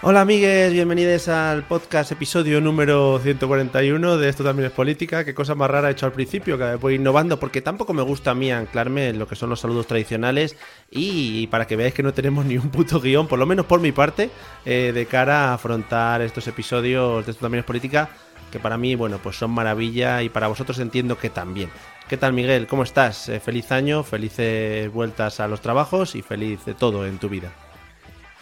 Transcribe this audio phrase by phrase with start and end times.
[0.00, 5.24] Hola amigues, bienvenidos al podcast episodio número 141 de Esto también es política.
[5.24, 8.30] Qué cosa más rara he hecho al principio, que voy innovando porque tampoco me gusta
[8.30, 10.56] a mí anclarme en lo que son los saludos tradicionales
[10.88, 13.80] y para que veáis que no tenemos ni un puto guion, por lo menos por
[13.80, 14.30] mi parte,
[14.64, 18.08] eh, de cara a afrontar estos episodios de Esto también es política,
[18.52, 21.70] que para mí, bueno, pues son maravilla y para vosotros entiendo que también.
[22.08, 22.68] ¿Qué tal Miguel?
[22.68, 23.28] ¿Cómo estás?
[23.28, 27.52] Eh, feliz año, felices vueltas a los trabajos y feliz de todo en tu vida.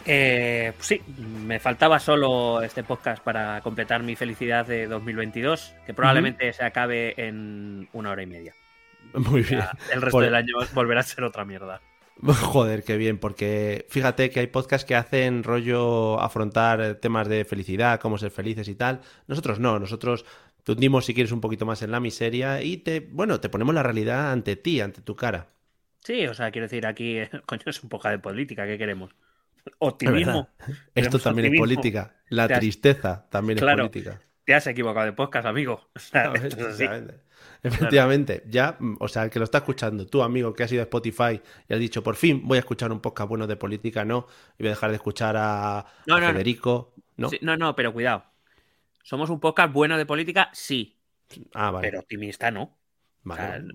[0.09, 1.01] Eh, pues sí,
[1.45, 7.13] me faltaba solo este podcast para completar mi felicidad de 2022, que probablemente se acabe
[7.17, 8.53] en una hora y media.
[9.13, 9.61] Muy bien.
[9.93, 11.81] el resto del año volverá a ser otra mierda.
[12.23, 17.99] Joder, qué bien, porque fíjate que hay podcasts que hacen rollo afrontar temas de felicidad,
[17.99, 19.01] cómo ser felices y tal.
[19.27, 20.25] Nosotros no, nosotros
[20.63, 23.75] te hundimos si quieres un poquito más en la miseria y te, bueno, te ponemos
[23.75, 25.47] la realidad ante ti, ante tu cara.
[25.99, 29.11] Sí, o sea, quiero decir, aquí, coño, es un poco de política, ¿qué queremos?
[29.79, 30.49] Optimismo.
[30.93, 32.15] Esto también es política.
[32.29, 34.21] La tristeza también es política.
[34.43, 35.89] Te has equivocado de podcast, amigo.
[37.63, 40.81] Efectivamente, ya, mm, o sea, el que lo está escuchando, tú, amigo, que has ido
[40.81, 44.05] a Spotify y has dicho, por fin voy a escuchar un podcast bueno de política,
[44.05, 44.27] no,
[44.57, 47.29] y voy a dejar de escuchar a, Federico, no.
[47.41, 47.57] No.
[47.57, 48.23] no, pero cuidado.
[49.03, 50.97] Somos un podcast bueno de política, sí.
[51.53, 51.87] Ah, vale.
[51.87, 52.77] Pero optimista no.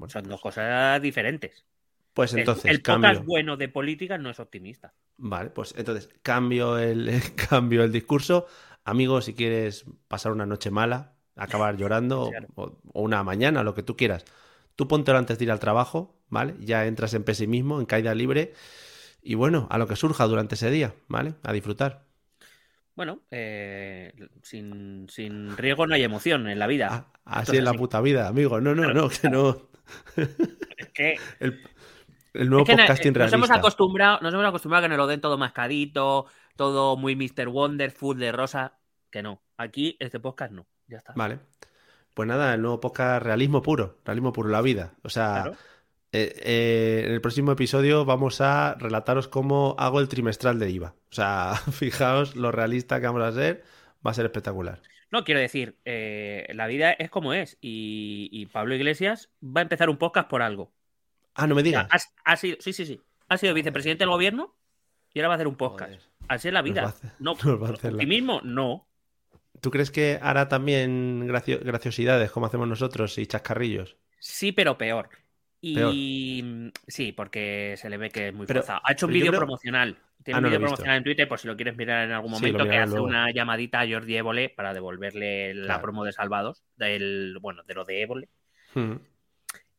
[0.09, 1.65] son dos cosas diferentes.
[2.15, 2.71] Pues entonces.
[2.71, 4.95] El, podcast bueno de política no es optimista.
[5.17, 8.47] Vale, pues entonces cambio el, cambio el discurso.
[8.85, 13.97] Amigo, si quieres pasar una noche mala, acabar llorando o, una mañana, lo que tú
[13.97, 14.25] quieras,
[14.77, 16.55] tú póntelo antes de ir al trabajo, ¿vale?
[16.61, 18.55] Ya entras en pesimismo, en caída libre
[19.23, 21.35] y bueno, a lo que surja durante ese día, ¿vale?
[21.43, 22.05] A disfrutar.
[22.95, 24.13] Bueno, eh,
[24.43, 26.89] sin, sin, riesgo no hay emoción en la vida.
[27.25, 28.61] Ah, así es la puta vida, amigo.
[28.61, 29.71] No, no, no, que no.
[30.77, 31.59] es que el
[32.35, 36.27] nuevo podcasting nos Hemos acostumbrado, nos hemos acostumbrado a que nos lo den todo mascadito,
[36.57, 37.49] todo muy Mr.
[37.49, 38.79] Wonderful de rosa.
[39.11, 39.43] Que no.
[39.59, 40.67] Aquí, este podcast no.
[40.89, 41.13] Ya está.
[41.15, 41.39] Vale.
[42.15, 44.95] Pues nada, el nuevo podcast realismo puro, realismo puro, la vida.
[45.03, 45.53] O sea,
[46.13, 50.95] eh, eh, en el próximo episodio vamos a relataros cómo hago el trimestral de IVA.
[51.11, 53.65] O sea, fijaos lo realista que vamos a ser,
[54.07, 54.83] va a ser espectacular.
[55.11, 59.91] No, quiero decir, eh, la vida es como es y Pablo Iglesias va a empezar
[59.91, 60.73] un podcast por algo.
[61.35, 61.87] Ah, no me digas.
[62.25, 63.01] Ha, sido, sí, sí, sí.
[63.29, 64.55] Ha sido vicepresidente del gobierno
[65.15, 66.03] y ahora va a hacer un podcast.
[66.29, 66.95] Así es la vida.
[67.19, 68.87] no, optimismo, no.
[69.61, 73.97] ¿Tú crees que hará también graciosidades como hacemos nosotros y chascarrillos?
[74.19, 75.09] Sí, pero peor.
[75.61, 78.81] Y sí, porque se le ve que es muy forzado.
[78.85, 79.97] Ha hecho un vídeo promocional.
[80.25, 82.65] Tiene ah, un vídeo promocional en Twitter, por si lo quieres mirar en algún momento,
[82.65, 87.63] que hace una llamadita a Jordi Évole para devolverle la promo de Salvados, del, bueno,
[87.65, 88.29] de lo de Évole.
[88.75, 88.97] Hmm.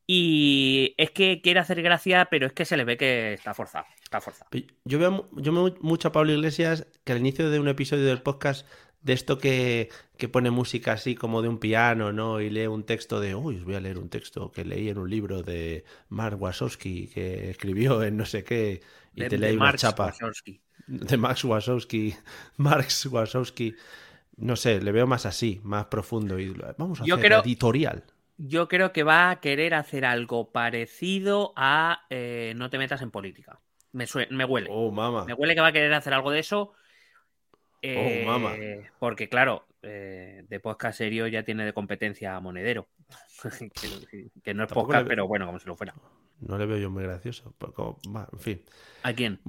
[0.06, 3.86] Y es que quiere hacer gracia, pero es que se le ve que está forzado.
[4.04, 4.50] Está forzado.
[4.84, 8.22] Yo veo, yo veo mucho a Pablo Iglesias que al inicio de un episodio del
[8.22, 8.68] podcast,
[9.02, 12.42] de esto que, que pone música así como de un piano, ¿no?
[12.42, 14.98] Y lee un texto de, uy, os voy a leer un texto que leí en
[14.98, 18.82] un libro de Mark Wasowski, que escribió en no sé qué,
[19.16, 20.14] y te lee una chapa.
[20.88, 22.14] De Max Wasowski.
[22.58, 23.76] Marx Wasowski.
[24.36, 26.40] No sé, le veo más así, más profundo.
[26.40, 28.04] Y vamos a hacer editorial
[28.38, 33.12] yo creo que va a querer hacer algo parecido a eh, No te metas en
[33.12, 33.60] política.
[33.92, 34.70] Me, me huele.
[34.72, 35.26] Oh, mama.
[35.26, 36.74] Me huele que va a querer hacer algo de eso.
[37.84, 38.56] oh, mama.
[38.56, 42.88] Eh, porque, claro, eh, de podcast serio ya tiene de competencia a Monedero.
[44.44, 45.94] que, no es podcast, pero bueno, como si lo fuera.
[46.40, 47.54] No le veo yo muy gracioso.
[48.32, 48.64] en fin.
[49.04, 49.40] ¿A quién?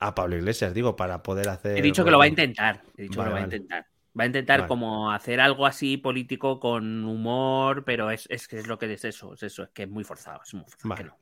[0.00, 1.78] A Pablo Iglesias, digo, para poder hacer.
[1.78, 2.82] He dicho que lo va a intentar.
[2.96, 3.86] He dicho que lo va a intentar.
[4.18, 8.78] Va a intentar como hacer algo así político con humor, pero es, que es lo
[8.78, 11.16] que es eso, es eso, es que es muy forzado, es muy forzado.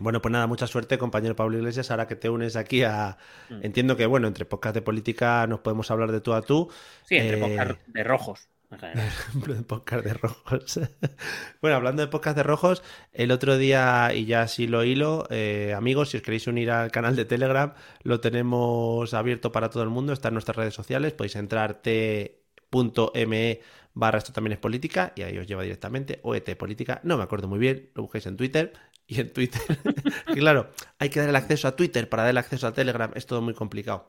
[0.00, 3.18] Bueno, pues nada, mucha suerte, compañero Pablo Iglesias, ahora que te unes aquí a...
[3.50, 3.64] Mm.
[3.64, 6.70] Entiendo que, bueno, entre podcast de política nos podemos hablar de tú a tú.
[7.04, 7.40] Sí, entre eh...
[7.40, 8.49] podcast de rojos.
[9.34, 10.80] de podcast de rojos.
[11.60, 12.82] bueno, hablando de podcast de rojos,
[13.12, 16.92] el otro día, y ya sí lo hilo, eh, amigos, si os queréis unir al
[16.92, 21.12] canal de Telegram, lo tenemos abierto para todo el mundo, está en nuestras redes sociales,
[21.12, 23.60] podéis entrar t.me
[23.92, 27.24] barra esto también es política y ahí os lleva directamente, o ET política, no me
[27.24, 28.72] acuerdo muy bien, lo busquéis en Twitter
[29.08, 29.60] y en Twitter.
[30.26, 30.70] que claro,
[31.00, 33.42] hay que dar el acceso a Twitter para dar el acceso a Telegram, es todo
[33.42, 34.08] muy complicado.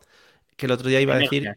[0.55, 1.49] Que el otro día iba a decir...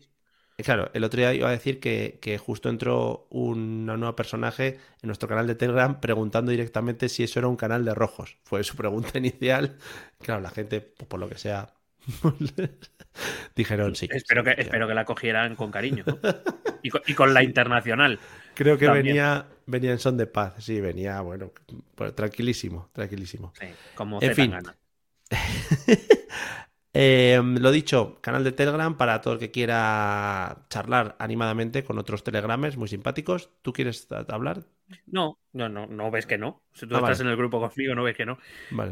[0.56, 5.28] Claro, el otro día iba a decir que, justo entró un nuevo personaje en nuestro
[5.28, 8.38] canal de Telegram preguntando directamente si eso era un canal de rojos.
[8.44, 9.76] Fue su pregunta inicial.
[10.20, 11.74] Claro, la gente, pues, por lo que sea,
[13.56, 14.08] dijeron sí.
[14.12, 16.04] Espero, que, espero que la cogieran con cariño.
[16.82, 18.20] Y, con, la internacional.
[18.54, 20.54] Creo que venía, venía en son de paz.
[20.58, 21.50] Sí, venía, bueno,
[21.96, 23.52] pues, tranquilísimo, tranquilísimo.
[23.58, 23.66] Sí,
[23.96, 24.54] como en fin.
[26.96, 32.22] Eh, lo dicho, canal de Telegram para todo el que quiera charlar animadamente con otros
[32.22, 33.50] telegrames muy simpáticos.
[33.62, 34.62] ¿Tú quieres hablar?
[35.06, 36.62] No, no, no, no ves que no.
[36.72, 38.38] Si tú ah, estás en el grupo conmigo, no ves que no.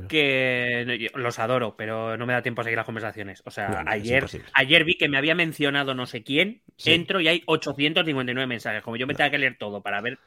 [0.08, 3.40] Que los adoro, pero no me da tiempo a seguir las conversaciones.
[3.44, 7.42] O sea, ayer, ayer vi que me había mencionado no sé quién, entro y hay
[7.46, 8.82] 859 mensajes.
[8.82, 10.18] Como yo me tenga que leer todo para ver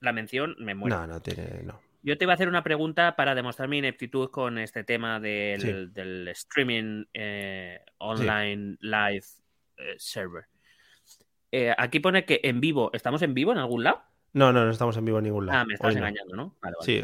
[0.00, 0.98] la mención, me muero.
[0.98, 1.80] No, no tiene, no.
[2.04, 6.28] Yo te iba a hacer una pregunta para demostrar mi ineptitud con este tema del,
[6.28, 9.24] streaming eh, online live
[9.78, 10.44] eh, server.
[11.50, 14.02] Eh, aquí pone que en vivo, ¿estamos en vivo en algún lado?
[14.34, 15.60] No, no, no estamos en vivo en ningún lado.
[15.60, 16.56] Ah, me estás engañando, ¿no?
[16.80, 17.02] Sí,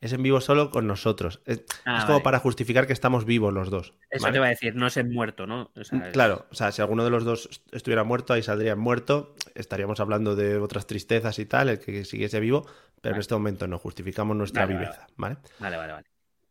[0.00, 1.40] es en vivo solo con nosotros.
[1.44, 3.94] Es, ah, como para justificar que estamos vivos los dos.
[4.10, 5.72] Eso te iba a decir, no es en muerto, ¿no?
[6.12, 10.36] Claro, o sea, si alguno de los dos estuviera muerto, ahí saldría muerto, estaríamos hablando
[10.36, 12.64] de otras tristezas y tal, el que siguiese vivo,
[13.00, 15.38] pero en este momento no, justificamos nuestra viveza, ¿vale?
[15.58, 16.06] Vale, vale, vale.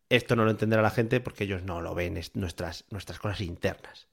[0.09, 3.41] Esto no lo entenderá la gente porque ellos no lo ven, es nuestras, nuestras cosas
[3.41, 4.07] internas.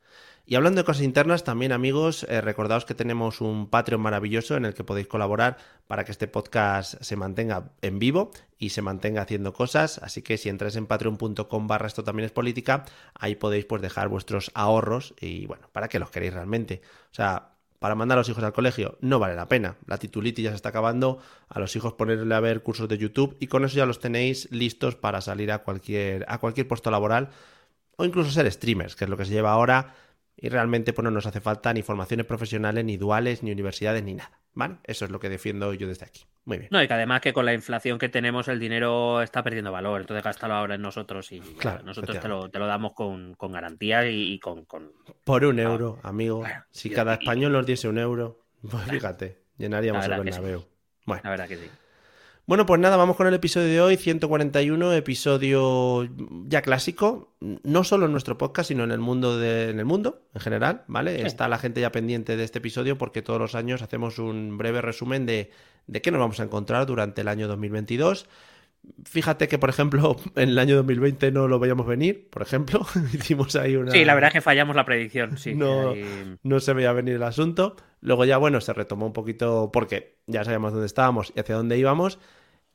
[0.46, 4.66] Y hablando de cosas internas, también amigos, eh, recordaos que tenemos un Patreon maravilloso en
[4.66, 5.56] el que podéis colaborar
[5.86, 9.96] para que este podcast se mantenga en vivo y se mantenga haciendo cosas.
[10.02, 14.08] Así que si entráis en patreon.com barra esto también es política, ahí podéis pues dejar
[14.08, 16.82] vuestros ahorros y bueno, para que los queréis realmente.
[17.10, 19.78] O sea, para mandar a los hijos al colegio no vale la pena.
[19.86, 23.34] La titulitis ya se está acabando, a los hijos ponerle a ver cursos de YouTube
[23.40, 27.30] y con eso ya los tenéis listos para salir a cualquier, a cualquier puesto laboral
[27.96, 29.94] o incluso ser streamers, que es lo que se lleva ahora
[30.36, 34.14] y realmente pues, no nos hace falta ni formaciones profesionales, ni duales, ni universidades, ni
[34.14, 34.40] nada.
[34.52, 34.76] ¿Vale?
[34.84, 36.24] Eso es lo que defiendo yo desde aquí.
[36.44, 36.68] Muy bien.
[36.70, 40.00] No, y que además que con la inflación que tenemos el dinero está perdiendo valor,
[40.00, 43.52] entonces gástalo ahora en nosotros y claro, nosotros te lo, te lo, damos con, con
[43.52, 44.66] garantía y, con,
[45.24, 46.44] Por un euro, amigo.
[46.70, 50.66] si cada español nos diese un euro, pues fíjate, llenaríamos el Bernabéu.
[51.06, 51.22] Bueno.
[51.24, 51.70] La verdad que sí.
[52.46, 56.06] Bueno, pues nada, vamos con el episodio de hoy, 141, episodio
[56.46, 60.26] ya clásico, no solo en nuestro podcast, sino en el mundo de, en el mundo
[60.34, 61.24] en general, ¿vale?
[61.24, 64.82] Está la gente ya pendiente de este episodio porque todos los años hacemos un breve
[64.82, 65.52] resumen de,
[65.86, 68.28] de qué nos vamos a encontrar durante el año 2022.
[69.06, 72.84] Fíjate que, por ejemplo, en el año 2020 no lo veíamos venir, por ejemplo.
[73.14, 73.90] Hicimos ahí una.
[73.90, 75.54] Sí, la verdad es que fallamos la predicción, sí.
[75.54, 75.94] No,
[76.42, 77.76] no se veía venir el asunto.
[78.02, 81.78] Luego ya, bueno, se retomó un poquito porque ya sabíamos dónde estábamos y hacia dónde
[81.78, 82.18] íbamos.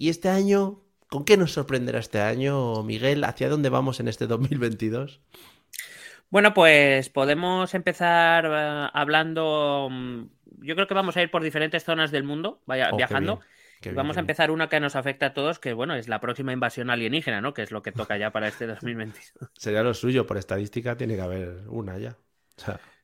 [0.01, 3.25] Y este año, ¿con qué nos sorprenderá este año, Miguel?
[3.25, 5.19] ¿Hacia dónde vamos en este 2022?
[6.29, 9.89] Bueno, pues podemos empezar eh, hablando.
[9.91, 10.23] Mm,
[10.61, 13.41] yo creo que vamos a ir por diferentes zonas del mundo, vaya, oh, viajando.
[13.93, 16.89] vamos a empezar una que nos afecta a todos, que bueno, es la próxima invasión
[16.89, 17.53] alienígena, ¿no?
[17.53, 19.51] Que es lo que toca ya para este 2022.
[19.57, 22.15] Sería lo suyo, por estadística tiene que haber una ya.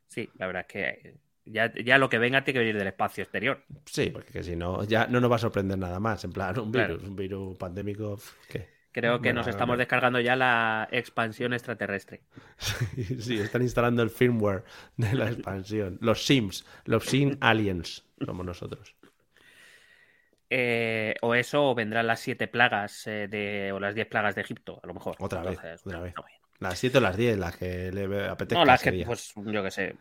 [0.08, 3.64] Sí, la verdad es que ya, lo que venga tiene que venir del espacio exterior.
[3.86, 6.24] Sí, porque si no, ya no nos va a sorprender nada más.
[6.24, 8.18] En plan, un virus, un virus pandémico.
[8.92, 12.22] Creo que nos estamos descargando ya la expansión extraterrestre.
[13.20, 14.64] Sí, están instalando el firmware
[14.96, 15.98] de la expansión.
[16.02, 18.96] Los Sims, los Sim Aliens, somos nosotros.
[20.50, 24.42] Eh, o eso, o vendrán las siete plagas eh, de, o las diez plagas de
[24.42, 25.16] Egipto, a lo mejor.
[25.20, 26.14] Otra vez, otra vez.
[26.60, 28.60] las siete o las diez, las que le apetezca.
[28.60, 29.96] No, las que, pues yo qué sé,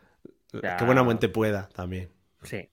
[0.60, 2.10] que buena mente pueda también.
[2.42, 2.68] Sí.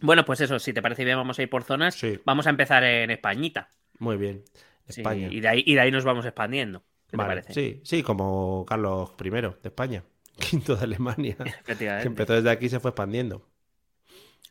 [0.00, 2.00] Bueno, pues eso, si te parece bien, vamos a ir por zonas.
[2.24, 3.68] Vamos a empezar en Españita.
[3.98, 4.44] Muy bien.
[4.86, 5.28] España.
[5.30, 6.82] y, de ahí, y de ahí nos vamos expandiendo.
[7.12, 7.52] parece?
[7.52, 10.02] Sí, sí, como Carlos I de España,
[10.38, 11.36] quinto de Alemania.
[11.64, 13.46] que empezó desde aquí y se fue expandiendo.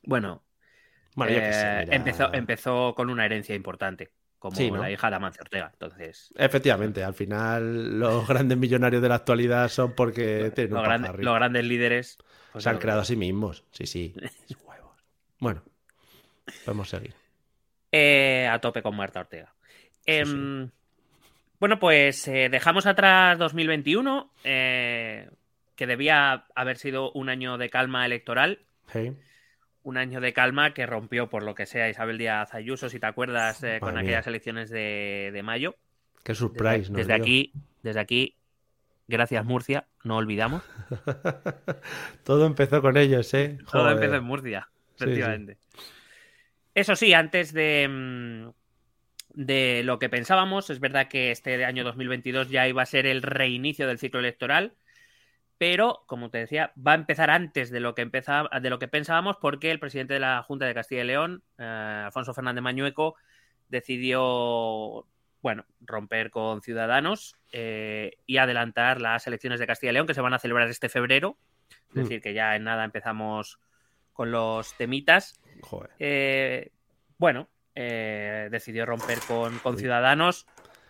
[0.04, 0.44] Bueno,
[1.28, 5.70] eh, empezó, empezó con una herencia importante como la hija de Amancio Ortega.
[5.74, 12.18] Entonces, efectivamente, al final los grandes millonarios de la actualidad son porque los, grandes líderes
[12.52, 13.64] pues se han creado a sí mismos.
[13.72, 14.14] Sí, sí.
[15.40, 15.64] bueno,
[16.66, 17.14] podemos seguir.
[17.92, 19.54] Eh, a tope con Marta Ortega.
[20.06, 20.70] Em,
[21.60, 25.30] Bueno, pues eh, dejamos atrás 2021, eh,
[25.76, 28.60] que debía haber sido un año de calma electoral.
[29.84, 33.06] Un año de calma que rompió, por lo que sea, Isabel Díaz Ayuso, si te
[33.06, 35.76] acuerdas, con aquellas elecciones de, mayo.
[36.24, 38.39] Qué surprise, Desde, desde aquí, desde aquí,
[39.10, 40.64] gracias Murcia, no olvidamos.
[42.24, 43.58] Todo empezó con ellos, ¿eh?
[43.70, 45.58] Todo empezó en Murcia, efectivamente.
[46.76, 48.50] Eso sí, antes de, mm,
[49.34, 53.22] de lo que pensábamos, es verdad que este año 2022 ya iba a ser el
[53.22, 54.74] reinicio del ciclo electoral,
[55.58, 59.38] pero como te decía, va a empezar antes de lo que de lo que pensábamos,
[59.38, 63.16] porque el presidente de la Junta de Castilla y León, eh, Alfonso Fernández Mañueco,
[63.68, 65.06] decidió
[65.42, 70.22] bueno, romper con Ciudadanos eh, y adelantar las elecciones de Castilla y León que se
[70.22, 71.38] van a celebrar este febrero.
[71.90, 72.00] Es mm.
[72.00, 73.60] decir, que ya en nada empezamos
[74.14, 75.40] con los temitas.
[75.98, 76.72] Eh,
[77.18, 80.46] bueno, eh, decidió romper con, Ciudadanos.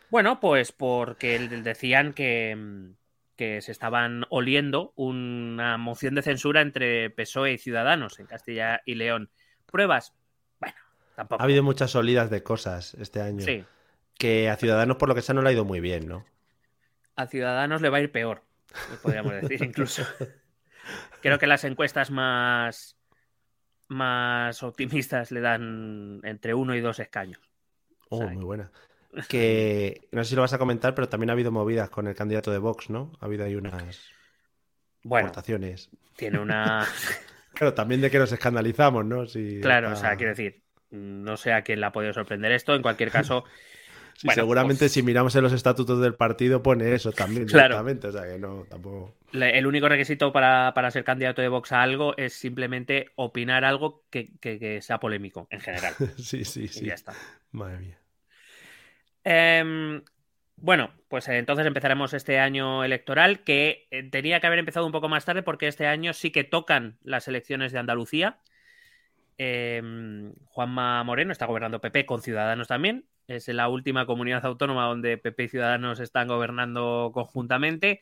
[0.10, 2.58] Bueno, pues porque decían que,
[3.36, 8.96] que, se estaban oliendo una moción de censura entre PSOE y Ciudadanos en Castilla y
[8.96, 9.30] León.
[9.68, 10.16] ¿Pruebas?
[10.60, 10.76] Bueno,
[11.16, 11.44] tampoco.
[11.44, 13.42] Ha habido muchas olidas de cosas este año.
[13.42, 13.64] Sí.
[14.20, 16.24] Que a Ciudadanos, por lo que sea, no le ha ido muy bien, ¿no?
[17.16, 18.44] A Ciudadanos le va a ir peor,
[19.02, 20.04] podríamos decir incluso.
[21.22, 22.96] Creo que las encuestas más,
[23.88, 27.42] más optimistas le dan entre uno y dos escaños.
[28.10, 28.72] Oh, muy buena.
[29.28, 32.14] Que no sé si lo vas a comentar, pero también ha habido movidas con el
[32.14, 33.12] candidato de Vox, ¿no?
[33.20, 34.12] Ha habido ahí unas
[35.04, 35.32] bueno,
[36.16, 36.86] Tiene una.
[37.54, 39.26] claro, también de que nos escandalizamos, ¿no?
[39.62, 40.62] claro, o sea, quiero decir,
[40.92, 42.76] no sé a quién le ha podido sorprender esto.
[42.76, 43.46] En cualquier caso.
[44.28, 47.48] Seguramente pues si miramos en los estatutos del partido pone eso también.
[47.60, 47.82] Claro.
[47.82, 49.16] O sea que no, tampoco.
[49.32, 54.80] El único requisito para, ser candidato de Vox a algo es simplemente opinar algo que,
[54.82, 55.94] sea polémico en general.
[56.18, 56.86] sí, sí, sí.
[56.86, 57.14] Y ya está.
[57.52, 58.00] Madre mía.
[59.24, 60.02] Em,
[60.58, 65.10] bueno, pues entonces empezaremos este año electoral que eh, tenía que haber empezado un poco
[65.10, 68.40] más tarde porque este año sí que tocan las elecciones de Andalucía.
[69.38, 73.06] Em, Juanma Moreno está gobernando PP con Ciudadanos también.
[73.30, 78.02] Es la última comunidad autónoma donde PP y Ciudadanos están gobernando conjuntamente.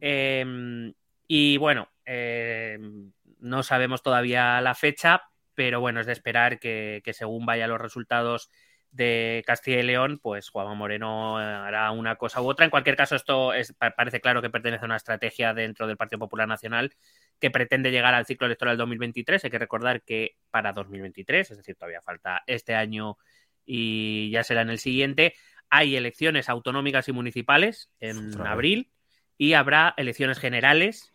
[0.00, 0.94] Em,
[1.28, 7.44] y bueno, em, no sabemos todavía la fecha, pero bueno, es de esperar que, según
[7.44, 8.48] vayan los resultados
[8.90, 12.64] de Castilla y León, pues Juanma Moreno hará una cosa u otra.
[12.64, 16.20] En cualquier caso, esto es, parece claro que pertenece a una estrategia dentro del Partido
[16.20, 16.94] Popular Nacional
[17.38, 19.44] que pretende llegar al ciclo electoral 2023.
[19.44, 23.18] Hay que recordar que para 2023, es decir, todavía falta este año
[23.66, 25.34] y ya será en el siguiente,
[25.68, 28.90] hay elecciones autonómicas y municipales en abril
[29.36, 31.12] y habrá elecciones generales.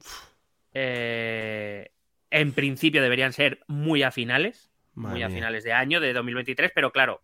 [0.73, 1.91] Eh,
[2.29, 6.91] en principio deberían ser muy a finales, muy a finales de año de 2023, pero
[6.91, 7.21] claro,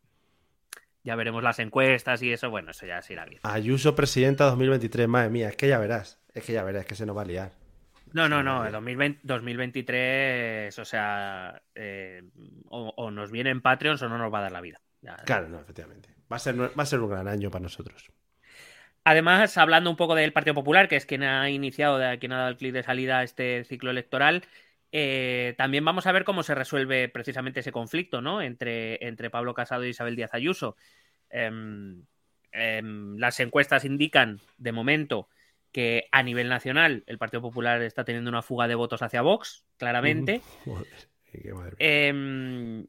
[1.04, 3.40] ya veremos las encuestas y eso, bueno, eso ya se irá bien.
[3.44, 6.96] Ayuso presidenta 2023, madre mía, es que ya verás, es que ya verás, es que
[6.96, 7.54] se nos va a liar.
[8.14, 12.24] No, no, no, 2023, o sea, eh,
[12.70, 14.80] o, nos viene en Patreon o no nos va a dar la vida.
[15.26, 16.10] Claro, no, efectivamente.
[16.32, 18.12] Va a, ser, va a ser un gran año para nosotros.
[19.04, 22.50] Además, hablando un poco del Partido Popular, que es quien ha iniciado, quien ha dado
[22.50, 24.44] el clic de salida a este ciclo electoral,
[24.92, 28.42] eh, también vamos a ver cómo se resuelve precisamente ese conflicto, ¿no?
[28.42, 30.76] Entre, entre Pablo Casado y Isabel Díaz Ayuso.
[31.30, 32.04] Em,
[32.52, 35.30] em, las encuestas indican, de momento,
[35.72, 39.66] que a nivel nacional el Partido Popular está teniendo una fuga de votos hacia Vox,
[39.78, 40.42] claramente.
[41.80, 42.88] Em,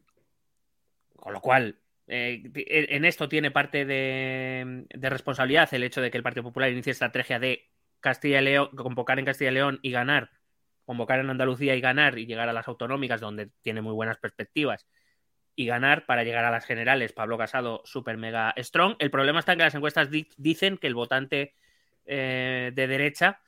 [1.16, 1.76] con lo cual,
[2.08, 6.92] eh, en esto tiene parte de, responsabilidad el hecho de que el Partido Popular inicie
[6.92, 7.68] estrategia de
[8.00, 10.30] Castilla y León, convocar en Castilla y León y ganar,
[10.86, 14.86] convocar en Andalucía y ganar y llegar a las autonómicas donde tiene muy buenas perspectivas
[15.54, 17.12] y ganar para llegar a las generales.
[17.12, 18.96] Pablo Casado, super mega strong.
[19.00, 21.54] El problema está en que las encuestas dicen que el votante
[22.06, 23.42] eh, de derecha,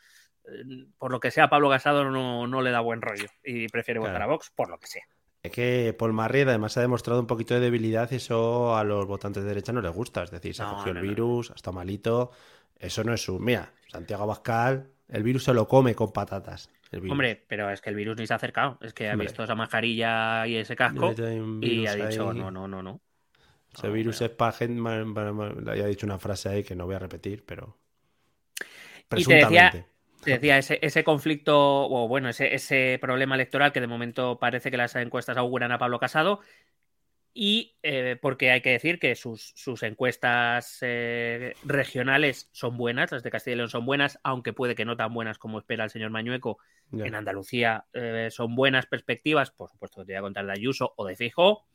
[0.45, 4.21] eh, por lo que sea, Pablo Casado no, le da buen rollo y prefiere votar
[4.21, 5.05] a Vox, por lo que sea.
[5.43, 9.07] Es que Paul Marriott además ha demostrado un poquito de debilidad y eso a los
[9.07, 10.23] votantes de derecha no les gusta.
[10.23, 12.31] Es decir, se ha cogido el virus, ha estado malito.
[12.79, 13.39] Eso no es su.
[13.39, 16.71] Mira, Santiago Abascal, el virus se lo come con patatas.
[17.09, 18.79] Hombre, pero es que el virus ni se ha acercado.
[18.81, 21.15] Es que ha visto esa mascarilla y ese casco
[21.61, 23.01] y ha dicho, no, no, no, no.
[23.73, 24.81] Ese virus es para gente.
[24.81, 27.79] Ha dicho una frase ahí que no voy a repetir, pero.
[29.17, 29.87] Y te decía,
[30.23, 31.57] te decía ese, ese, conflicto,
[31.89, 35.79] o bueno, ese, ese, problema electoral que de momento parece que las encuestas auguran a
[35.79, 36.41] Pablo Casado.
[37.33, 43.23] Y eh, porque hay que decir que sus, sus encuestas eh, regionales son buenas, las
[43.23, 45.91] de Castilla y León son buenas, aunque puede que no tan buenas como espera el
[45.91, 46.59] señor Mañueco.
[46.93, 51.07] En Andalucía eh, son buenas perspectivas, por supuesto, te voy a contar de Ayuso o
[51.07, 51.67] de Fijo.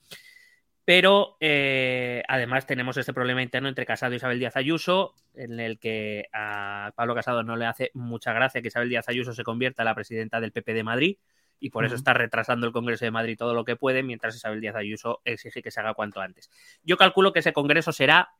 [0.85, 5.79] Pero eh, además tenemos este problema interno entre Casado y Isabel Díaz Ayuso, en el
[5.79, 9.81] que a Pablo Casado no le hace mucha gracia que Isabel Díaz Ayuso se convierta
[9.81, 11.17] en la presidenta del PP de Madrid
[11.59, 14.61] y por eso está retrasando el Congreso de Madrid todo lo que puede, mientras Isabel
[14.61, 16.51] Díaz Ayuso exige que se haga cuanto antes.
[16.83, 18.33] Yo calculo que ese Congreso será,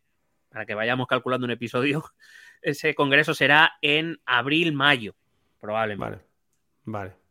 [0.50, 2.04] para que vayamos calculando un episodio,
[2.62, 5.16] ese Congreso será en abril-mayo,
[5.60, 6.18] probablemente.
[6.18, 6.26] Vale,
[6.86, 7.25] vale.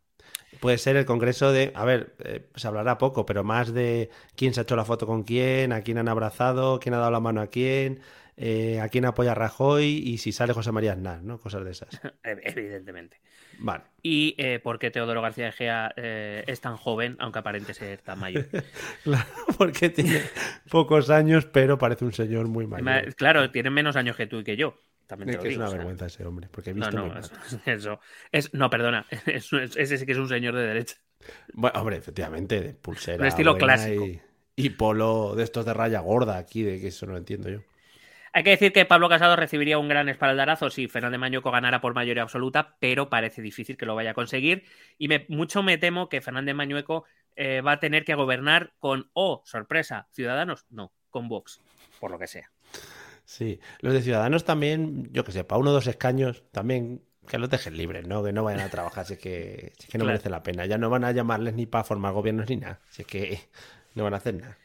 [0.60, 4.54] Puede ser el congreso de, a ver, eh, se hablará poco, pero más de quién
[4.54, 7.20] se ha hecho la foto con quién, a quién han abrazado, quién ha dado la
[7.20, 8.00] mano a quién,
[8.36, 11.38] eh, a quién apoya Rajoy y si sale José María Aznar, ¿no?
[11.38, 12.00] Cosas de esas.
[12.24, 13.20] Evidentemente.
[13.58, 13.84] Vale.
[14.02, 18.46] Y eh, por qué Teodoro García Egea es tan joven, aunque aparente ser tan mayor.
[19.04, 20.22] claro, porque tiene
[20.70, 23.14] pocos años, pero parece un señor muy mayor.
[23.14, 24.76] Claro, tiene menos años que tú y que yo.
[25.06, 27.20] También es una vergüenza ese hombre, porque he visto no, no,
[27.66, 28.00] eso,
[28.32, 30.96] es, no, perdona, ese sí que es un señor de derecha.
[31.52, 33.20] Bueno, hombre, efectivamente, de pulsera.
[33.20, 34.06] Un estilo clásico.
[34.56, 37.60] Y, polo de estos de raya gorda aquí, de que eso no entiendo yo.
[38.32, 41.94] Hay que decir que Pablo Casado recibiría un gran espaldarazo si Fernández Mañueco ganara por
[41.94, 44.64] mayoría absoluta, pero parece difícil que lo vaya a conseguir.
[44.98, 47.04] Y me, mucho me temo que Fernández Mañueco
[47.36, 51.60] eh, va a tener que gobernar con, oh, sorpresa, Ciudadanos, no, con Vox,
[52.00, 52.50] por lo que sea.
[53.24, 57.38] Sí, los de Ciudadanos también, yo que sé, para uno o dos escaños, también que
[57.38, 58.22] los dejen libres, ¿no?
[58.22, 60.66] Que no vayan a trabajar, si es que, que no merece la pena.
[60.66, 63.40] Ya no van a llamarles ni para formar gobiernos ni nada, si es que
[63.94, 64.58] no van a hacer nada.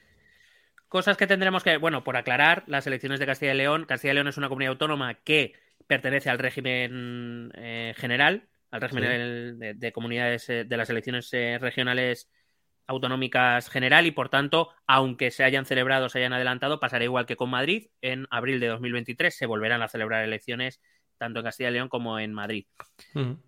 [0.90, 3.86] Cosas que tendremos que, bueno, por aclarar, las elecciones de Castilla y León.
[3.86, 5.54] Castilla y León es una comunidad autónoma que
[5.88, 12.30] pertenece al régimen eh, general, al régimen de, comunidades eh, de las elecciones eh, regionales
[12.90, 17.36] autonómicas general y por tanto, aunque se hayan celebrado, se hayan adelantado, pasará igual que
[17.36, 17.88] con Madrid.
[18.02, 20.82] En abril de 2023 se volverán a celebrar elecciones
[21.18, 22.66] tanto en Castilla y León como en Madrid.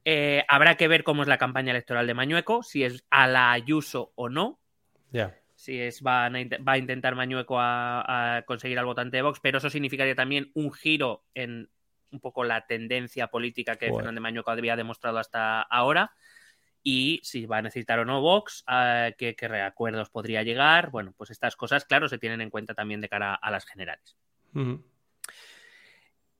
[0.05, 3.51] Eh, habrá que ver cómo es la campaña electoral de Mañueco, si es a la
[3.51, 4.59] Ayuso o no.
[5.55, 10.15] Si es, va, a, intentar Mañueco a, conseguir al votante de Vox, pero eso significaría
[10.15, 11.69] también un giro en
[12.11, 16.11] un poco la tendencia política que Fernández Mañueco había demostrado hasta ahora
[16.83, 20.89] y si va a necesitar o no Vox, uh, qué, reacuerdos podría llegar.
[20.89, 24.17] Bueno, pues estas cosas, claro, se tienen en cuenta también de cara a las generales.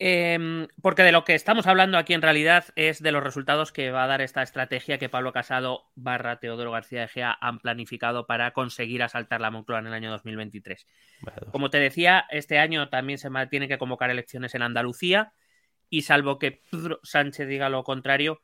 [0.03, 3.91] Em, porque de lo que estamos hablando aquí en realidad es de los resultados que
[3.91, 8.25] va a dar esta estrategia que Pablo Casado barra Teodoro García de Gea han planificado
[8.25, 10.87] para conseguir asaltar la Moncloa en el año 2023.
[11.51, 15.33] Como te decía, este año también se tiene que convocar elecciones en Andalucía
[15.87, 18.41] y salvo que Pedro Sánchez diga lo contrario,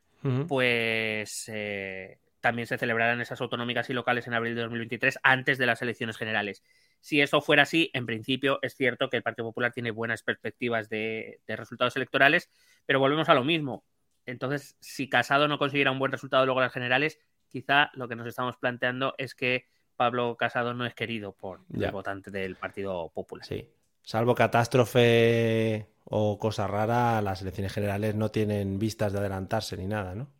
[0.47, 5.65] pues eh, también se celebrarán esas autonómicas y locales en abril de 2023 antes de
[5.65, 6.63] las elecciones generales.
[7.01, 10.89] Si eso fuera así, en principio es cierto que el Partido Popular tiene buenas perspectivas
[10.89, 12.49] de, resultados electorales,
[12.85, 13.83] pero volvemos a lo mismo.
[14.25, 18.15] Entonces, si Casado no consiguiera un buen resultado luego en las generales, quizá lo que
[18.15, 23.09] nos estamos planteando es que Pablo Casado no es querido por el votante del Partido
[23.13, 23.45] Popular.
[23.45, 23.67] Sí.
[24.07, 30.15] Salvo catástrofe o cosa rara, las elecciones generales no tienen vistas de adelantarse ni nada,
[30.15, 30.31] ¿no?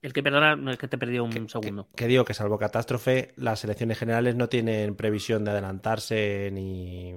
[0.00, 1.88] El que perdona, no es que te perdí un segundo.
[1.96, 7.14] Que, digo que salvo catástrofe, las elecciones generales no tienen previsión de adelantarse ni.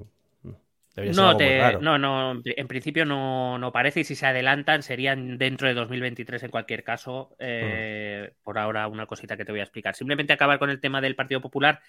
[0.96, 1.38] no,
[1.80, 6.42] no, no, en principio no, no, parece y si se adelantan serían dentro de 2023
[6.42, 7.36] en cualquier caso.
[7.38, 9.94] Eh, por ahora una cosita que te voy a explicar.
[9.94, 11.80] Simplemente acabar con el tema del Partido Popular.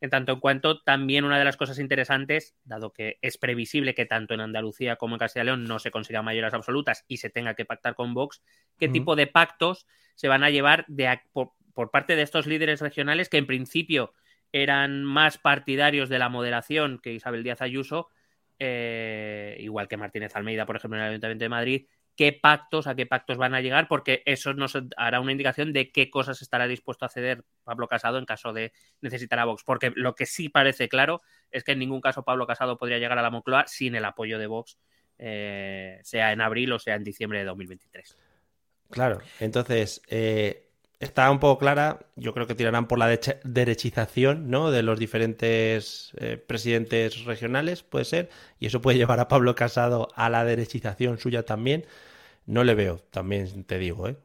[0.00, 4.06] En tanto en cuanto también una de las cosas interesantes, dado que es previsible que
[4.06, 7.30] tanto en Andalucía como en Castilla y León no se consigan mayorías absolutas y se
[7.30, 8.42] tenga que pactar con Vox,
[8.78, 13.28] qué tipo de pactos se van a llevar de, por, parte de estos líderes regionales
[13.28, 14.12] que en principio
[14.52, 18.08] eran más partidarios de la moderación que Isabel Díaz Ayuso,
[18.58, 21.86] eh, igual que Martínez Almeida, por ejemplo, en el Ayuntamiento de Madrid,
[22.18, 25.92] qué pactos, a qué pactos van a llegar, porque eso nos hará una indicación de
[25.92, 29.62] qué cosas estará dispuesto a ceder Pablo Casado en caso de necesitar a Vox.
[29.64, 31.20] Porque lo que sí parece claro
[31.52, 34.40] es que en ningún caso Pablo Casado podría llegar a la Moncloa sin el apoyo
[34.40, 34.80] de Vox,
[35.16, 38.16] eh, sea en abril o sea en diciembre de 2023.
[38.90, 44.72] Claro, entonces eh, está un poco clara, yo creo que tirarán por la derechización ¿no?
[44.72, 48.28] de los diferentes eh, presidentes regionales, puede ser,
[48.58, 51.86] y eso puede llevar a Pablo Casado a la derechización suya también.
[52.48, 54.16] No le veo, también te digo, ¿eh?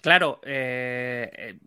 [0.00, 1.58] Claro, eh,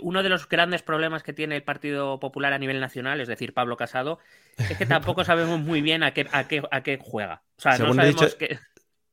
[0.00, 3.52] uno de los grandes problemas que tiene el Partido Popular a nivel nacional, es decir,
[3.52, 4.20] Pablo Casado,
[4.56, 7.42] es que tampoco sabemos muy bien a qué, a qué, a qué juega.
[7.58, 8.60] O sea, no sabemos que...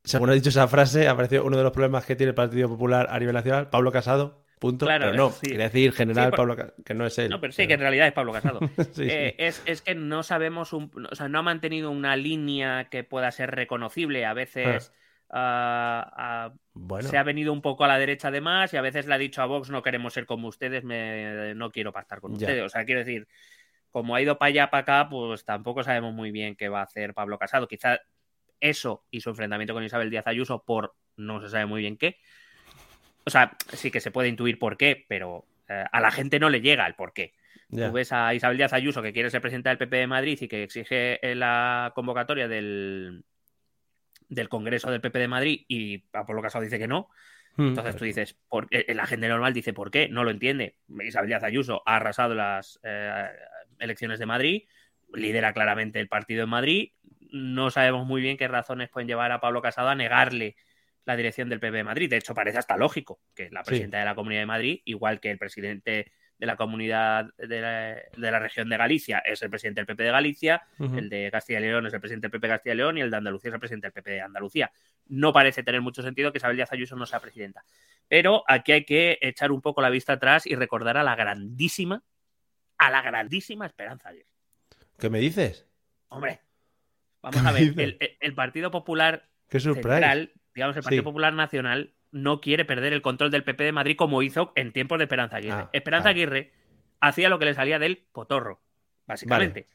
[0.03, 3.07] Según ha dicho esa frase, apareció uno de los problemas que tiene el Partido Popular
[3.09, 4.85] a nivel nacional, Pablo Casado, Punto.
[4.85, 7.29] Claro, pero no, quiere decir general Pablo que no es él.
[7.29, 8.59] No, pero sí, que en realidad es Pablo Casado.
[8.99, 13.03] Eh, es, es, que no sabemos, un, o sea, no ha mantenido una línea que
[13.03, 14.25] pueda ser reconocible.
[14.25, 14.97] A veces ah.
[15.29, 19.17] Se ha venido un poco a la derecha de más y a veces le ha
[19.17, 22.63] dicho a Vox no queremos ser como ustedes, me, no quiero pactar con ustedes.
[22.63, 23.27] O sea, quiero decir,
[23.91, 26.83] como ha ido para allá, para acá, pues tampoco sabemos muy bien qué va a
[26.83, 27.67] hacer Pablo Casado.
[27.67, 27.99] Quizá
[28.59, 32.17] eso y su enfrentamiento con Isabel Díaz Ayuso por no se sabe muy bien qué.
[33.25, 36.49] O sea, sí que se puede intuir por qué, pero eh, a la gente no
[36.49, 37.33] le llega el por qué.
[37.69, 40.47] Tú ves a Isabel Díaz Ayuso que quiere ser presidenta del PP de Madrid y
[40.47, 43.25] que exige la convocatoria del,
[44.29, 47.09] del Congreso del PP de Madrid y Pablo Casado dice que no.
[47.55, 47.69] Hmm.
[47.69, 50.09] Entonces tú dices, por, la gente normal dice, ¿por qué?
[50.09, 50.75] No lo entiende.
[51.03, 53.27] Isabel Díaz Ayuso ha arrasado las eh,
[53.79, 54.63] elecciones de Madrid,
[55.13, 56.91] lidera claramente el partido en Madrid.
[57.31, 60.55] No sabemos muy bien qué razones pueden llevar a Pablo Casado a negarle
[61.05, 62.09] la dirección del PP de Madrid.
[62.09, 65.31] De hecho, parece hasta lógico que la presidenta de la Comunidad de Madrid, igual que
[65.31, 70.03] el presidente de la comunidad de la, región de Galicia es el presidente del PP
[70.03, 72.77] de Galicia, el de Castilla y León es el presidente del PP de Castilla y
[72.77, 74.71] León y el de Andalucía es el presidente del PP de Andalucía.
[75.07, 77.63] No parece tener mucho sentido que Isabel Díaz Ayuso no sea presidenta.
[78.07, 82.03] Pero aquí hay que echar un poco la vista atrás y recordar a la grandísima,
[82.77, 84.29] a la grandísima Esperanza Aguirre.
[84.99, 85.67] ¿Qué me dices?
[86.09, 86.41] Hombre,
[87.21, 92.65] vamos a ver, el, Partido Popular ¿Qué Central, digamos, el Partido Popular Nacional no quiere
[92.65, 95.55] perder el control del PP de Madrid como hizo en tiempos de Esperanza Aguirre.
[95.55, 96.51] Ah, Esperanza Aguirre
[96.99, 98.61] hacía lo que le salía del potorro,
[99.05, 99.67] básicamente.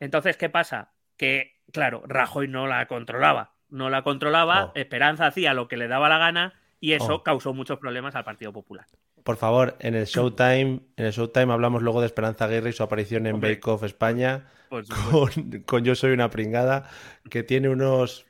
[0.00, 0.92] Entonces, ¿qué pasa?
[1.16, 3.54] Que, claro, Rajoy no la controlaba.
[3.68, 4.72] No la controlaba, oh.
[4.74, 7.22] Esperanza hacía lo que le daba la gana y eso oh.
[7.22, 8.86] causó muchos problemas al Partido Popular.
[9.24, 12.84] Por favor, en el Showtime, en el Showtime hablamos luego de Esperanza Aguirre y su
[12.84, 14.84] aparición en Bake Off España con,
[15.66, 16.88] con Yo Soy una pringada,
[17.28, 18.26] que tiene unos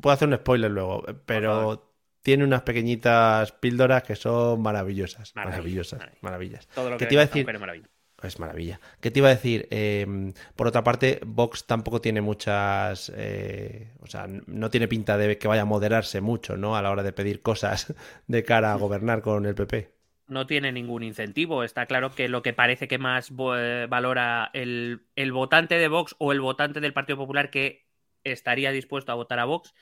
[0.00, 1.89] puedo hacer un spoiler luego, pero
[2.22, 5.34] tiene unas pequeñitas píldoras que son maravillosas.
[5.34, 6.68] maravillosas, maravillas.
[6.68, 7.46] Todo lo que te iba a decir?
[8.22, 8.80] Es maravilla.
[9.00, 9.66] ¿Qué te iba a decir?
[9.70, 13.10] Em, por otra parte, Vox tampoco tiene muchas.
[13.16, 16.76] Eh, o sea, no tiene pinta de que vaya a moderarse mucho, ¿no?
[16.76, 17.94] A la hora de pedir cosas
[18.26, 19.90] de cara a gobernar con el PP.
[20.28, 21.64] No tiene ningún incentivo.
[21.64, 26.14] Está claro que lo que parece que más eh, valora el, el votante de Vox
[26.18, 27.88] o el votante del Partido Popular que
[28.22, 29.74] estaría dispuesto a votar a Vox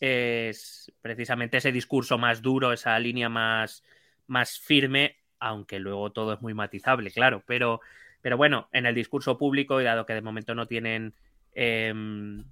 [0.00, 3.84] es precisamente ese discurso más duro, esa línea más,
[4.26, 7.80] más firme, aunque luego todo es muy matizable, claro, pero,
[8.20, 11.14] pero bueno, en el discurso público, y dado que de momento no tienen
[11.54, 12.44] em,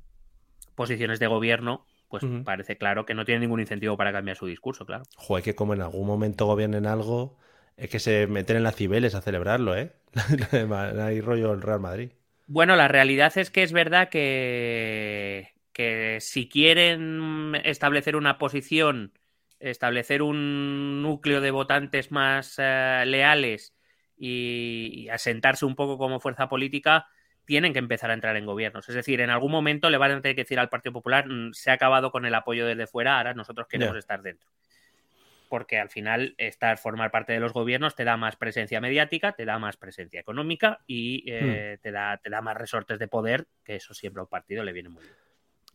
[0.75, 4.87] posiciones de gobierno, pues parece claro que no tienen ningún incentivo para cambiar su discurso,
[4.87, 5.05] claro.
[5.17, 7.37] Joder, que como en algún momento gobiernen algo,
[7.77, 9.93] es que se meten en las cibeles a celebrarlo, ¿eh?
[11.01, 12.11] Hay rollo el Real Madrid.
[12.47, 19.12] Bueno, la realidad es que es verdad que, que si quieren establecer una posición,
[19.61, 23.75] establecer un núcleo de votantes más eh, leales
[24.17, 27.09] y, asentarse un poco como fuerza política,
[27.45, 28.89] tienen que empezar a entrar en gobiernos.
[28.89, 31.53] Es decir, en algún momento le van a tener que decir al Partido Popular, mm,
[31.53, 34.49] se ha acabado con el apoyo desde fuera, ahora nosotros queremos estar dentro
[35.51, 39.45] porque al final estar formar parte de los gobiernos te da más presencia mediática, te
[39.45, 41.83] da más presencia económica y eh, hmm.
[41.83, 44.73] te, da, te da más resortes de poder, que eso siempre a un partido le
[44.73, 45.26] viene muy bien.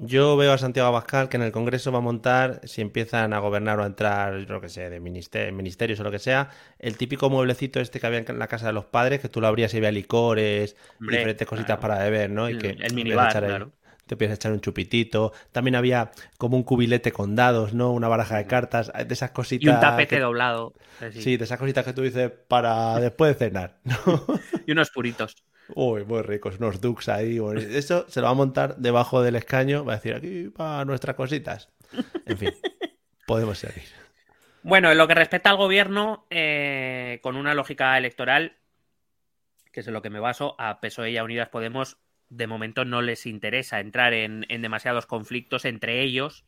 [0.03, 3.39] Yo veo a Santiago Abascal que en el Congreso va a montar, si empiezan a
[3.39, 7.29] gobernar o a entrar, yo que sé, de ministerios o lo que sea, el típico
[7.29, 9.77] mueblecito este que había en la casa de los padres, que tú lo abrías y
[9.77, 12.49] había licores, diferentes cositas para beber, ¿no?
[12.49, 13.71] Y que el minibar, claro
[14.11, 15.31] te empiezas a echar un chupitito.
[15.53, 17.91] También había como un cubilete con dados, ¿no?
[17.91, 19.65] Una baraja de cartas, de esas cositas.
[19.65, 20.73] Y un tapete doblado.
[21.13, 21.37] Sí.
[21.37, 23.95] de esas cositas que tú dices para después de cenar, ¿no?
[24.67, 25.37] y unos puritos.
[25.69, 27.39] Uy, muy ricos, unos ducks ahí.
[27.57, 31.15] Eso se lo va a montar debajo del escaño, va a decir aquí para nuestras
[31.15, 31.69] cositas.
[32.25, 32.51] En fin,
[33.27, 33.83] podemos seguir.
[34.63, 38.57] Bueno, en lo que respecta al gobierno, eh, con una lógica electoral,
[39.71, 41.97] que es en lo que me baso, a PSOE y a Unidas Podemos
[42.31, 46.45] de momento no les interesa entrar en, demasiados conflictos entre ellos.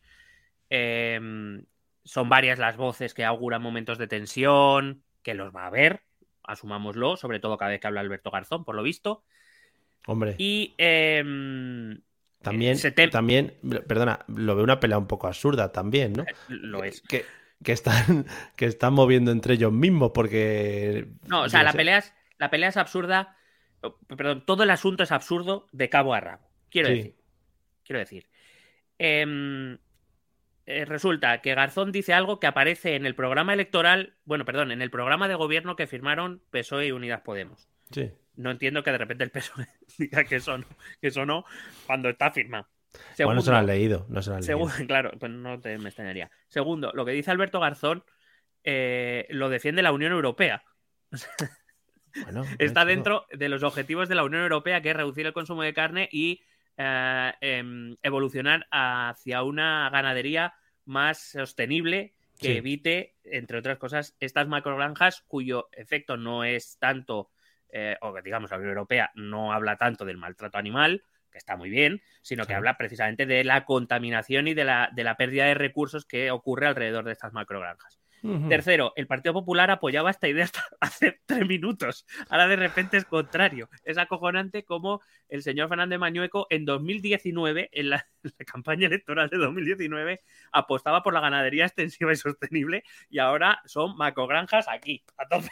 [0.69, 1.65] Em,
[2.05, 6.03] son varias las voces que auguran momentos de tensión, que los va a haber,
[6.43, 9.23] asumámoslo, sobre todo cada vez que habla Alberto Garzón, por lo visto.
[10.05, 10.35] Hombre.
[10.37, 12.01] Y em,
[12.41, 12.77] también,
[13.11, 13.53] también,
[13.87, 16.25] perdona, lo veo una pelea un poco absurda también, ¿no?
[16.49, 17.01] Lo es.
[17.01, 17.25] Que,
[17.71, 18.25] están,
[18.57, 21.07] que están moviendo entre ellos mismos porque...
[21.27, 22.03] No, o sea, la pelea,
[22.37, 23.37] la pelea es absurda
[24.07, 26.47] perdón, todo el asunto es absurdo de cabo a rabo.
[26.69, 27.15] Quiero decir.
[27.83, 28.27] Quiero decir.
[28.97, 29.77] Em,
[30.65, 34.81] eh, resulta que Garzón dice algo que aparece en el programa electoral, bueno, perdón, en
[34.81, 37.67] el programa de gobierno que firmaron PSOE y Unidas Podemos.
[37.91, 38.11] Sí.
[38.35, 40.65] No entiendo que de repente el PSOE diga que eso no,
[41.01, 41.45] que eso no
[41.85, 42.67] cuando está firmado.
[43.13, 44.69] Segundo, no se lo han leído, no se lo han leído.
[44.87, 46.31] claro, pues no te, me extrañaría.
[46.47, 48.03] Segundo, lo que dice Alberto Garzón
[48.63, 50.63] eh, lo defiende la Unión Europea.
[52.59, 55.73] está dentro de los objetivos de la Unión Europea, que es reducir el consumo de
[55.73, 56.43] carne y
[56.77, 60.53] eh, em, evolucionar hacia una ganadería
[60.85, 67.29] más sostenible que evite, entre otras cosas, estas macrogranjas cuyo efecto no es tanto
[67.69, 71.71] eh, o digamos la Unión Europea no habla tanto del maltrato animal, que está muy
[71.71, 75.55] bien, sino que habla precisamente de la contaminación y de la, de la pérdida de
[75.55, 78.02] recursos que ocurre alrededor de estas macrogranjas.
[78.47, 82.05] Tercero, el Partido Popular apoyaba esta idea hasta hace tres minutos.
[82.29, 83.69] Ahora de repente es contrario.
[83.83, 88.07] Es acojonante como el señor Fernández Mañueco en 2019, en la,
[88.45, 90.21] campaña electoral de 2019,
[90.53, 95.49] apostaba por la ganadería extensiva y sostenible y ahora son macogranjas aquí, a tope.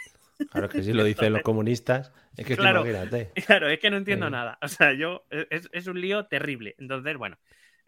[0.49, 2.11] Claro que sí lo dicen los comunistas.
[2.35, 2.83] Es que claro,
[3.45, 4.57] claro, es que no entiendo nada.
[4.61, 6.75] O sea, yo es, es un lío terrible.
[6.79, 7.37] Entonces, bueno,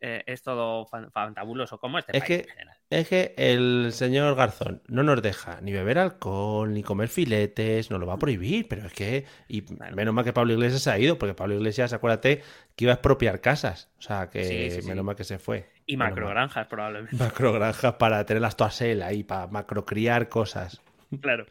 [0.05, 2.45] eh, es todo fantabuloso como este es Que,
[2.89, 7.97] es que el señor Garzón no nos deja ni beber alcohol, ni comer filetes, no
[7.97, 9.63] lo va a prohibir, pero es que, y
[9.93, 12.43] menos mal que Pablo Iglesias se ha ido, porque Pablo Iglesias, acuérdate,
[12.75, 15.69] que iba a expropiar casas, o sea, que menos mal que se fue.
[15.85, 17.15] Y macrogranjas, probablemente.
[17.15, 20.81] Macrogranjas para tenerlas todas él ahí, para macrocriar cosas.
[21.21, 21.45] Claro.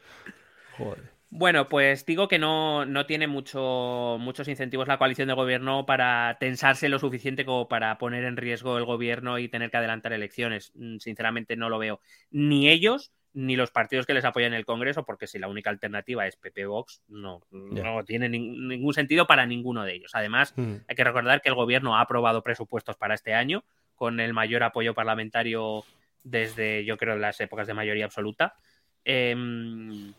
[0.76, 1.11] Joder.
[1.34, 6.36] Bueno, pues digo que no, no tiene mucho, muchos incentivos la coalición de gobierno para
[6.38, 10.72] tensarse lo suficiente como para poner en riesgo el gobierno y tener que adelantar elecciones.
[10.74, 12.00] Mm, sinceramente no lo veo.
[12.30, 15.70] Ni ellos ni los partidos que les apoyan en el Congreso, porque si la única
[15.70, 20.10] alternativa es PP Vox, no, no tiene ningún sentido para ninguno de ellos.
[20.12, 20.74] Además, mm.
[20.86, 23.64] hay que recordar que el gobierno ha aprobado presupuestos para este año
[23.94, 25.82] con el mayor apoyo parlamentario
[26.24, 28.54] desde, yo creo, las épocas de mayoría absoluta.
[29.02, 30.12] Em,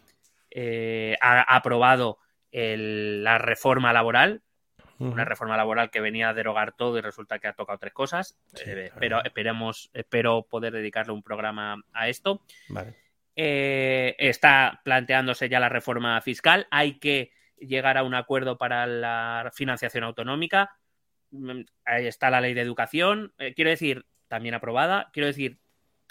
[0.55, 2.19] eh, ha, aprobado
[2.51, 4.43] la reforma laboral,
[4.99, 8.37] una reforma laboral que venía a derogar todo y resulta que ha tocado tres cosas.
[8.63, 12.41] Eh, pero esperemos, espero poder dedicarle un programa a esto.
[13.35, 16.67] Eh, está planteándose ya la reforma fiscal.
[16.69, 20.77] Hay que llegar a un acuerdo para la financiación autonómica.
[21.31, 23.33] Mm, ahí está la ley de educación.
[23.55, 25.09] quiero decir, también aprobada.
[25.11, 25.59] Quiero decir,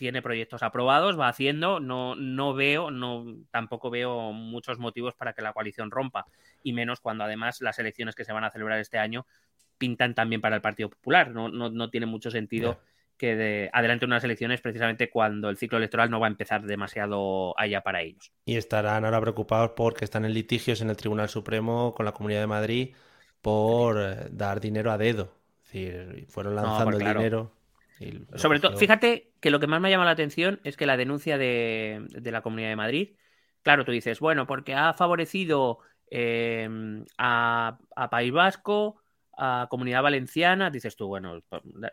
[0.03, 5.43] tiene proyectos aprobados, va haciendo, no, no veo, no, tampoco veo muchos motivos para que
[5.43, 6.27] la coalición rompa,
[6.61, 9.27] y menos cuando además las elecciones que se van a celebrar este año
[9.79, 11.31] pintan también para el Partido Popular.
[11.31, 12.81] No, no, tiene mucho sentido
[13.17, 17.57] que de, adelante unas elecciones precisamente cuando el ciclo electoral no va a empezar demasiado
[17.57, 18.33] allá para ellos.
[18.45, 22.41] Y estarán ahora preocupados porque están en litigios en el Tribunal Supremo con la Comunidad
[22.41, 22.95] de Madrid
[23.41, 25.33] por eh, dar dinero a dedo.
[25.63, 27.53] Es decir, fueron lanzando el dinero.
[28.35, 30.97] Sobre todo, fíjate que lo que más me ha llamado la atención es que la
[30.97, 33.09] denuncia de, la Comunidad de Madrid,
[33.63, 35.79] claro, tú dices, bueno, porque ha favorecido
[36.11, 37.79] em, a,
[38.11, 39.03] País Vasco,
[39.37, 41.43] a Comunidad Valenciana, dices tú, bueno,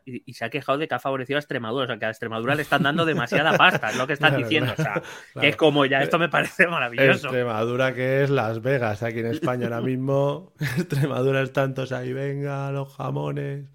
[0.06, 2.56] y, se ha quejado de que ha favorecido a Extremadura, o sea, que a Extremadura
[2.56, 5.02] le están dando demasiada pasta, es lo que están diciendo, o sea,
[5.40, 7.28] que es como ya, esto me parece maravilloso.
[7.28, 12.72] Extremadura que es Las Vegas, aquí en España ahora mismo, Extremadura es tantos ahí, venga,
[12.72, 13.66] los jamones,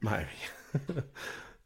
[0.00, 1.04] madre mía.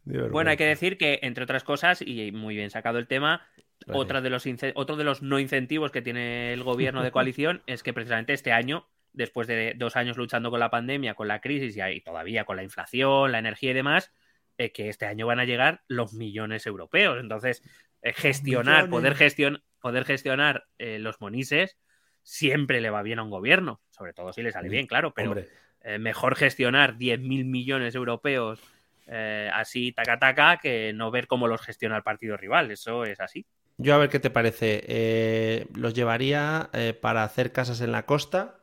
[0.05, 3.47] Bueno, hay que decir que, entre otras cosas, y muy bien sacado el tema,
[3.89, 7.83] otra de los otro de los no incentivos que tiene el gobierno de coalición es
[7.83, 11.77] que precisamente este año, después de dos años luchando con la pandemia, con la crisis
[11.77, 14.13] y, todavía con la inflación, la energía y demás,
[14.59, 17.19] eh, que este año van a llegar los millones europeos.
[17.19, 17.63] Entonces,
[18.03, 19.17] eh, gestionar, poder,
[19.81, 21.79] poder gestionar eh, los monises
[22.23, 25.35] siempre le va bien a un gobierno, sobre todo si le sale bien, claro, pero
[25.99, 28.63] mejor gestionar 10.000 millones europeos
[29.07, 32.71] eh, así taca taca que no ver cómo los gestiona el partido rival.
[32.71, 33.47] Eso es así.
[33.77, 34.85] Yo a ver qué te parece.
[34.87, 38.61] Eh, los llevaría eh, para hacer casas en la costa,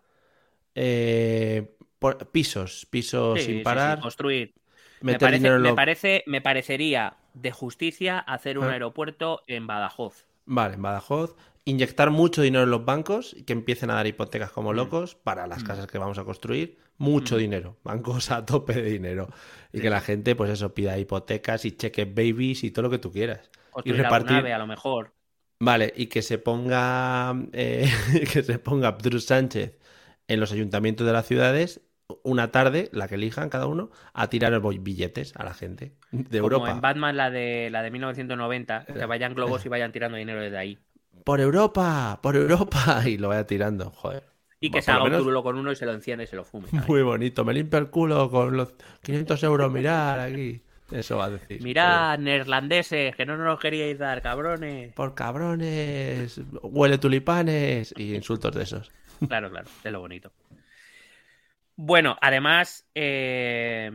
[2.00, 4.00] por, pisos, pisos sin parar.
[4.00, 4.54] construir.
[5.02, 8.74] Me, parece, me, parecería de justicia hacer un ah.
[8.74, 10.26] aeropuerto en Badajoz.
[10.46, 11.36] Vale, en Badajoz.
[11.64, 14.76] Inyectar mucho dinero en los bancos y que empiecen a dar hipotecas como mm.
[14.76, 15.68] locos para las mm.
[15.68, 19.30] casas que vamos a construir mucho dinero, bancos a tope de dinero.
[19.72, 23.00] Y que la gente, pues eso, pida hipotecas y cheques babies y todo lo que
[23.00, 23.50] tú quieras.
[23.84, 24.32] y repartir.
[24.32, 25.14] Nave, a lo mejor.
[25.60, 27.90] Vale, y que se ponga eh,
[28.34, 29.78] que se ponga Abdul Sánchez
[30.28, 31.82] en los ayuntamientos de las ciudades
[32.24, 36.56] una tarde, la que elijan cada uno, a tirar billetes a la gente de Como
[36.56, 36.72] Europa.
[36.72, 40.58] en Batman la de la de 1990, que vayan globos y vayan tirando dinero desde
[40.58, 40.80] ahí.
[41.24, 44.24] Por Europa, por Europa y lo vaya tirando, joder.
[44.60, 46.44] Y que se haga un turulo con uno y se lo enciende y se lo
[46.44, 46.68] fume.
[46.88, 47.44] Muy bonito.
[47.44, 49.72] Me limpia el culo con los 500 euros.
[49.72, 50.62] Mirar aquí.
[50.92, 51.64] Eso va a decir.
[51.64, 54.94] Mirad, neerlandeses, que no nos queríais dar, cabrones.
[54.94, 58.92] Por cabrones, huele tulipanes y insultos de esos.
[59.28, 60.32] Claro, claro, es lo bonito.
[61.76, 63.92] Bueno, además, eh,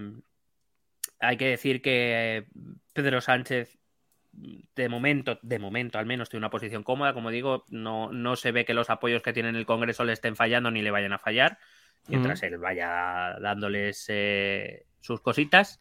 [1.19, 2.47] hay que decir que
[2.93, 3.77] Pedro Sánchez
[4.75, 7.15] de momento, de momento al menos, tiene una posición cómoda.
[7.15, 10.13] Como digo, no, no se ve que los apoyos que tiene en el Congreso le
[10.13, 11.59] estén fallando ni le vayan a fallar,
[12.09, 15.81] mientras él vaya dándoles eh, sus cositas.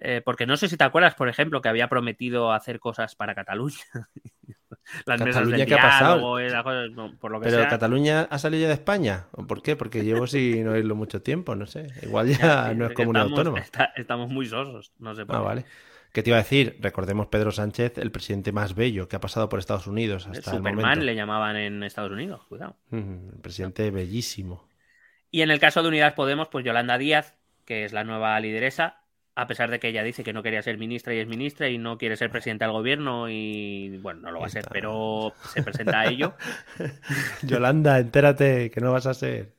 [0.00, 3.34] Eh, porque no sé si te acuerdas, por ejemplo, que había prometido hacer cosas para
[3.34, 3.78] Cataluña.
[5.06, 6.20] las mesas de ¿qué ha pasado?
[7.20, 9.26] por lo que Pero Cataluña ha salido ya de España.
[9.46, 9.76] ¿Por qué?
[9.76, 11.86] Porque llevo sin oírlo mucho tiempo, no sé.
[12.02, 13.62] Igual ya, no es comunidad autónoma.
[13.96, 15.64] estamos muy sosos, no sé por ah, vale.
[16.14, 16.76] ¿Qué te iba a decir?
[16.78, 20.78] Recordemos Pedro Sánchez, el presidente más bello que ha pasado por Estados Unidos hasta Superman
[20.78, 21.04] el momento.
[21.06, 22.76] le llamaban en Estados Unidos, cuidado.
[22.92, 24.68] el presidente bellísimo.
[25.32, 29.00] Y en el caso de Unidas Podemos, pues Yolanda Díaz, que es la nueva lideresa,
[29.34, 31.78] a pesar de que ella dice que no quería ser ministra y es ministra y
[31.78, 35.64] no quiere ser presidenta del gobierno y bueno, no lo va a ser, pero se
[35.64, 36.34] presenta a ello.
[37.42, 39.53] Yolanda, entérate que no vas a ser.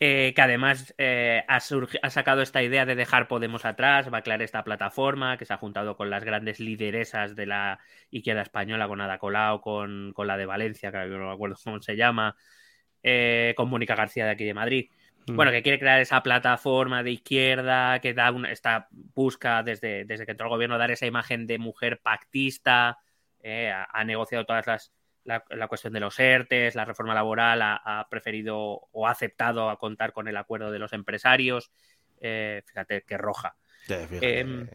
[0.00, 4.40] Eh, que además eh, ha, sacado esta idea de dejar Podemos atrás, va a crear
[4.42, 7.80] esta plataforma que se ha juntado con las grandes lideresas de la
[8.10, 11.82] izquierda española, con Ada Colau, con, con la de Valencia, que no me acuerdo cómo
[11.82, 12.36] se llama,
[13.02, 14.88] eh, con Mónica García de aquí de Madrid.
[15.26, 15.34] Mm.
[15.34, 20.26] Bueno, que quiere crear esa plataforma de izquierda, que da una, esta, busca desde, desde
[20.26, 22.98] que entró el gobierno dar esa imagen de mujer pactista,
[23.40, 24.92] eh, ha, negociado todas las,
[25.28, 30.12] la, cuestión de los ERTES, la reforma laboral, ha, preferido o ha aceptado a contar
[30.12, 31.70] con el acuerdo de los empresarios.
[32.20, 33.56] Eh, fíjate qué roja.
[33.88, 34.68] Em,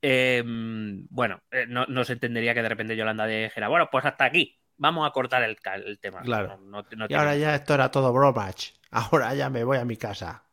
[0.00, 4.24] em, bueno, eh, no, no, se entendería que de repente Yolanda dijera, bueno, pues hasta
[4.24, 5.56] aquí, vamos a cortar el,
[5.98, 6.22] tema.
[6.22, 6.60] Claro.
[7.08, 8.72] y ahora ya esto era todo bromach.
[8.90, 10.44] Ahora ya me voy a mi casa.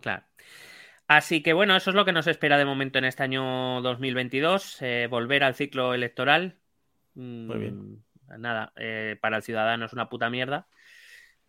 [0.00, 0.24] Claro.
[1.08, 4.78] Así que bueno, eso es lo que nos espera de momento en este año 2022.
[4.80, 6.58] Eh, volver al ciclo electoral.
[7.14, 8.04] Muy bien.
[8.38, 10.66] Nada, eh, para el ciudadano es una puta mierda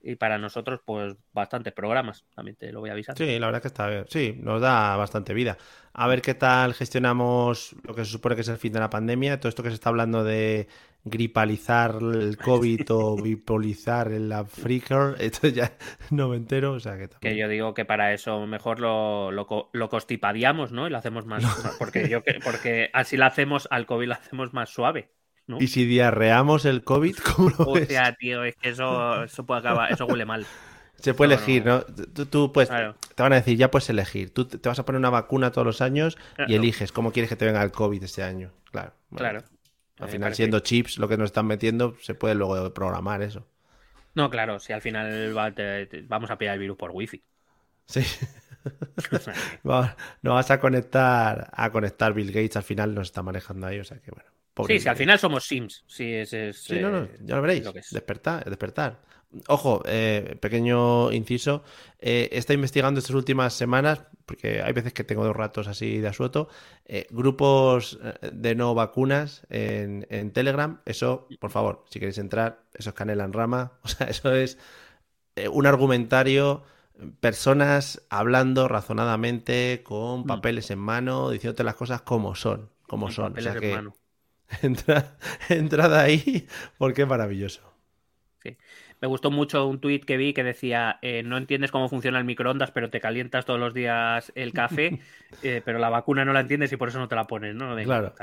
[0.05, 3.17] y para nosotros, pues bastantes programas, también te lo voy a avisar.
[3.17, 4.05] Sí, la verdad que está bien.
[4.09, 5.57] Sí, nos da bastante vida.
[5.93, 8.89] A ver qué tal gestionamos lo que se supone que es el fin de la
[8.89, 10.67] pandemia, todo esto que se está hablando de
[11.05, 15.71] gripalizar el COVID o bipolizar el Flickr, esto ya
[16.11, 19.69] no me entero, o sea que Que yo digo que para eso mejor lo, lo,
[19.71, 20.85] lo costipadiamos, ¿no?
[20.85, 21.43] Y lo hacemos más...
[21.79, 25.11] Porque, yo, porque así lo hacemos, al COVID lo hacemos más suave.
[25.47, 29.59] Y si diarreamos el COVID, ¿cómo lo o sea, tío, es que eso, eso puede
[29.59, 30.45] acabar, eso huele mal.
[30.95, 31.81] Se puede elegir, ¿no?
[31.83, 34.33] Tú, pues, te van a decir, ya puedes elegir.
[34.33, 37.35] Tú te vas a poner una vacuna todos los años y eliges cómo quieres que
[37.35, 38.53] te venga el COVID este año.
[38.71, 38.93] Claro.
[39.13, 39.43] claro.
[39.99, 43.45] Al final, siendo chips lo que nos están metiendo, se puede luego programar eso.
[44.15, 45.33] No, claro, si al final
[46.07, 47.21] vamos a pillar el virus por wifi.
[47.85, 48.01] Sí.
[50.21, 53.83] no vas a conectar a conectar Bill Gates, al final nos está manejando ahí, o
[53.83, 54.32] sea que bueno
[54.67, 55.83] sí, si al final somos Sims.
[55.87, 57.63] Sí, es, sí no, no, ya lo veréis.
[57.91, 58.99] despertar, despertar.
[59.47, 61.63] Ojo, eh, pequeño inciso.
[61.99, 66.07] Eh, está investigando estas últimas semanas, porque hay veces que tengo dos ratos así de
[66.07, 66.49] asueto,
[66.85, 70.81] eh, grupos eh, de no vacunas en, en, Telegram.
[70.85, 73.73] Eso, por favor, si queréis entrar, eso es canela en rama.
[73.83, 74.57] O sea, eso es
[75.51, 76.63] un argumentario
[77.19, 80.27] personas hablando razonadamente con mm.
[80.27, 83.37] papeles en mano, diciéndote las cosas como son, como son.
[83.37, 83.81] O sea que,
[84.61, 85.17] Entra,
[85.49, 87.73] entrad ahí porque es maravilloso.
[88.41, 88.57] Sí.
[89.03, 92.23] Me gustó mucho un tuit que vi que decía, eh, no entiendes cómo funciona el
[92.23, 95.01] microondas, pero te calientas todos los días el café,
[95.43, 97.75] eh, pero la vacuna no la entiendes y por eso no te la pones, ¿no?
[97.83, 98.13] Claro.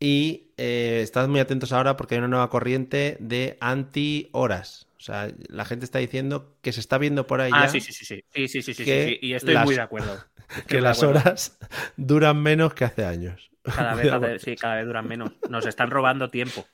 [0.00, 4.88] Y eh, estad muy atentos ahora porque hay una nueva corriente de anti-horas.
[4.98, 7.52] O sea, la gente está diciendo que se está viendo por ahí.
[7.54, 8.24] Ah, sí, sí, sí, sí.
[8.34, 9.18] Sí, sí, sí, sí.
[9.22, 10.18] Y estoy muy de acuerdo.
[10.66, 11.58] que las horas
[11.96, 13.50] duran menos que hace años.
[13.62, 15.32] Cada vez, sí, cada vez duran menos.
[15.48, 16.66] Nos están robando tiempo.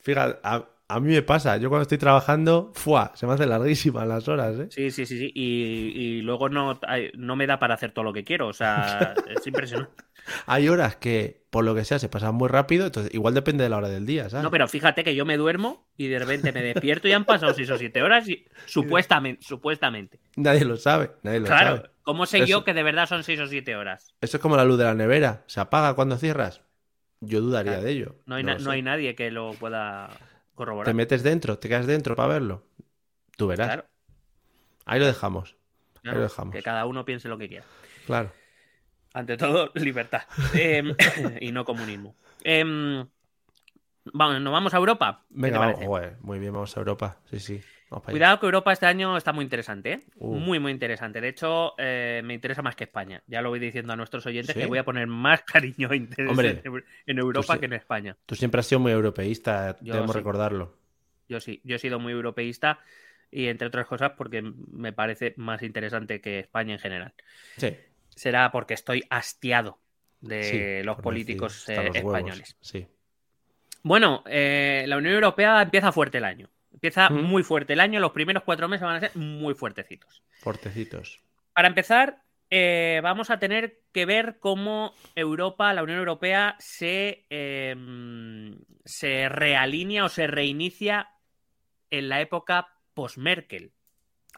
[0.00, 1.56] Fíjate, a, mí me pasa.
[1.56, 3.12] Yo cuando estoy trabajando, ¡fua!
[3.14, 4.66] Se me hacen larguísimas las horas, ¿eh?
[4.70, 5.32] Sí, sí, sí, sí.
[5.34, 6.78] Y, luego no,
[7.14, 8.48] no me da para hacer todo lo que quiero.
[8.48, 10.04] O sea, es impresionante.
[10.46, 12.86] Hay horas que, por lo que sea, se pasan muy rápido.
[12.86, 14.44] Entonces, igual depende de la hora del día, ¿sabes?
[14.44, 17.54] No, pero fíjate que yo me duermo y de repente me despierto y han pasado
[17.54, 20.20] 6 o 7 horas y supuestamente, supuestamente.
[20.36, 23.46] Nadie lo sabe, nadie lo claro, ¿cómo sé yo que de verdad son 6 o
[23.46, 24.14] 7 horas?
[24.20, 25.44] Eso es como la luz de la nevera.
[25.46, 26.62] ¿Se apaga cuando cierras?
[27.20, 28.16] Yo dudaría de ello.
[28.26, 30.10] No hay, no, hay nadie que lo pueda
[30.54, 30.86] corroborar.
[30.86, 32.66] Te metes dentro, te quedas dentro para verlo.
[33.36, 33.68] Tú verás.
[33.68, 33.84] Claro.
[34.84, 35.56] Ahí lo dejamos.
[36.04, 36.52] Ahí lo dejamos.
[36.52, 37.64] Que cada uno piense lo que quiera.
[38.06, 38.32] Claro.
[39.14, 40.22] Ante todo, libertad.
[40.54, 40.94] Em,
[41.40, 42.16] y no comunismo.
[42.42, 43.04] Eh,
[44.12, 45.24] vamos, ¿Nos vamos a Europa?
[45.30, 45.74] Venga,
[46.20, 47.18] muy bien, vamos a Europa.
[47.30, 47.62] Sí, sí.
[48.00, 50.00] Cuidado que Europa este año está muy interesante, ¿eh?
[50.16, 50.34] Uh.
[50.36, 51.20] Muy, muy interesante.
[51.20, 53.22] De hecho, eh, me interesa más que España.
[53.26, 56.62] Ya lo voy diciendo a nuestros oyentes que voy a poner más cariño e interés
[57.06, 58.16] en, Europa que en España.
[58.26, 60.76] Tú siempre has sido muy europeísta, debemos recordarlo.
[61.28, 62.80] Yo sí, yo he sido muy europeísta
[63.30, 67.14] y entre otras cosas porque me parece más interesante que España en general.
[67.56, 67.76] Sí
[68.14, 69.78] será porque estoy hastiado
[70.20, 72.56] de los políticos eh, españoles.
[72.60, 72.86] Sí.
[73.82, 76.48] Bueno, la Unión Europea empieza fuerte el año.
[76.82, 77.22] Empieza mm.
[77.22, 78.00] muy fuerte el año.
[78.00, 80.24] Los primeros cuatro meses van a ser muy fuertecitos.
[80.40, 81.20] Fuertecitos.
[81.52, 88.58] Para empezar, eh, vamos a tener que ver cómo Europa, la Unión Europea, se, em,
[88.84, 91.10] se realinea o se reinicia
[91.90, 93.72] en la época post-Merkel.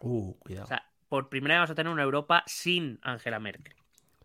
[0.03, 0.65] Uh, cuidado.
[0.65, 3.75] O sea, por primera vez vamos a tener una Europa sin Angela Merkel.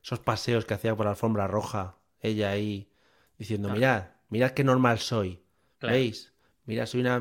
[0.04, 2.92] Esos paseos que hacía por la alfombra roja, ella ahí
[3.38, 5.42] diciendo, mirad, mirad qué normal soy.
[5.80, 6.34] ¿Veis?
[6.70, 7.20] Mira, soy una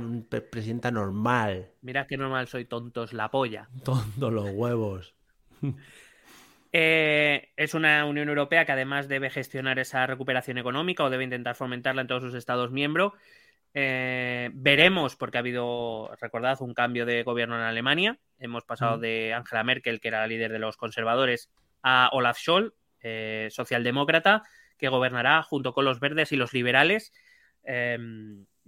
[0.50, 1.70] presidenta normal.
[1.80, 3.70] Mira qué normal soy, tontos, la polla.
[3.84, 5.14] Tontos los huevos.
[6.70, 11.54] Eh, es una Unión Europea que además debe gestionar esa recuperación económica o debe intentar
[11.54, 13.14] fomentarla en todos sus Estados miembros.
[13.72, 18.18] Eh, veremos, porque ha habido, recordad, un cambio de gobierno en Alemania.
[18.38, 21.48] Hemos pasado de Angela Merkel, que era la líder de los conservadores,
[21.82, 24.42] a Olaf Scholz, eh, socialdemócrata,
[24.76, 27.14] que gobernará junto con los verdes y los liberales.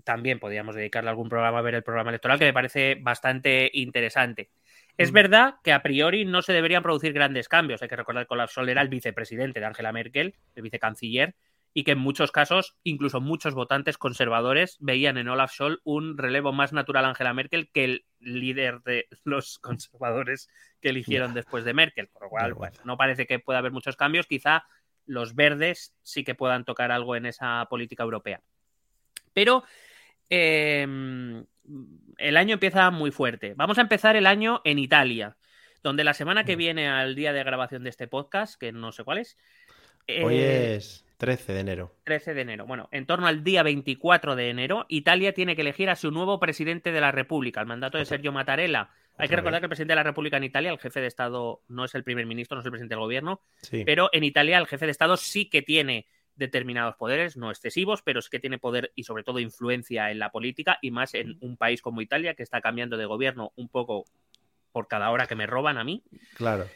[0.05, 4.51] También podríamos dedicarle algún programa a ver el programa electoral, que me parece bastante interesante.
[4.97, 5.15] Es mm.
[5.15, 7.83] verdad que a priori no se deberían producir grandes cambios.
[7.83, 11.35] Hay que recordar que Olaf Scholz era el vicepresidente de Angela Merkel, el vicecanciller,
[11.73, 16.53] y que en muchos casos, incluso muchos votantes conservadores veían en Olaf Scholz un relevo
[16.53, 20.49] más natural a Angela Merkel que el líder de los conservadores
[20.81, 22.09] que eligieron después de Merkel.
[22.09, 24.27] Por lo cual, no parece que pueda haber muchos cambios.
[24.27, 24.65] Quizá
[25.07, 28.43] los verdes sí que puedan tocar algo en esa política europea.
[29.33, 29.65] Pero
[30.31, 31.45] em,
[32.17, 33.55] el año empieza muy fuerte.
[33.57, 35.37] Vamos a empezar el año en Italia,
[35.83, 39.05] donde la semana que viene, al día de grabación de este podcast, que no sé
[39.05, 39.37] cuál es.
[40.23, 41.95] Hoy eh, es 13 de enero.
[42.05, 42.67] 13 de enero.
[42.67, 46.41] Bueno, en torno al día 24 de enero, Italia tiene que elegir a su nuevo
[46.41, 47.61] presidente de la República.
[47.61, 48.91] El mandato de Sergio Mattarella.
[49.19, 51.61] Hay que recordar que el presidente de la República en Italia, el jefe de Estado,
[51.69, 53.43] no es el primer ministro, no es el presidente del gobierno,
[53.85, 56.07] pero en Italia el jefe de Estado sí que tiene
[56.41, 60.31] determinados poderes, no excesivos, pero sí que tiene poder y sobre todo influencia en la
[60.31, 64.07] política y más en un país como Italia que está cambiando de gobierno un poco
[64.73, 66.03] por cada hora que me roban a mí.
[66.35, 66.67] Claro.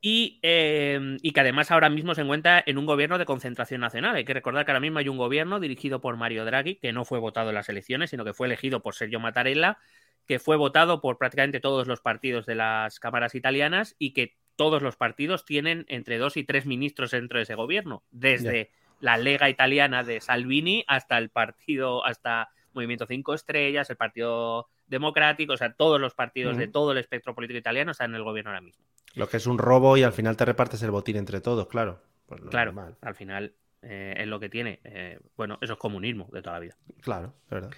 [0.00, 4.14] Y, em, y, que además ahora mismo se encuentra en un gobierno de concentración nacional.
[4.14, 7.04] Hay que recordar que ahora mismo hay un gobierno dirigido por Mario Draghi, que no
[7.04, 9.78] fue votado en las elecciones, sino que fue elegido por Sergio Mattarella,
[10.26, 14.82] que fue votado por prácticamente todos los partidos de las cámaras italianas y que todos
[14.82, 19.48] los partidos tienen entre dos y tres ministros dentro de ese gobierno, desde la Lega
[19.48, 25.72] italiana de Salvini hasta el partido, hasta Movimiento Cinco Estrellas, el Partido Democrático, o sea,
[25.72, 28.82] todos los partidos de todo el espectro político italiano están en el gobierno ahora mismo.
[29.14, 32.00] Lo que es un robo y al final te repartes el botín entre todos, claro.
[32.26, 34.80] Pues claro, al final eh, es lo que tiene.
[34.84, 36.76] Eh, bueno, eso es comunismo de toda la vida.
[37.00, 37.70] Claro, es verdad.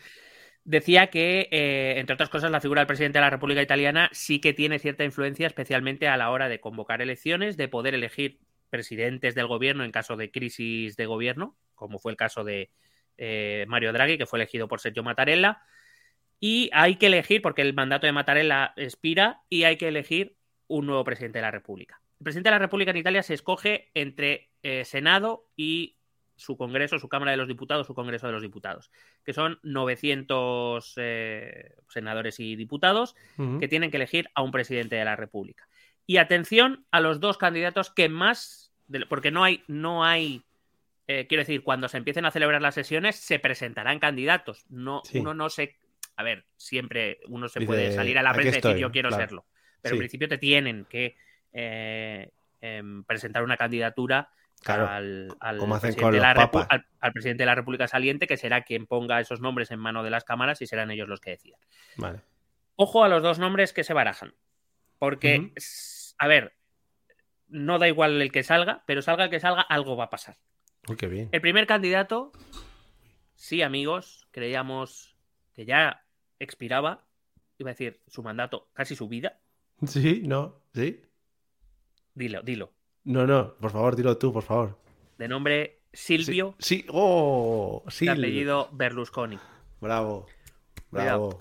[0.64, 4.40] Decía que, eh, entre otras cosas, la figura del presidente de la República Italiana sí
[4.40, 8.40] que tiene cierta influencia, especialmente a la hora de convocar elecciones, de poder elegir
[8.70, 12.70] presidentes del gobierno en caso de crisis de gobierno, como fue el caso de
[13.18, 15.62] eh, Mario Draghi, que fue elegido por Sergio Mattarella.
[16.38, 20.36] Y hay que elegir, porque el mandato de Mattarella expira, y hay que elegir
[20.68, 22.00] un nuevo presidente de la República.
[22.18, 25.96] El presidente de la República en Italia se escoge entre eh, Senado y
[26.36, 28.90] su Congreso, su Cámara de los Diputados, su Congreso de los Diputados,
[29.24, 33.14] que son 900 eh, senadores y diputados
[33.58, 35.68] que tienen que elegir a un presidente de la República.
[36.10, 38.72] Y atención a los dos candidatos que más,
[39.08, 40.42] porque no hay, no hay,
[41.06, 44.66] eh, quiero decir, cuando se empiecen a celebrar las sesiones se presentarán candidatos.
[44.68, 45.76] No, uno no se,
[46.16, 49.44] a ver, siempre uno se puede salir a la prensa y decir yo quiero serlo,
[49.80, 51.14] pero en principio te tienen que
[51.52, 52.28] eh,
[52.60, 54.30] em, presentar una candidatura
[54.66, 55.28] al,
[55.80, 60.02] presidente al, presidente de la República saliente, que será quien ponga esos nombres en mano
[60.02, 61.60] de las cámaras y serán ellos los que decidan.
[62.74, 64.34] Ojo a los dos nombres que se barajan.
[65.00, 65.52] Porque
[66.20, 66.52] a ver,
[67.48, 70.36] no da igual el que salga, pero salga el que salga, algo va a pasar.
[70.86, 71.30] Uy, qué bien.
[71.32, 72.30] El primer candidato,
[73.34, 75.16] sí, amigos, creíamos
[75.54, 76.04] que ya
[76.38, 77.06] expiraba,
[77.56, 79.40] iba a decir, su mandato, casi su vida.
[79.86, 81.00] Sí, no, sí.
[82.14, 82.70] Dilo, dilo.
[83.04, 84.78] No, no, por favor, dilo tú, por favor.
[85.16, 86.54] De nombre Silvio.
[86.58, 88.04] Sí, oh, sí.
[88.04, 89.38] De apellido Berlusconi.
[89.80, 90.26] Bravo,
[90.90, 91.38] bravo.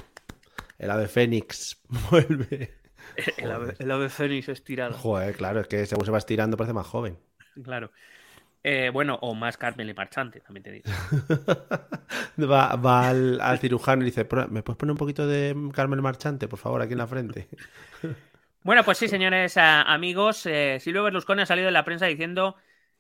[0.78, 2.79] El ave Fénix vuelve.
[3.38, 4.94] El ave, el ave, fénix estirado.
[4.94, 7.18] Joder, claro, es que según se va estirando parece más joven.
[7.64, 7.92] Claro.
[8.62, 10.90] Eh, bueno, o más Carmen y Marchante, también te digo.
[12.52, 16.82] va, al, cirujano y dice, ¿me puedes poner un poquito de Carmen Marchante, por favor,
[16.82, 17.48] aquí en la frente?
[18.64, 22.58] bueno, pues sí, señores amigos, eh, Silvio Berlusconi ha salido en la prensa diciendo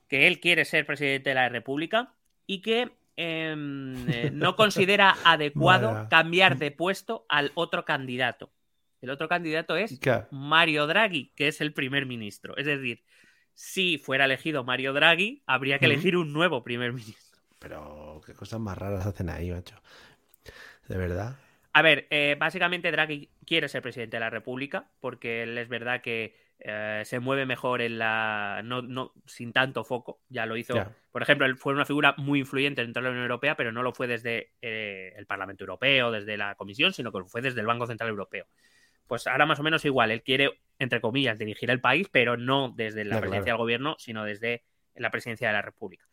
[0.08, 2.14] que él quiere ser presidente de la República
[2.48, 8.50] y que em, eh, no considera adecuado cambiar de puesto al otro candidato.
[9.02, 10.00] El otro candidato es
[10.32, 12.58] Mario Draghi, que es el primer ministro.
[12.58, 13.04] Es decir,
[13.54, 17.40] si fuera elegido Mario Draghi, habría que elegir un nuevo primer ministro.
[17.60, 19.76] Pero qué cosas más raras hacen ahí, macho.
[20.88, 21.38] De verdad.
[21.74, 26.02] A ver, eh, básicamente Draghi quiere ser presidente de la República, porque él es verdad
[26.02, 28.62] que eh, se mueve mejor en la.
[28.64, 30.22] No, no, sin tanto foco.
[30.30, 30.74] Ya lo hizo.
[31.12, 33.84] Por ejemplo, él fue una figura muy influyente dentro de la Unión Europea, pero no
[33.84, 37.62] lo fue desde eh, el Parlamento Europeo, desde la Comisión, sino que lo fue desde
[37.62, 38.46] el Banco Central Europeo.
[39.10, 40.12] Pues ahora más o menos igual.
[40.12, 44.24] Él quiere, entre comillas, dirigir el país, pero no desde la presidencia del gobierno, sino
[44.24, 46.06] desde la presidencia de la República.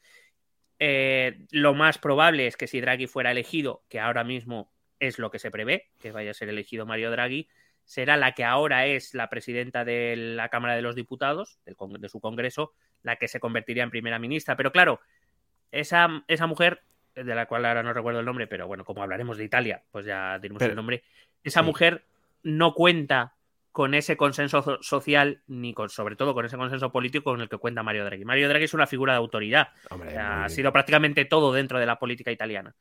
[0.78, 5.30] Eh, lo más probable es que si Draghi fuera elegido, que ahora mismo es lo
[5.30, 7.50] que se prevé, que vaya a ser elegido Mario Draghi,
[7.84, 12.20] será la que ahora es la presidenta de la Cámara de los Diputados, de su
[12.20, 12.72] Congreso,
[13.02, 14.56] la que se convertiría en primera ministra.
[14.56, 15.00] Pero claro,
[15.70, 16.80] esa, esa mujer,
[17.14, 20.06] de la cual ahora no recuerdo el nombre, pero bueno, como hablaremos de Italia, pues
[20.06, 21.04] ya diremos el nombre,
[21.44, 22.06] esa mujer
[22.42, 23.36] no cuenta
[23.76, 27.58] con ese consenso social ni con, sobre todo con ese consenso político con el que
[27.58, 28.24] cuenta Mario Draghi.
[28.24, 29.68] Mario Draghi es una figura de autoridad,
[30.18, 32.74] ha sido prácticamente todo dentro de la política italiana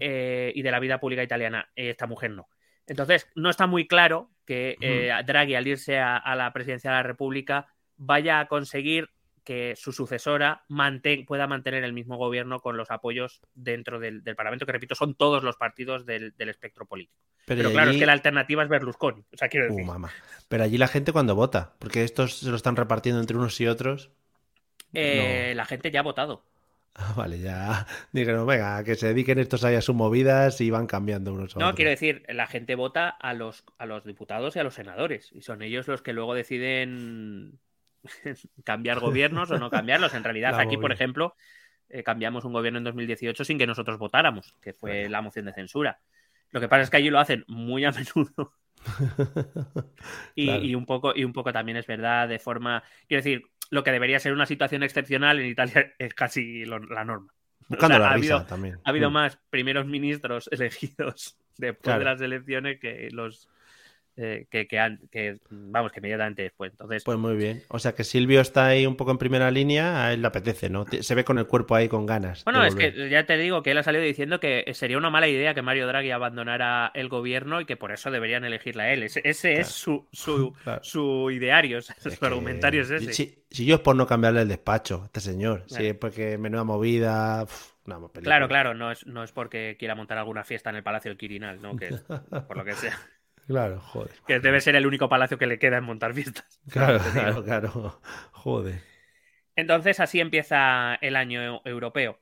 [0.00, 1.70] eh, y de la vida pública italiana.
[1.76, 2.48] Esta mujer no.
[2.86, 7.02] Entonces, no está muy claro que eh, Draghi, al irse a, la presidencia de la
[7.02, 7.66] República,
[7.98, 9.10] vaya a conseguir
[9.44, 10.64] que su sucesora
[11.26, 15.42] pueda mantener el mismo gobierno con los apoyos dentro del, Parlamento, que repito, son todos
[15.42, 17.18] los partidos del, espectro político.
[17.46, 19.24] Pero, claro, es que la alternativa es Berlusconi.
[19.32, 19.90] O sea, quiero uh, decir.
[20.48, 23.66] Pero allí la gente cuando vota, porque estos se lo están repartiendo entre unos y
[23.66, 24.10] otros.
[24.94, 26.44] Eh, la gente ya ha votado.
[26.94, 27.86] Ah, vale, ya.
[28.12, 31.58] Dijeron, venga, que se dediquen estos ahí a sus movidas y van cambiando unos a
[31.58, 35.30] No, quiero decir, la gente vota a los, a los diputados y a los senadores.
[35.32, 37.58] Y son ellos los que luego deciden
[38.64, 40.14] cambiar gobiernos o no cambiarlos.
[40.14, 41.34] En realidad, aquí, por ejemplo,
[41.88, 45.52] eh, cambiamos un gobierno en 2018 sin que nosotros votáramos, que fue la moción de
[45.52, 46.00] censura.
[46.50, 48.54] Lo que pasa es que allí lo hacen muy a menudo.
[50.34, 52.82] y, un poco, y un poco también es verdad, de forma.
[53.08, 57.32] Quiero decir, lo que debería ser una situación excepcional en Italia es casi la norma.
[57.68, 58.78] Buscando la ha risa habido, también.
[58.84, 59.12] Ha habido mm.
[59.12, 63.48] más primeros ministros elegidos después de las elecciones que los
[64.16, 66.72] eh, que, que, vamos, que inmediatamente después.
[66.72, 67.62] Entonces, pues muy bien.
[67.68, 70.68] O sea que Silvio está ahí un poco en primera línea, a él le apetece,
[70.68, 70.84] ¿no?
[70.86, 72.44] Se ve con el cuerpo ahí con ganas.
[72.44, 75.28] Bueno, es que ya te digo que él ha salido diciendo que sería una mala
[75.28, 79.02] idea que Mario Draghi abandonara el gobierno y que por eso deberían elegirle a él.
[79.04, 83.12] Ese, es su, su, su ideario, su argumentario es ese.
[83.12, 86.64] Si, yo es por no cambiarle el despacho a este señor, si es porque menuda
[86.64, 87.46] movida.
[88.22, 91.18] claro, claro, no es, no es porque quiera montar alguna fiesta en el Palacio del
[91.18, 91.76] Quirinal, ¿no?
[91.76, 91.90] Que,
[92.46, 92.98] por lo que sea.
[93.46, 94.12] Claro, joder.
[94.26, 96.44] Que debe ser el único palacio que le queda en montar fiestas.
[96.70, 98.00] Claro, claro, claro.
[98.32, 98.80] Joder.
[99.56, 102.18] Entonces así empieza el año europeo.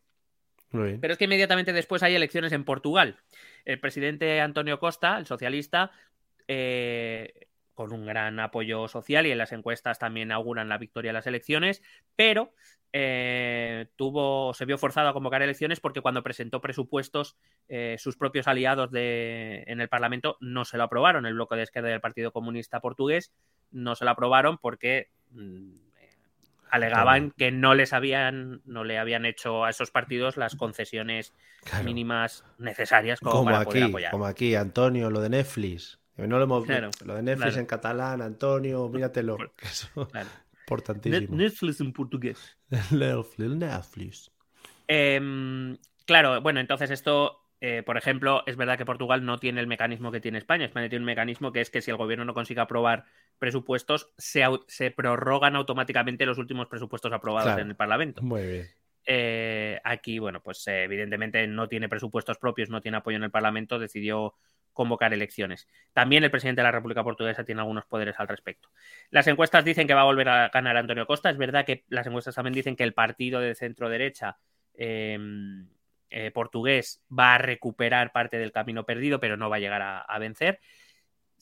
[0.73, 3.17] Pero es que inmediatamente después hay elecciones en Portugal.
[3.65, 5.91] El presidente Antonio Costa, el socialista,
[6.47, 7.49] eh,
[7.81, 11.27] con un gran apoyo social y en las encuestas también auguran la victoria de las
[11.27, 11.81] elecciones,
[12.15, 12.53] pero
[12.93, 18.49] eh, tuvo, se vio forzado a convocar elecciones porque cuando presentó presupuestos, eh, sus propios
[18.49, 21.25] aliados de, en el Parlamento no se lo aprobaron.
[21.25, 23.33] El bloque de izquierda del Partido Comunista Portugués
[23.71, 25.71] no se lo aprobaron porque mm,
[26.71, 31.33] alegaban que no les habían, no le habían hecho a esos partidos las concesiones
[31.83, 34.11] mínimas necesarias como, para aquí, poder apoyar.
[34.11, 36.00] Como aquí, Antonio, lo de Netflix.
[36.27, 36.69] No lo, hemos,
[37.05, 39.37] lo de Netflix en catalán, Antonio, míratelo.
[39.37, 40.29] Claro.
[41.05, 42.57] Netflix en portugués.
[42.91, 44.31] Netflix.
[44.87, 49.67] Em, claro, bueno, entonces esto, eh, por ejemplo, es verdad que Portugal no tiene el
[49.67, 50.65] mecanismo que tiene España.
[50.65, 53.05] España tiene un mecanismo que es que si el gobierno no consigue aprobar
[53.39, 58.23] presupuestos, se, prorrogan automáticamente los últimos presupuestos aprobados en el Parlamento.
[58.23, 58.67] Muy bien.
[59.07, 63.79] Eh, aquí, bueno, pues evidentemente no tiene presupuestos propios, no tiene apoyo en el Parlamento,
[63.79, 64.35] decidió
[64.81, 65.69] convocar elecciones.
[65.93, 68.71] También el presidente de la República Portuguesa tiene algunos poderes al respecto.
[69.11, 71.29] Las encuestas dicen que va a volver a ganar Antonio Costa.
[71.29, 74.39] Es verdad que las encuestas también dicen que el partido de centro derecha
[74.73, 75.69] em,
[76.09, 80.19] eh, portugués va a recuperar parte del camino perdido, pero no va a llegar a,
[80.19, 80.61] vencer.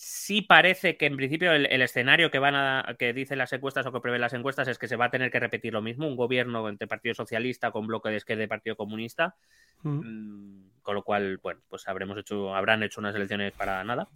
[0.00, 3.90] Sí parece que en principio el, escenario que van a que dicen las encuestas o
[3.90, 6.14] que prevén las encuestas es que se va a tener que repetir lo mismo, un
[6.14, 9.34] gobierno entre Partido Socialista con bloque de izquierda y Partido Comunista.
[9.82, 14.08] Mm, con lo cual, bueno, pues habremos hecho, habrán hecho unas elecciones para nada.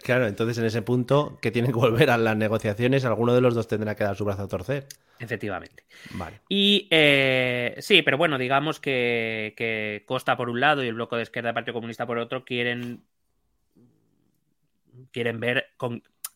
[0.00, 3.56] claro, entonces en ese punto que tienen que volver a las negociaciones, alguno de los
[3.56, 4.86] dos tendrá que dar su brazo a torcer.
[5.18, 5.86] Efectivamente.
[6.12, 6.40] Vale.
[6.48, 11.22] Y eh, sí, pero bueno, digamos que, Costa por un lado y el bloque de
[11.22, 13.02] izquierda del Partido Comunista por otro quieren
[15.14, 15.68] quieren ver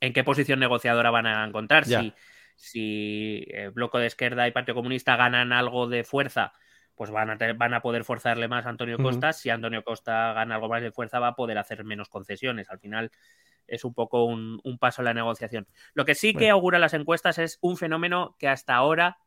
[0.01, 1.85] en qué posición negociadora van a encontrar.
[1.85, 2.14] Si,
[2.57, 6.53] si el bloque de izquierda y Partido Comunista ganan algo de fuerza
[6.99, 9.33] pues van a, van a poder forzarle más a Antonio Costa.
[9.33, 12.68] Si Antonio Costa gana algo más de fuerza, va a poder hacer menos concesiones.
[12.70, 13.12] Al final
[13.68, 15.68] es un poco un, paso en la negociación.
[15.95, 19.18] Lo que sí que augura las encuestas es un fenómeno que hasta ahora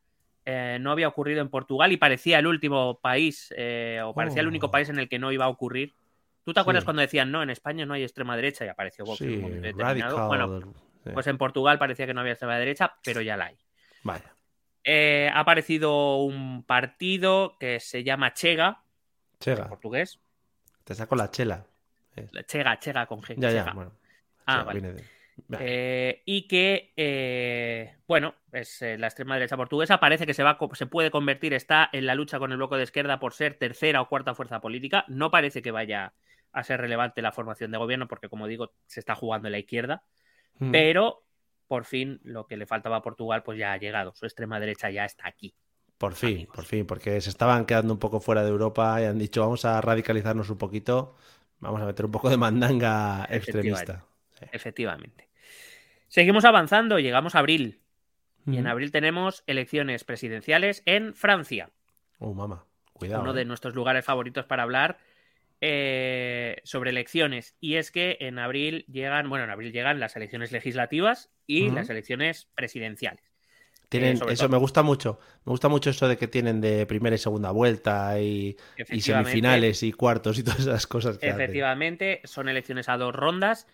[0.46, 4.48] eh, no había ocurrido en Portugal y parecía el último país, eh, o parecía el
[4.50, 4.72] único oh.
[4.72, 5.96] país en el que no iba a ocurrir.
[6.44, 9.20] ¿Tú te acuerdas cuando decían, no, en España no hay extrema derecha y apareció Vox
[9.20, 9.42] sí,
[9.76, 10.74] Radical, bueno,
[11.14, 13.58] Pues en Portugal parecía que no había extrema derecha, pero ya la hay.
[14.04, 14.36] Vaya.
[14.84, 18.84] Eh, ha aparecido un partido que se llama Chega.
[19.40, 19.64] Chega.
[19.64, 20.20] En portugués.
[20.84, 21.66] Te saco la chela.
[22.48, 23.36] Chega, Chega con G.
[23.38, 23.92] Ya, ya, bueno.
[24.46, 24.96] Ah, vale.
[25.60, 30.00] Eh, y que, eh, bueno, es la extrema derecha portuguesa.
[30.00, 32.84] Parece que se, va, se puede convertir, está en la lucha con el bloque de
[32.84, 35.06] izquierda por ser tercera o cuarta fuerza política.
[35.08, 36.14] No parece que vaya
[36.52, 39.60] a ser relevante la formación de gobierno, porque, como digo, se está jugando en la
[39.60, 40.04] izquierda.
[40.60, 40.72] Mm.
[40.72, 41.24] Pero
[41.72, 44.14] por fin lo que le faltaba a Portugal pues ya ha llegado.
[44.14, 45.56] Su extrema derecha ya está aquí.
[45.98, 49.18] Por fin, por fin, porque se estaban quedando un poco fuera de Europa y han
[49.18, 51.16] dicho vamos a radicalizarnos un poquito,
[51.60, 54.04] vamos a meter un poco de mandanga extremista.
[54.52, 55.30] Efectivamente.
[56.10, 57.80] Seguimos avanzando, llegamos a abril.
[58.46, 61.70] Y en abril tenemos elecciones presidenciales en Francia.
[62.20, 63.22] Oh, mamá, cuidado.
[63.22, 63.46] Uno de eh.
[63.46, 64.98] nuestros lugares favoritos para hablar
[65.64, 67.56] eh, sobre elecciones.
[67.60, 71.90] Y es que en abril llegan, bueno, en abril llegan las elecciones legislativas y las
[71.90, 73.24] elecciones presidenciales.
[73.88, 75.20] Tienen, eh, eso me gusta mucho.
[75.46, 78.58] Me gusta mucho eso de que tienen de primera y segunda vuelta y,
[79.00, 81.20] semifinales y cuartos y todas esas cosas.
[81.20, 83.68] Que efectivamente, son elecciones a dos rondas.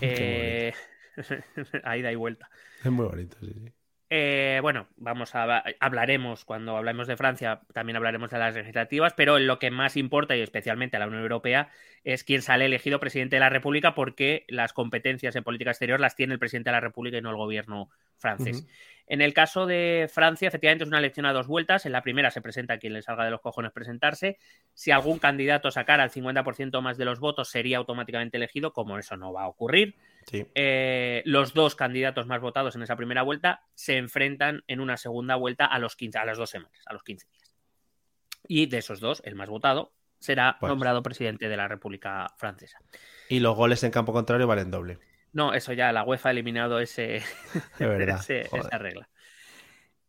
[0.00, 0.72] Eh,
[1.84, 2.48] ahí da y vuelta.
[2.82, 3.72] Es muy bonito, sí, sí.
[4.10, 9.38] Eh, bueno, vamos a hablaremos cuando hablemos de Francia, también hablaremos de las legislativas, pero
[9.38, 11.70] lo que más importa y especialmente a la Unión Europea
[12.04, 16.16] es quién sale elegido presidente de la República porque las competencias en política exterior las
[16.16, 17.88] tiene el presidente de la República y no el gobierno
[18.18, 18.66] francés.
[19.06, 21.84] En el caso de Francia, efectivamente es una elección a dos vueltas.
[21.84, 24.38] En la primera se presenta quien le salga de los cojones presentarse.
[24.72, 29.16] Si algún candidato sacara el 50% más de los votos, sería automáticamente elegido, como eso
[29.16, 29.96] no va a ocurrir.
[30.32, 35.36] Eh, los dos candidatos más votados en esa primera vuelta se enfrentan en una segunda
[35.36, 37.54] vuelta a, los 15, a las dos semanas, a los 15 días.
[38.46, 42.78] Y de esos dos, el más votado será pues nombrado presidente de la República Francesa.
[43.28, 44.98] Y los goles en campo contrario valen doble.
[45.32, 47.16] No, eso ya, la UEFA ha eliminado ese,
[47.78, 49.08] esa regla.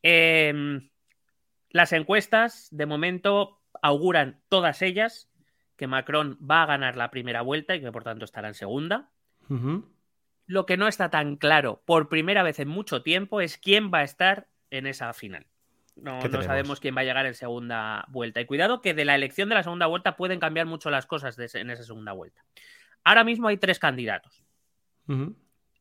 [0.02, 0.90] Em,
[1.70, 5.30] las encuestas, de momento, auguran todas ellas
[5.76, 9.10] que Macron va a ganar la primera vuelta y que por tanto estará en segunda.
[10.48, 14.00] Lo que no está tan claro por primera vez en mucho tiempo es quién va
[14.00, 15.48] a estar en esa final.
[15.96, 18.42] No, no sabemos quién va a llegar en segunda vuelta.
[18.42, 21.38] Y cuidado que de la elección de la segunda vuelta pueden cambiar mucho las cosas
[21.56, 22.44] en esa segunda vuelta.
[23.04, 24.44] Ahora mismo hay tres candidatos.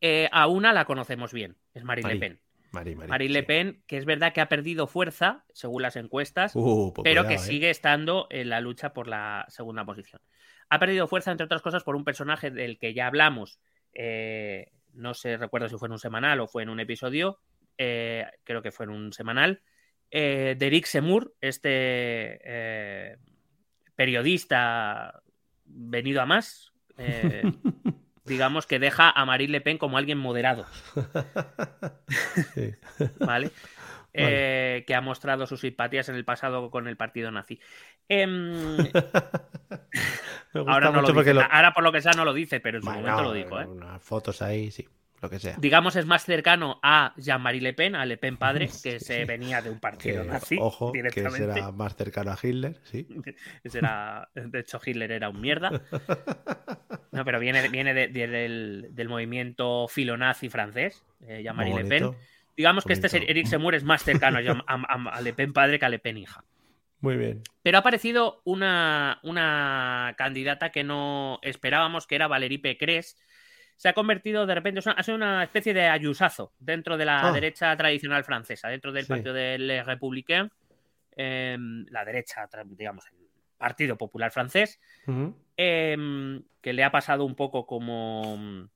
[0.00, 2.40] Eh, a una la conocemos bien, es Marine Le Pen.
[2.70, 7.04] Marine, Le Pen, que es verdad que ha perdido fuerza, según las encuestas, uh, pues
[7.04, 7.38] pero que ¿eh?
[7.38, 10.20] sigue estando en la lucha por la segunda posición.
[10.68, 13.60] Ha perdido fuerza, entre otras cosas, por un personaje del que ya hablamos,
[13.95, 17.40] eh, no sé, recuerdo si fue en un semanal o fue en un episodio,
[17.76, 19.62] creo que fue en un semanal,
[20.11, 23.18] de Eric Semur, este
[23.97, 25.22] periodista
[25.64, 26.72] venido a más,
[28.24, 30.66] digamos que deja a Marine Le Pen como alguien moderado.
[33.18, 33.51] ¿Vale?
[34.16, 37.58] Eh, que ha mostrado sus simpatías en el pasado con el partido nazi.
[38.08, 38.54] Em,
[40.54, 41.34] ahora, no lo dice.
[41.50, 43.60] ahora por lo que sea no lo dice, pero en su momento lo dijo.
[43.60, 43.66] ¿eh?
[43.66, 44.86] Unas fotos ahí, sí
[45.28, 45.56] que sea.
[45.58, 49.62] Digamos, es más cercano a Jean-Marie Le Pen, a Le Pen padre, que se venía
[49.62, 50.58] de un partido nazi.
[50.60, 53.06] Ojo, que será más cercano a Hitler, sí.
[54.34, 55.82] de hecho, Hitler era un mierda.
[57.12, 62.16] No, pero viene, viene del, movimiento filonazi francés, eh, Jean-Marie Le Pen.
[62.57, 65.98] Digamos que este Eric Semur es más cercano a, Le Pen padre que a Le
[65.98, 66.44] Pen hija.
[67.00, 67.42] Muy bien.
[67.62, 73.16] Pero ha aparecido una, una candidata que no esperábamos, que era Valérie Pécresse,
[73.76, 77.32] se ha convertido de repente, ha sido una especie de ayusazo dentro de la ah.
[77.32, 80.50] derecha tradicional francesa, dentro del partido del Républicain,
[81.16, 83.24] em, la derecha, digamos, el
[83.59, 84.80] Partido Popular francés,
[85.57, 88.68] em, que le ha pasado un poco como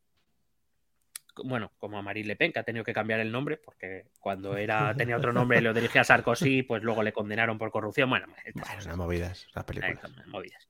[1.45, 4.57] bueno, como a Marine Le Pen, que ha tenido que cambiar el nombre, porque cuando
[4.57, 8.11] era tenía otro nombre lo dirigía a Sarkozy, pues luego le condenaron por corrupción.
[8.11, 10.01] Bueno, bueno movidas, las películas.
[10.27, 10.69] movidas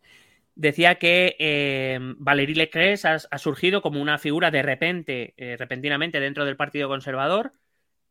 [0.58, 6.44] decía que eh, Valérie Leclerc ha, surgido como una figura de repente, eh, repentinamente dentro
[6.44, 7.52] del Partido Conservador.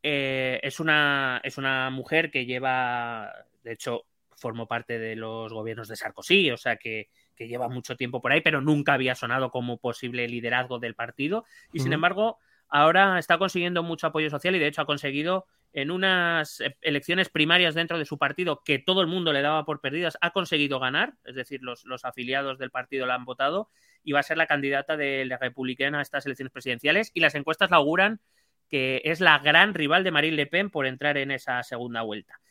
[0.02, 3.34] Eh, es, una, es una mujer que lleva,
[3.64, 4.06] de hecho,
[4.38, 8.42] formó parte de los gobiernos de Sarkozy, o sea que, lleva mucho tiempo por ahí,
[8.42, 11.46] pero nunca había sonado como posible liderazgo del partido.
[11.72, 12.40] Y sin embargo,
[12.70, 17.30] ahora está consiguiendo mucho apoyo social y de hecho ha conseguido en unas eh, elecciones
[17.30, 20.80] primarias dentro de su partido que todo el mundo le daba por perdidas, ha conseguido
[20.80, 23.70] ganar, es decir, los, afiliados del partido la han votado
[24.04, 27.36] y va a ser la candidata de la republicana a estas elecciones presidenciales y las
[27.36, 28.22] encuestas la auguran
[28.70, 32.42] que es la gran rival de Marine Le Pen por entrar en esa segunda vuelta.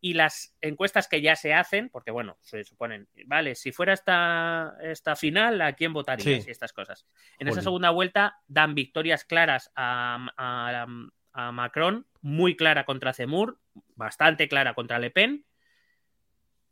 [0.00, 4.76] Y las encuestas que ya se hacen, porque bueno, se suponen, vale, si fuera esta,
[4.80, 6.46] esta final, ¿a quién votarías?
[6.46, 7.06] Y estas cosas.
[7.38, 13.60] En esa segunda vuelta dan victorias claras a, a, Macron, muy clara contra Zemmour,
[13.94, 15.44] bastante clara contra Le Pen,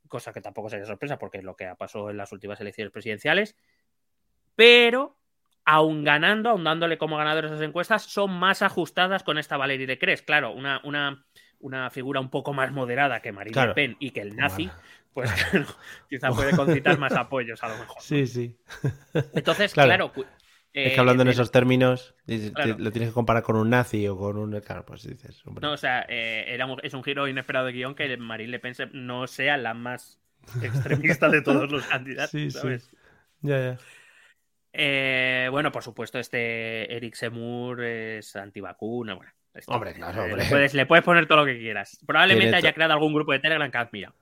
[0.08, 2.92] cosa que tampoco sería sorpresa porque es lo que ha pasado en las últimas elecciones
[2.92, 3.56] presidenciales,
[4.56, 5.18] pero
[5.64, 9.98] aún ganando, aún dándole como ganador esas encuestas, son más ajustadas con esta Valérie de
[9.98, 10.22] Cres.
[10.22, 11.26] Claro, una, una
[11.60, 14.70] una figura un poco más moderada que Marine Le Pen y que el nazi,
[15.12, 15.30] pues
[16.08, 18.02] quizá puede concitar más apoyos a lo mejor.
[18.02, 18.56] Sí, sí.
[19.34, 20.12] Entonces, claro.
[20.14, 20.24] es
[20.72, 24.36] que eh, hablando en esos términos, lo tienes que comparar con un nazi o con
[24.36, 24.60] un.
[24.60, 25.42] Claro, pues dices.
[25.60, 29.26] No, o sea, eh, es un giro inesperado de guion que Marine Le Pen no
[29.26, 30.20] sea la más
[30.62, 32.30] extremista de todos los candidatos.
[32.30, 32.84] Sí, ¿sabes?
[32.84, 32.96] sí.
[33.42, 33.78] Ya, ya.
[34.78, 39.14] Eh, bueno, por supuesto, este Eric Semur es antivacuna.
[39.14, 39.32] Bueno,
[39.66, 40.44] hombre, claro, hombre.
[40.72, 41.98] Le puedes, poner todo lo que quieras.
[42.06, 44.12] Probablemente haya creado algún grupo de Telegram que admira.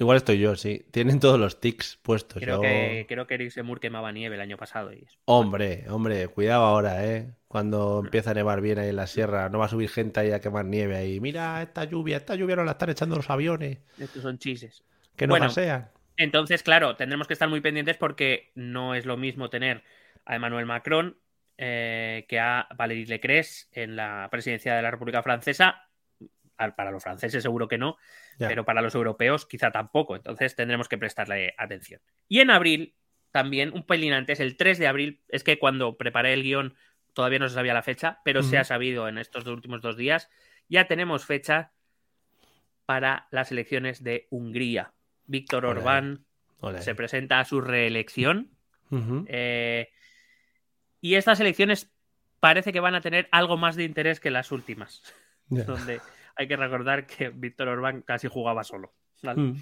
[0.00, 0.86] Igual estoy yo, sí.
[0.92, 2.40] Tienen todos los tics puestos.
[2.40, 4.92] Creo, que, creo que Eric Semur quemaba nieve el año pasado.
[4.92, 7.32] Y Hombre, hombre, cuidado ahora, ¿eh?
[7.48, 10.30] Cuando empieza a nevar bien ahí en la sierra, no va a subir gente ahí
[10.30, 11.18] a quemar nieve ahí.
[11.18, 13.78] Mira esta lluvia, esta lluvia no la están echando los aviones.
[13.98, 14.84] Estos son chises.
[15.16, 15.48] Que no bueno,
[16.16, 19.82] Entonces, claro, tendremos que estar muy pendientes porque no es lo mismo tener
[20.24, 21.16] a Emmanuel Macron
[21.60, 25.84] eh, que a Valéry Lecres en la presidencia de la República Francesa.
[26.56, 27.98] Para los franceses seguro que no,
[28.36, 30.16] pero para los europeos quizá tampoco.
[30.16, 32.00] Entonces tendremos que prestarle atención.
[32.26, 32.96] Y en abril,
[33.30, 36.74] también un pelín antes, el 3 de abril, es que cuando preparé el guion
[37.12, 40.30] todavía no se sabía la fecha, pero se ha sabido en estos últimos dos días,
[40.68, 41.72] ya tenemos fecha
[42.86, 44.94] para las elecciones de Hungría.
[45.26, 46.24] Víctor Orbán
[46.80, 48.50] se presenta a su reelección.
[51.00, 51.90] Y estas elecciones
[52.40, 55.02] parece que van a tener algo más de interés que las últimas,
[55.48, 56.00] donde
[56.36, 58.92] hay que recordar que Víctor Orbán casi jugaba solo.
[59.22, 59.54] Mm,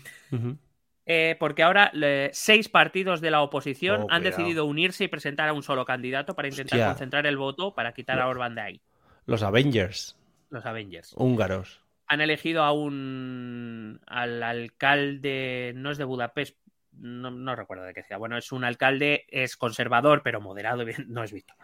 [1.06, 1.90] eh, porque ahora
[2.32, 6.34] seis partidos de la oposición oh, han decidido unirse y presentar a un solo candidato
[6.34, 8.80] para intentar concentrar el voto para quitar a Orbán de ahí.
[9.24, 10.16] Los Avengers.
[10.50, 11.14] Los Avengers.
[11.16, 11.80] Húngaros.
[12.08, 16.56] Han elegido a un al alcalde, no es de Budapest,
[16.98, 18.18] no, recuerdo de qué ciudad.
[18.18, 21.56] Bueno, es un alcalde, es conservador, pero moderado, no es Víctor.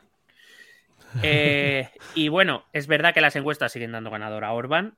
[1.23, 4.97] Eh, y bueno, es verdad que las encuestas siguen dando ganador a Orban,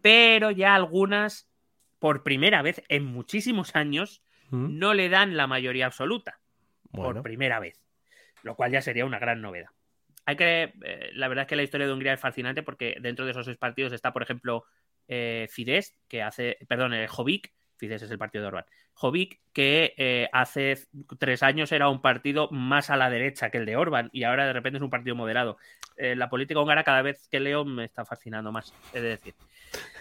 [0.00, 1.50] pero ya algunas,
[1.98, 6.40] por primera vez en muchísimos años, no le dan la mayoría absoluta.
[6.92, 7.80] Por primera vez.
[8.42, 9.68] Lo cual ya sería una gran novedad.
[10.26, 10.72] Hay que.
[10.82, 13.46] Eh, la verdad es que la historia de Hungría es fascinante porque dentro de esos
[13.46, 14.64] seis partidos está, por ejemplo,
[15.08, 16.58] eh, Fidesz, que hace.
[16.68, 18.66] Perdón, el Jovic, Fidesz es el partido de Orbán.
[18.92, 20.78] Jovic, que eh, hace
[21.18, 24.46] tres años era un partido más a la derecha que el de Orbán y ahora
[24.46, 25.56] de repente es un partido moderado.
[25.96, 29.34] Eh, la política húngara cada vez que leo me está fascinando más, es decir.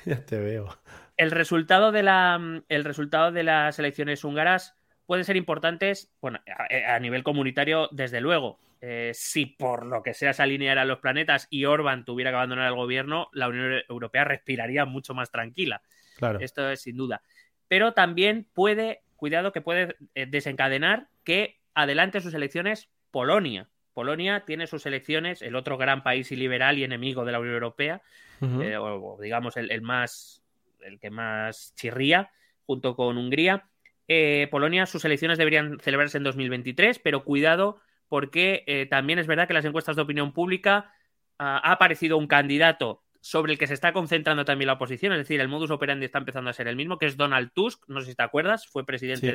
[0.05, 0.77] Ya te veo.
[1.17, 4.75] El resultado de, la, el resultado de las elecciones húngaras
[5.05, 6.39] pueden ser importantes, bueno,
[6.88, 8.59] a, nivel comunitario, desde luego.
[8.82, 12.67] Eh, si por lo que sea se alinearan los planetas y Orbán tuviera que abandonar
[12.67, 15.82] el gobierno, la Unión Europea respiraría mucho más tranquila.
[16.17, 16.39] Claro.
[16.39, 17.21] Esto es sin duda
[17.70, 23.70] pero también puede, cuidado, que puede eh, desencadenar que adelante sus elecciones Polonia.
[23.93, 28.01] Polonia tiene sus elecciones, el otro gran país liberal y enemigo de la Unión Europea,
[28.41, 30.41] eh, o, digamos el, más,
[30.82, 32.32] el que más chirría,
[32.65, 33.67] junto con Hungría.
[34.07, 39.53] Eh, Polonia, sus elecciones deberían celebrarse en 2023, pero cuidado porque también es verdad que
[39.53, 40.91] las encuestas de opinión pública
[41.38, 45.20] ah, ha aparecido un candidato sobre el que se está concentrando también la oposición, es
[45.20, 48.01] decir, el modus operandi está empezando a ser el mismo, que es Donald Tusk, no
[48.01, 49.34] sé si te acuerdas, fue presidente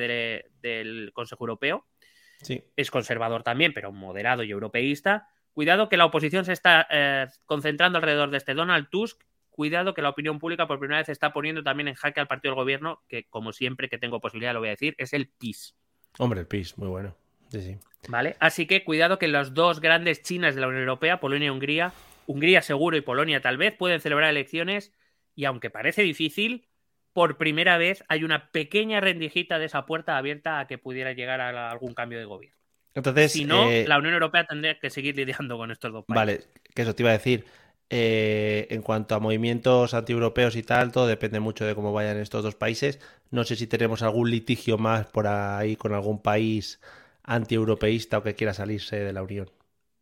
[0.60, 1.86] del Consejo Europeo,
[2.40, 2.64] sí.
[2.76, 5.28] es conservador también, pero moderado y europeísta.
[5.52, 10.02] Cuidado que la oposición se está eh, concentrando alrededor de este Donald Tusk, cuidado que
[10.02, 13.02] la opinión pública por primera vez está poniendo también en jaque al partido del gobierno,
[13.06, 15.76] que como siempre que tengo posibilidad lo voy a decir, es el PIS.
[16.18, 17.16] Hombre, el PIS, muy bueno.
[17.50, 17.78] Sí, sí.
[18.08, 18.36] ¿Vale?
[18.40, 21.92] Así que cuidado que las dos grandes chinas de la Unión Europea, Polonia y Hungría,
[22.26, 24.92] Hungría seguro y Polonia tal vez pueden celebrar elecciones
[25.34, 26.68] y aunque parece difícil,
[27.12, 31.40] por primera vez hay una pequeña rendijita de esa puerta abierta a que pudiera llegar
[31.40, 32.58] a algún cambio de gobierno.
[32.94, 36.46] Entonces, si no, eh, la Unión Europea tendría que seguir lidiando con estos dos países.
[36.46, 37.44] Vale, que eso te iba a decir.
[37.90, 42.42] Eh, en cuanto a movimientos antieuropeos y tal, todo depende mucho de cómo vayan estos
[42.42, 42.98] dos países.
[43.30, 46.80] No sé si tenemos algún litigio más por ahí con algún país
[47.24, 49.50] antieuropeísta o que quiera salirse de la Unión.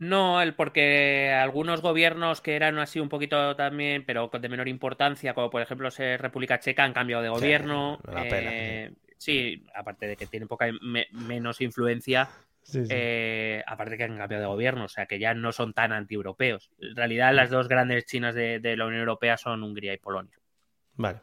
[0.02, 5.32] No, el porque algunos gobiernos que eran así un poquito también, pero de menor importancia,
[5.32, 8.00] como por ejemplo ser República Checa, han cambiado de gobierno.
[8.24, 10.66] Eh, sí, aparte de que tienen poca
[11.12, 12.28] menos influencia,
[12.74, 15.92] eh, aparte de que han cambiado de gobierno, o sea que ya no son tan
[15.92, 16.72] antieuropeos.
[16.80, 20.36] En realidad, las dos grandes chinas de, la Unión Europea son Hungría y Polonia.
[20.94, 21.20] Vale.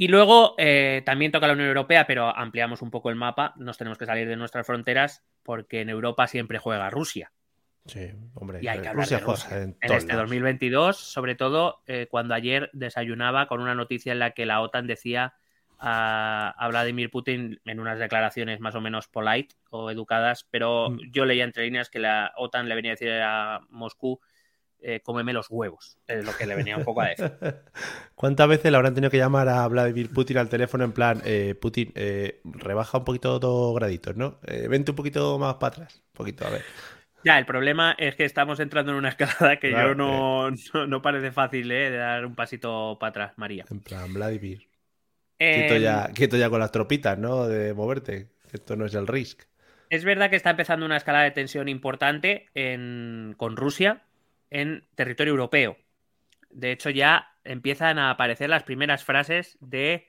[0.00, 3.52] Y luego eh, también toca la Unión Europea, pero ampliamos un poco el mapa.
[3.58, 7.32] Nos tenemos que salir de nuestras fronteras porque en Europa siempre juega Rusia.
[7.84, 8.60] Sí, hombre.
[8.62, 9.62] Y hay que hablar de Rusia.
[9.62, 14.46] En, este 2022, sobre todo eh, cuando ayer desayunaba con una noticia en la que
[14.46, 15.34] la OTAN decía
[15.78, 21.10] a, Vladimir Putin en unas declaraciones más o menos polite o educadas, pero mm.
[21.12, 24.18] yo leía entre líneas que la OTAN le venía a decir a Moscú
[24.82, 27.32] eh, cómeme los huevos, es lo que le venía un poco a decir.
[28.14, 31.54] ¿Cuántas veces le habrán tenido que llamar a Vladimir Putin al teléfono en plan, eh,
[31.54, 34.38] Putin, eh, rebaja un poquito dos graditos, ¿no?
[34.46, 36.62] Eh, vente un poquito más para atrás, un poquito, a ver.
[37.22, 40.50] Ya, el problema es que estamos entrando en una escalada que yo no,
[40.86, 43.64] no, parece fácil de dar un pasito para atrás, María.
[43.70, 44.68] En plan, Vladimir.
[45.36, 47.46] Quieto, ya, em, quieto ya con las tropitas, ¿no?
[47.48, 48.28] De moverte.
[48.52, 49.42] Esto no es el risk.
[49.90, 54.02] Es verdad que está empezando una escalada de tensión importante en, con Rusia,
[54.50, 55.76] en territorio europeo.
[56.50, 60.08] De hecho, ya empiezan a aparecer las primeras frases de.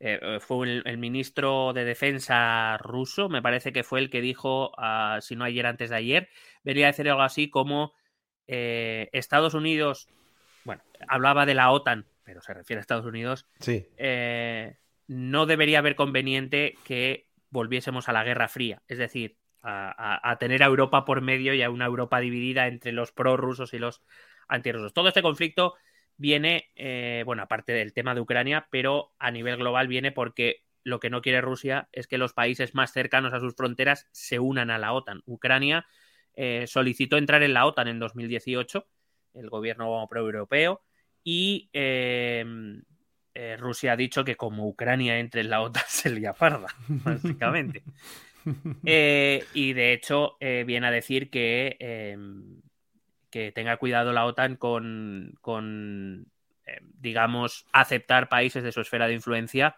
[0.00, 5.18] Eh, fue el, ministro de Defensa ruso, me parece que fue el que dijo, ah,
[5.20, 6.28] si no ayer, antes de ayer,
[6.64, 7.94] venía a decir algo así como
[8.48, 10.08] eh, Estados Unidos,
[10.64, 13.86] bueno, hablaba de la OTAN, pero se refiere a Estados Unidos, sí.
[13.96, 14.76] Eh,
[15.06, 18.82] no debería haber conveniente que volviésemos a la Guerra Fría.
[18.88, 23.12] Es decir, a, tener a Europa por medio y a una Europa dividida entre los
[23.12, 24.02] prorrusos y los
[24.48, 24.92] antirrusos.
[24.92, 25.74] Todo este conflicto
[26.16, 30.98] viene, eh, bueno, aparte del tema de Ucrania, pero a nivel global viene porque lo
[30.98, 34.70] que no quiere Rusia es que los países más cercanos a sus fronteras se unan
[34.70, 35.22] a la OTAN.
[35.26, 35.86] Ucrania
[36.34, 38.86] eh, solicitó entrar en la OTAN en 2018,
[39.34, 40.82] el gobierno pro-europeo,
[41.22, 42.44] y eh,
[43.58, 47.84] Rusia ha dicho que como Ucrania entre en la OTAN se le parda, básicamente.
[48.84, 52.60] Eh, y de hecho, eh, viene a decir que, em,
[53.30, 56.26] que tenga cuidado la OTAN con, con
[56.66, 59.76] em, digamos, aceptar países de su esfera de influencia,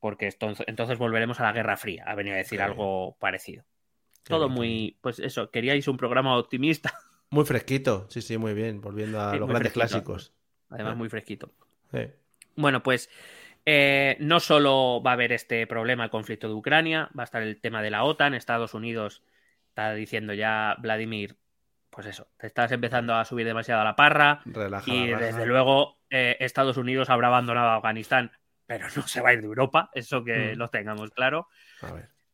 [0.00, 2.04] porque entonces, entonces volveremos a la Guerra Fría.
[2.06, 3.64] Ha venido a decir algo parecido.
[4.24, 6.92] Todo muy, pues eso, queríais un programa optimista.
[7.30, 10.34] Muy fresquito, sí, sí, muy bien, volviendo a los grandes clásicos.
[10.68, 11.50] Además, muy fresquito.
[12.56, 13.08] Bueno, pues
[13.64, 17.42] eh, no solo va a haber este problema, el conflicto de Ucrania, va a estar
[17.42, 18.34] el tema de la OTAN.
[18.34, 19.22] Estados Unidos
[19.68, 21.36] está diciendo ya, Vladimir,
[21.90, 24.40] pues eso, te estás empezando a subir demasiado a la parra.
[24.86, 28.32] y desde luego, eh, Estados Unidos habrá abandonado Afganistán,
[28.66, 30.58] pero no se va a ir de Europa, eso que mm.
[30.58, 31.48] lo tengamos claro.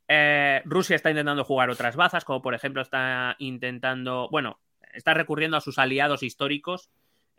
[0.07, 4.61] Eh, Rusia está intentando jugar otras bazas, como por ejemplo está intentando, bueno,
[4.95, 6.91] está recurriendo a sus aliados históricos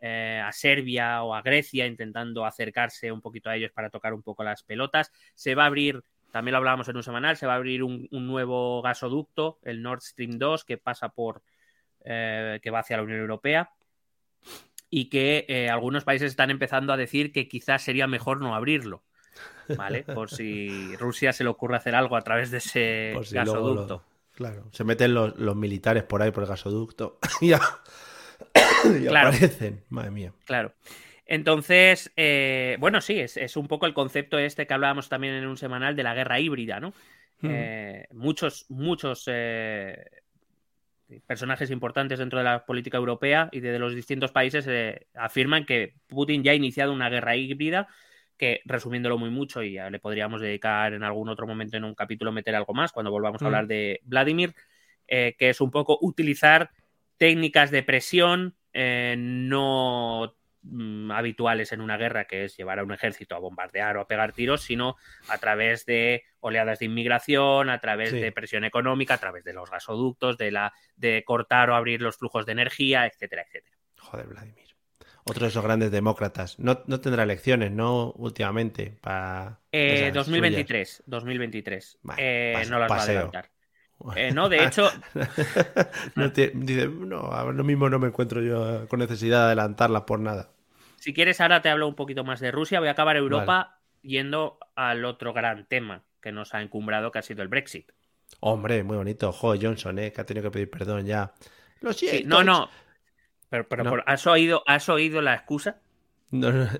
[0.02, 4.22] eh, a Serbia o a Grecia, intentando acercarse un poquito a ellos para tocar un
[4.22, 5.12] poco las pelotas.
[5.34, 8.08] Se va a abrir, también lo hablábamos en un semanal, se va a abrir un,
[8.10, 11.42] nuevo gasoducto, el Nord Stream 2, que pasa por,
[12.04, 13.70] eh, que va hacia la Unión Europea
[14.88, 19.02] y que eh, algunos países están empezando a decir que quizás sería mejor no abrirlo.
[19.76, 20.02] ¿Vale?
[20.14, 24.02] Por si Rusia se le ocurre hacer algo a través de ese gasoducto.
[24.32, 27.18] claro, se meten los, los, militares por ahí por el gasoducto.
[27.40, 27.60] ya
[29.00, 29.28] y claro.
[29.28, 30.32] aparecen, madre mía.
[30.44, 30.72] Claro.
[31.30, 35.56] Entonces, eh, bueno, sí, es, un poco el concepto este que hablábamos también en un
[35.56, 36.92] semanal de la guerra híbrida, ¿no?
[37.40, 37.50] Hmm.
[37.52, 40.06] Eh, muchos, muchos eh,
[41.28, 44.68] personajes importantes dentro de la política europea y de los distintos países
[45.14, 47.86] afirman que Putin ya ha iniciado una guerra híbrida
[48.36, 51.94] que, resumiéndolo muy mucho, y ya le podríamos dedicar en algún otro momento en un
[51.94, 53.46] capítulo meter algo más cuando volvamos a hmm.
[53.46, 54.52] hablar de Vladimir,
[55.06, 56.70] que es un poco utilizar
[57.20, 62.92] técnicas de presión eh, no mm, habituales en una guerra, que es llevar a un
[62.92, 64.96] ejército a bombardear o a pegar tiros, sino
[65.28, 69.70] a través de oleadas de inmigración, a través de presión económica, a través de los
[69.70, 73.76] gasoductos, de la de cortar o abrir los flujos de energía, etcétera, etcétera.
[73.98, 74.70] Joder, Vladimir.
[75.24, 76.58] Otro de esos grandes demócratas.
[76.58, 78.12] No, tendrá elecciones, ¿no?
[78.12, 78.96] Últimamente.
[79.02, 81.02] Para 2023.
[81.04, 81.98] 2023.
[82.02, 83.50] no las va a adelantar.
[84.16, 84.90] Eh, no, de hecho.
[86.14, 90.50] no dice, no, lo mismo no me encuentro yo con necesidad de adelantarla por nada.
[90.96, 92.80] Si quieres, ahora te hablo un poquito más de Rusia.
[92.80, 97.22] Voy a acabar Europa yendo al otro gran tema que nos ha encumbrado, que ha
[97.22, 97.92] sido el Brexit.
[98.40, 99.32] Hombre, muy bonito.
[99.32, 100.12] Joder, Johnson, ¿eh?
[100.12, 101.32] que ha tenido que pedir perdón ya.
[101.80, 102.28] Lo siento.
[102.28, 102.70] no, no.
[103.48, 105.80] Pero, pero ¿has, oído, ¿has oído la excusa?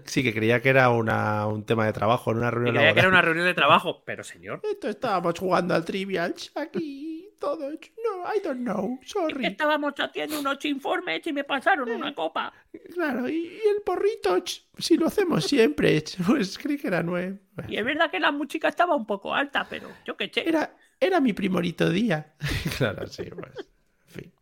[0.05, 2.77] sí, que creía que era una, un tema de trabajo, en una reunión.
[2.77, 4.61] Creía que era una reunión de trabajo, pero señor.
[4.71, 7.10] Esto estábamos jugando al Trivial aquí
[7.41, 7.71] todo.
[7.71, 9.47] No, I don't know, sorry.
[9.47, 12.53] Estábamos haciendo unos informes y me pasaron eh, una copa.
[12.95, 14.45] Claro, y, el porrito,
[14.79, 17.41] si lo hacemos siempre, pues creí que era nueve.
[17.67, 20.49] Y es verdad que la música estaba un poco alta, pero yo qué sé.
[20.49, 22.35] Era, era mi primorito día.
[22.79, 23.69] claro, sí, pues.
[24.07, 24.33] En fin.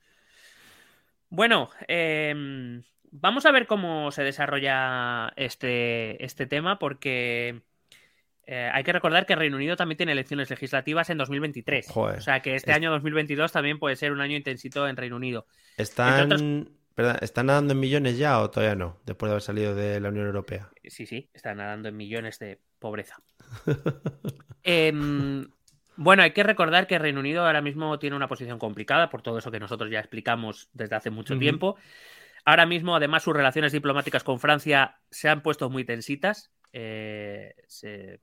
[1.30, 7.62] Bueno, em, vamos a ver cómo se desarrolla este, este tema, porque
[8.51, 11.86] eh, hay que recordar que Reino Unido también tiene elecciones legislativas en 2023.
[11.94, 15.46] O sea que este año 2022 también puede ser un año intensito en Reino Unido.
[15.76, 16.70] ¿Están,
[17.20, 19.01] ¿Están nadando en millones ya o todavía no?
[19.05, 20.70] Después de haber salido de la Unión Europea.
[20.82, 23.16] Sí, sí, están nadando en millones de pobreza.
[24.62, 25.49] Em,
[25.96, 29.38] bueno, hay que recordar que Reino Unido ahora mismo tiene una posición complicada por todo
[29.38, 31.76] eso que nosotros ya explicamos desde hace mucho tiempo.
[32.44, 36.51] Ahora mismo, además, sus relaciones diplomáticas con Francia se han puesto muy tensitas.
[36.73, 37.55] Eh,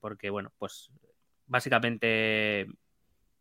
[0.00, 0.90] porque, bueno, pues
[1.46, 2.66] básicamente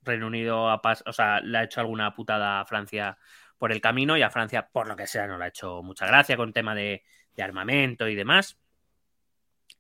[0.03, 3.18] Reino Unido ha o sea, le ha hecho alguna putada a Francia
[3.58, 6.06] por el camino y a Francia, por lo que sea, no le ha hecho mucha
[6.06, 7.03] gracia con tema de,
[7.38, 8.58] armamento y demás.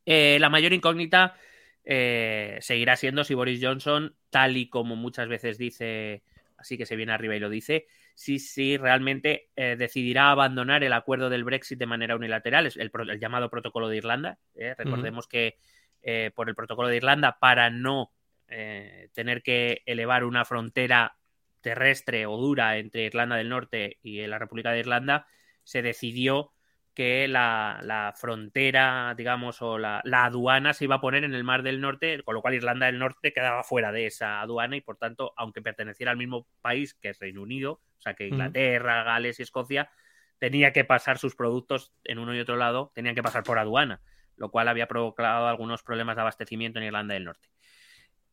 [0.05, 1.35] Eh, la mayor incógnita
[1.83, 6.23] eh, seguirá siendo si Boris Johnson, tal y como muchas veces dice,
[6.57, 11.29] así que se viene arriba y lo dice, si, si realmente decidirá abandonar el acuerdo
[11.29, 14.39] del Brexit de manera unilateral, el, el llamado protocolo de Irlanda.
[14.77, 15.57] recordemos que
[16.07, 18.11] eh, por el protocolo de Irlanda para no
[18.47, 21.17] eh, tener que elevar una frontera
[21.61, 25.25] terrestre o dura entre Irlanda del Norte y la República de Irlanda,
[25.63, 26.51] se decidió
[26.93, 31.81] que la, frontera, digamos, o la, aduana se iba a poner en el Mar del
[31.81, 35.33] Norte, con lo cual Irlanda del Norte quedaba fuera de esa aduana y, por tanto,
[35.35, 39.43] aunque perteneciera al mismo país que es Reino Unido, o sea que Inglaterra, Gales y
[39.43, 39.89] Escocia,
[40.39, 44.01] tenía que pasar sus productos en uno y otro lado, tenían que pasar por aduana
[44.37, 47.49] lo cual había provocado algunos problemas de abastecimiento en Irlanda del Norte.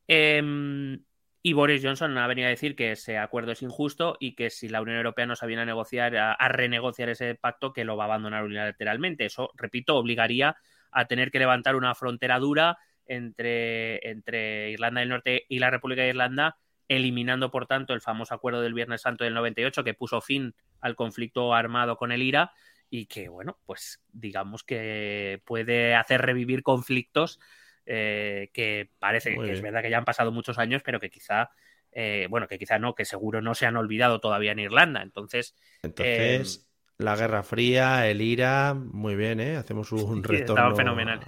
[0.08, 1.04] Em,
[1.42, 4.68] y Boris Johnson ha venido a decir que ese acuerdo es injusto y que si
[4.68, 8.44] la Unión Europea no sabía negociar, a, renegociar ese pacto, que lo va a abandonar
[8.44, 9.26] unilateralmente.
[9.26, 10.56] Eso, repito, obligaría
[10.90, 16.02] a tener que levantar una frontera dura entre, entre Irlanda del Norte y la República
[16.02, 16.56] de Irlanda,
[16.88, 20.96] eliminando, por tanto, el famoso acuerdo del Viernes Santo del 98 que puso fin al
[20.96, 22.52] conflicto armado con el IRA
[22.90, 27.40] y que, bueno, pues digamos que puede hacer revivir conflictos
[27.86, 31.50] eh, que parece que es verdad que ya han pasado muchos años, pero que quizá,
[31.90, 35.02] eh, bueno, que quizá no, que seguro no se han olvidado todavía en Irlanda.
[35.02, 36.66] Entonces, entonces
[36.98, 39.56] em, la Guerra Fría, el IRA, muy bien, ¿eh?
[39.56, 41.20] Hacemos un retorno fenomenal.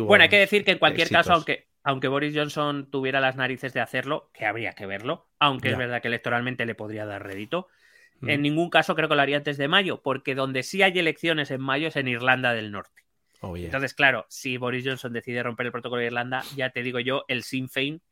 [0.00, 3.72] Bueno, hay que decir que en cualquier caso, aunque, aunque Boris Johnson tuviera las narices
[3.72, 7.66] de hacerlo, que habría que verlo, aunque es verdad que electoralmente le podría dar rédito,
[8.20, 11.50] en ningún caso creo que lo haría antes de mayo, porque donde sí hay elecciones
[11.50, 13.04] en mayo es en Irlanda del Norte.
[13.40, 17.00] Oh, Entonces, claro, si Boris Johnson decide romper el protocolo de Irlanda, ya te digo
[17.00, 18.02] yo, el Sinn Féin,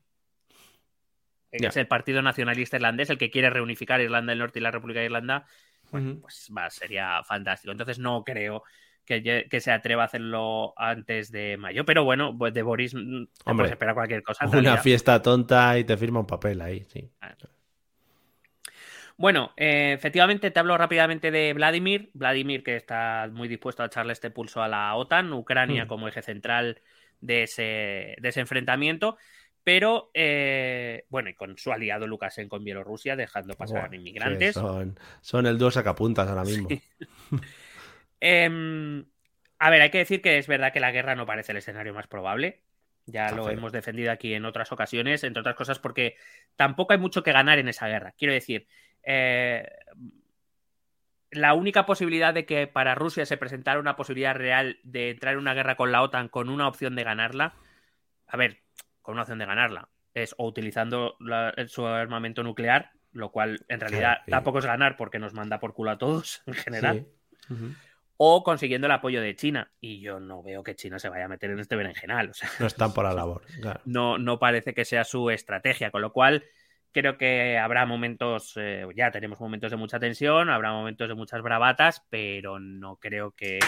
[1.51, 4.71] que es el Partido Nacionalista Irlandés, el que quiere reunificar Irlanda del Norte y la
[4.71, 5.45] República de Irlanda,
[5.91, 7.73] pues va, sería fantástico.
[7.73, 8.63] Entonces no creo
[9.07, 11.85] que, se atreva a hacerlo antes de mayo.
[11.85, 14.47] Pero bueno, pues de Boris mm, Hombre, espera cualquier cosa.
[14.47, 17.09] Una fiesta tonta y te firma un papel ahí, sí.
[19.17, 22.11] Bueno, eh, efectivamente te hablo rápidamente de Vladimir.
[22.13, 25.89] Vladimir que está muy dispuesto a echarle este pulso a la OTAN, Ucrania hmm.
[25.89, 26.83] como eje central
[27.21, 29.17] de ese, de ese enfrentamiento.
[29.65, 34.55] Pero, eh, bueno, y con su aliado Lukashenko en Bielorrusia, dejando pasar a inmigrantes.
[34.55, 36.69] son, son, el dúo sacapuntas ahora mismo.
[38.21, 39.05] Em,
[39.59, 41.95] a ver, hay que decir que es verdad que la guerra no parece el escenario
[41.95, 42.63] más probable.
[43.07, 46.17] Ya lo hemos defendido aquí en otras ocasiones, entre otras cosas porque
[46.57, 48.15] tampoco hay mucho que ganar en esa guerra.
[48.19, 48.67] Quiero decir,
[49.05, 49.69] eh,
[51.31, 55.41] la única posibilidad de que para Rusia se presentara una posibilidad real de entrar en
[55.41, 57.55] una guerra con la OTAN con una opción de ganarla,
[58.27, 58.63] a ver,
[59.03, 61.17] con una opción de ganarla, es o utilizando
[61.69, 65.93] su armamento nuclear, lo cual en realidad tampoco es ganar porque nos manda por culo
[65.93, 67.07] a todos en general,
[68.17, 69.71] o consiguiendo el apoyo de China.
[69.81, 72.31] Y yo no veo que China se vaya a meter en este berenjenal.
[72.31, 73.43] O sea, no están por la labor.
[73.85, 76.45] No, no parece que sea su estrategia, con lo cual
[76.97, 81.43] Creo que habrá momentos, eh, ya tenemos momentos de mucha tensión, habrá momentos de muchas
[81.43, 83.59] bravatas, pero no creo que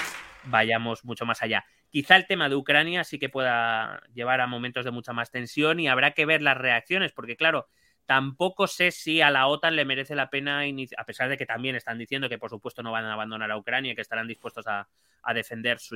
[0.44, 1.66] vayamos mucho más allá.
[1.90, 5.78] Quizá el tema de Ucrania sí que pueda llevar a momentos de mucha más tensión
[5.78, 7.68] y habrá que ver las reacciones, porque claro,
[8.08, 10.62] tampoco sé si a la OTAN le merece la pena,
[10.96, 13.58] a pesar de que también están diciendo que por supuesto no van a abandonar a
[13.58, 14.88] Ucrania, que estarán dispuestos a,
[15.34, 15.94] defender su,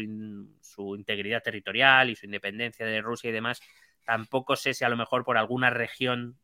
[0.61, 3.63] su, integridad territorial y su independencia de Rusia y demás,
[4.05, 6.37] tampoco sé si a lo mejor por alguna región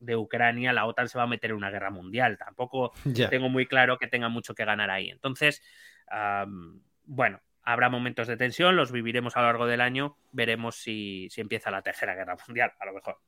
[0.00, 2.36] de Ucrania, la OTAN se va a meter en una guerra mundial.
[2.36, 2.92] Tampoco
[3.30, 5.08] tengo muy claro que tenga mucho que ganar ahí.
[5.08, 5.62] Entonces,
[7.04, 11.70] bueno, habrá momentos de tensión, los viviremos a lo largo del año, veremos si, empieza
[11.70, 13.18] la tercera guerra mundial, a lo mejor.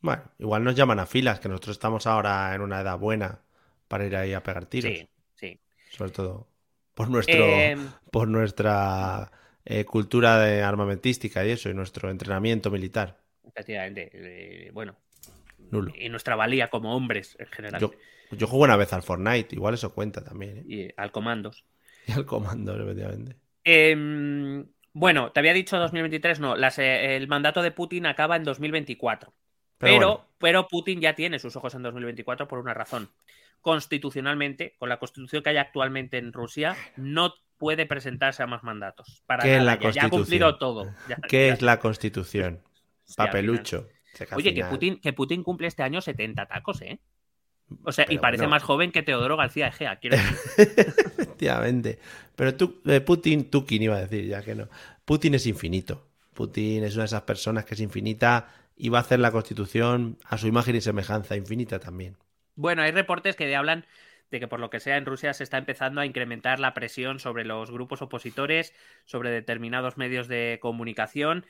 [0.00, 3.40] Bueno, igual nos llaman a filas, que nosotros estamos ahora en una edad buena
[3.88, 4.92] para ir ahí a pegar tiros.
[4.92, 5.60] Sí, sí.
[5.90, 6.48] Sobre todo
[6.94, 9.30] por nuestro, em, por nuestra
[9.64, 13.20] eh, cultura de armamentística y eso, y nuestro entrenamiento militar.
[13.44, 14.10] Efectivamente.
[14.12, 14.96] Eh, bueno,
[15.98, 17.80] y nuestra valía como hombres en general.
[18.30, 20.58] Yo, juego una vez al Fortnite, igual eso cuenta también.
[20.58, 20.64] ¿eh?
[20.66, 21.64] Y al Comandos.
[22.08, 23.34] Y al comando, efectivamente.
[23.64, 26.54] Em, bueno, te había dicho 2023, no.
[26.54, 29.34] El mandato de Putin acaba en 2024.
[29.78, 33.10] Pero, pero, Putin ya tiene sus ojos en 2024 por una razón.
[33.60, 39.22] Constitucionalmente, con la constitución que hay actualmente en Rusia, no puede presentarse a más mandatos.
[39.26, 40.94] Para ¿Qué es la ya, ha cumplido todo.
[41.28, 42.62] ¿Qué es la constitución?
[43.16, 43.88] Papelucho.
[44.34, 47.00] Oye, que Putin, que Putin cumple este año 70 tacos, ¿eh?
[47.82, 50.16] O sea, y parece más joven que Teodoro García Egea, quiero
[50.56, 51.98] Efectivamente.
[52.36, 54.68] Pero tú, eh, Putin, Tukin iba a decir, ya que no.
[55.04, 56.06] Putin es infinito.
[56.32, 60.18] Putin es una de esas personas que es infinita y va a hacer la constitución
[60.24, 62.16] a su imagen y semejanza, infinita también.
[62.54, 63.86] Bueno, hay reportes que hablan
[64.30, 67.18] de que por lo que sea en Rusia se está empezando a incrementar la presión
[67.18, 68.74] sobre los grupos opositores,
[69.04, 71.46] sobre determinados medios de comunicación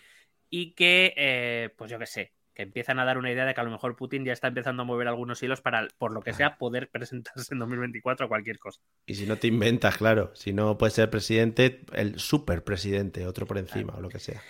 [0.50, 3.60] y que, eh, pues yo qué sé, que empiezan a dar una idea de que
[3.60, 6.32] a lo mejor Putin ya está empezando a mover algunos hilos para, por lo que
[6.32, 8.80] sea, poder presentarse en 2024 a cualquier cosa.
[9.06, 13.58] Y si no te inventas, claro, si no puede ser presidente, el superpresidente, otro por
[13.58, 14.42] encima o lo que sea.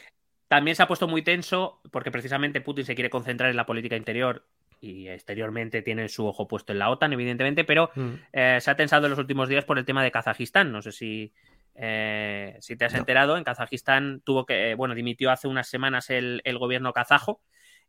[0.48, 3.96] También se ha puesto muy tenso porque precisamente Putin se quiere concentrar en la política
[3.96, 4.46] interior
[4.80, 8.10] y exteriormente tiene su ojo puesto en la OTAN, evidentemente, pero mm.
[8.32, 10.70] eh, se ha tensado en los últimos días por el tema de Kazajistán.
[10.70, 11.32] No sé si,
[11.74, 16.42] eh, si te has enterado, en Kazajistán tuvo que, bueno, dimitió hace unas semanas el,
[16.44, 17.40] el gobierno kazajo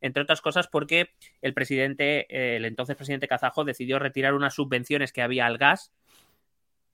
[0.01, 1.09] entre otras cosas porque
[1.41, 5.91] el presidente, el entonces presidente kazajo, decidió retirar unas subvenciones que había al gas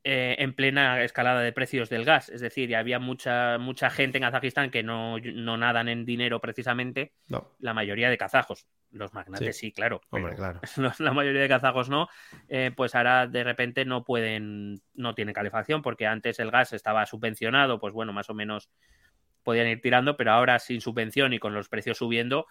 [0.05, 2.27] eh, en plena escalada de precios del gas.
[2.27, 6.41] Es decir, y había mucha, mucha gente en Kazajistán que no, no nadan en dinero
[6.41, 7.13] precisamente.
[7.59, 8.67] La mayoría de kazajos.
[8.91, 10.01] Los magnates sí, claro.
[10.09, 10.59] Hombre, claro.
[10.99, 12.09] La mayoría de kazajos no.
[12.49, 17.05] Eh, pues ahora de repente no pueden, no tienen calefacción porque antes el gas estaba
[17.05, 18.69] subvencionado, pues bueno, más o menos
[19.41, 22.47] podían ir tirando, pero ahora sin subvención y con los precios subiendo,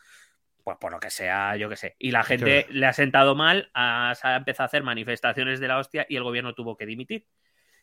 [0.62, 1.96] pues por lo que sea, yo qué sé.
[1.98, 6.06] Y la gente le ha sentado mal, ha, empezado a hacer manifestaciones de la hostia
[6.08, 7.26] y el gobierno tuvo que dimitir.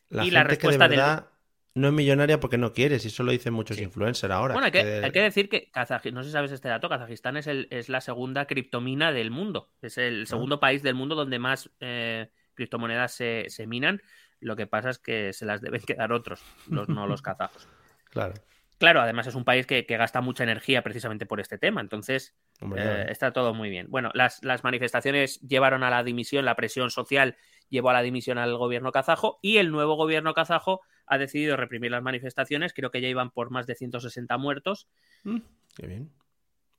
[0.08, 1.28] La y la respuesta que de verdad
[1.74, 4.54] no es millonaria porque no quiere, y eso lo dicen muchos influencers ahora.
[4.54, 4.72] Bueno, hay
[5.12, 8.00] que, decir que Kazajistán, no sé si sabes este dato, Kazajistán es, el, es la
[8.00, 9.70] segunda criptomina del mundo.
[9.80, 10.26] Es el ah.
[10.26, 14.02] segundo país del mundo donde más eh, criptomonedas se, se, minan.
[14.40, 17.68] Lo que pasa es que se las deben quedar otros, los, no los kazajos.
[18.10, 18.34] Claro.
[18.80, 22.34] Claro, además es un país que, gasta mucha energía precisamente por este tema, entonces
[22.78, 23.88] eh, está todo muy bien.
[23.90, 27.36] Bueno, las, manifestaciones llevaron a la dimisión, la presión social
[27.68, 31.90] llevó a la dimisión al gobierno kazajo y el nuevo gobierno kazajo ha decidido reprimir
[31.90, 34.88] las manifestaciones, creo que ya iban por más de 160 muertos.
[35.24, 35.40] Mm,
[35.76, 36.10] qué bien.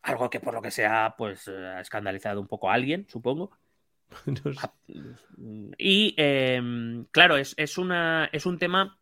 [0.01, 3.51] Algo que por lo que sea, pues eh, ha escandalizado un poco a alguien, supongo.
[5.77, 8.99] Y em, claro, es, es, una, es un tema,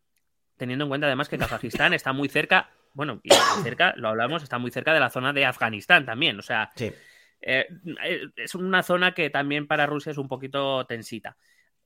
[0.58, 3.30] teniendo en cuenta además que Kazajistán está muy cerca bueno, y
[3.62, 6.38] cerca, lo hablamos, está muy cerca de la zona de Afganistán también.
[6.38, 6.94] O sea, eh,
[7.40, 11.36] eh, es una zona que también para Rusia es un poquito tensita.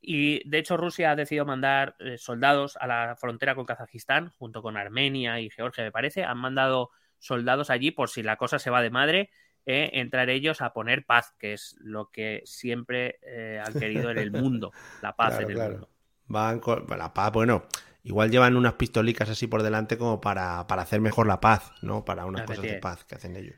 [0.01, 4.61] Y de hecho Rusia ha decidido mandar eh, soldados a la frontera con Kazajistán, junto
[4.61, 6.25] con Armenia y Georgia, me parece.
[6.25, 9.31] Han mandado soldados allí por si la cosa se va de madre,
[9.67, 13.19] entrar ellos a poner paz, que es lo que siempre
[13.65, 15.89] han querido en el mundo, la paz en el mundo.
[16.27, 17.67] Van con la paz, bueno,
[18.05, 22.05] igual llevan unas pistolicas así por delante como para, hacer mejor la paz, ¿no?
[22.05, 23.57] Para unas cosas de paz que hacen ellos.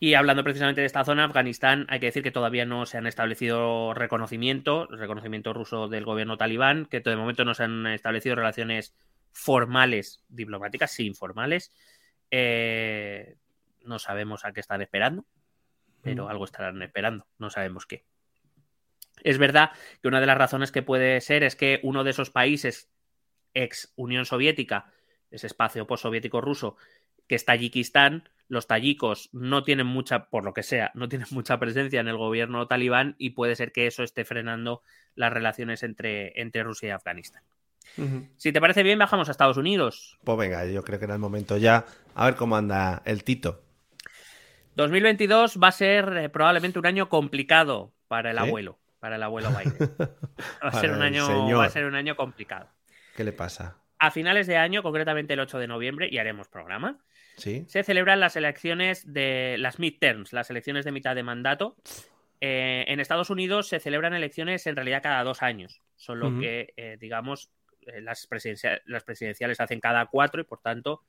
[0.00, 3.06] Y hablando precisamente de esta zona, Afganistán, hay que decir que todavía no se han
[3.06, 8.96] establecido reconocimiento, reconocimiento ruso del gobierno talibán, que de momento no se han establecido relaciones
[9.30, 11.72] formales diplomáticas, sí informales.
[12.32, 13.36] Eh,
[13.84, 15.24] no sabemos a qué están esperando,
[16.02, 16.28] pero mm.
[16.30, 18.04] algo estarán esperando, no sabemos qué.
[19.22, 22.30] Es verdad que una de las razones que puede ser es que uno de esos
[22.30, 22.91] países
[23.54, 24.92] ex Unión Soviética,
[25.30, 26.76] ese espacio postsoviético ruso,
[27.26, 31.58] que es Tayikistán, los tayikos no tienen mucha, por lo que sea, no tienen mucha
[31.58, 34.82] presencia en el gobierno talibán y puede ser que eso esté frenando
[35.14, 37.42] las relaciones entre, entre Rusia y Afganistán.
[38.36, 40.18] Si te parece bien, bajamos a Estados Unidos.
[40.24, 41.84] Pues venga, yo creo que era el momento ya.
[42.14, 43.62] A ver cómo anda el Tito.
[44.76, 49.50] 2022 va a ser eh, probablemente un año complicado para el abuelo, para el abuelo
[49.58, 49.94] Biden.
[49.98, 52.68] Va a, ser un año, va a ser un año complicado.
[53.14, 53.78] ¿Qué le pasa?
[53.98, 56.98] A finales de año, concretamente el 8 de noviembre, y haremos programa,
[57.36, 57.64] ¿Sí?
[57.68, 61.76] se celebran las elecciones de las midterms, las elecciones de mitad de mandato.
[62.40, 66.96] Eh, en Estados Unidos se celebran elecciones en realidad cada dos años, solo que, eh,
[67.00, 67.52] digamos,
[67.86, 68.28] eh, las,
[68.86, 71.04] las presidenciales hacen cada cuatro y por tanto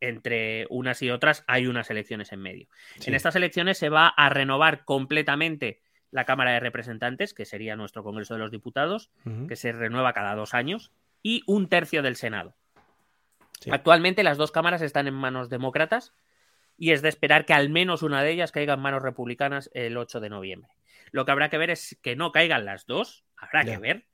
[0.00, 2.68] entre unas y otras hay unas elecciones en medio.
[3.04, 5.80] En estas elecciones se va a renovar completamente
[6.10, 9.10] la Cámara de Representantes, que sería nuestro Congreso de los Diputados,
[9.48, 10.92] que se renueva cada dos años
[11.22, 12.54] y un tercio del Senado.
[13.70, 16.14] Actualmente las dos cámaras están en manos demócratas
[16.76, 19.96] y es de esperar que al menos una de ellas caiga en manos republicanas el
[19.96, 20.70] 8 de noviembre.
[21.10, 24.06] Lo que habrá que ver es que no caigan las dos, habrá que ver,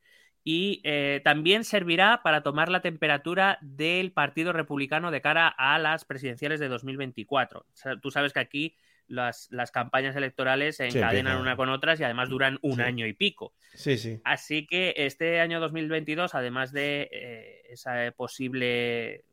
[0.45, 6.05] y eh, también servirá para tomar la temperatura del Partido Republicano de cara a las
[6.05, 7.67] presidenciales de 2024.
[8.01, 8.77] tú sabes que aquí
[9.07, 13.53] las, campañas electorales se encadenan una con otras y además duran un año y pico.
[13.75, 14.21] Sí, sí.
[14.25, 19.25] Así que este año 2022, además de eh, esa posible...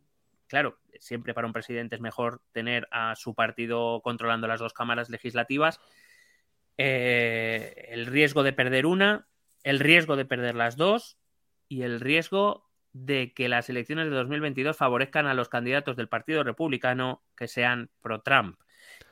[0.48, 5.10] Claro, siempre para un presidente es mejor tener a su partido controlando las dos cámaras
[5.10, 5.80] legislativas.
[6.78, 9.28] Eh, el riesgo de perder una,
[9.64, 11.18] el riesgo de perder las dos
[11.70, 16.44] y el riesgo de que las elecciones de 2022 favorezcan a los candidatos del Partido
[16.44, 18.60] Republicano que sean pro-Trump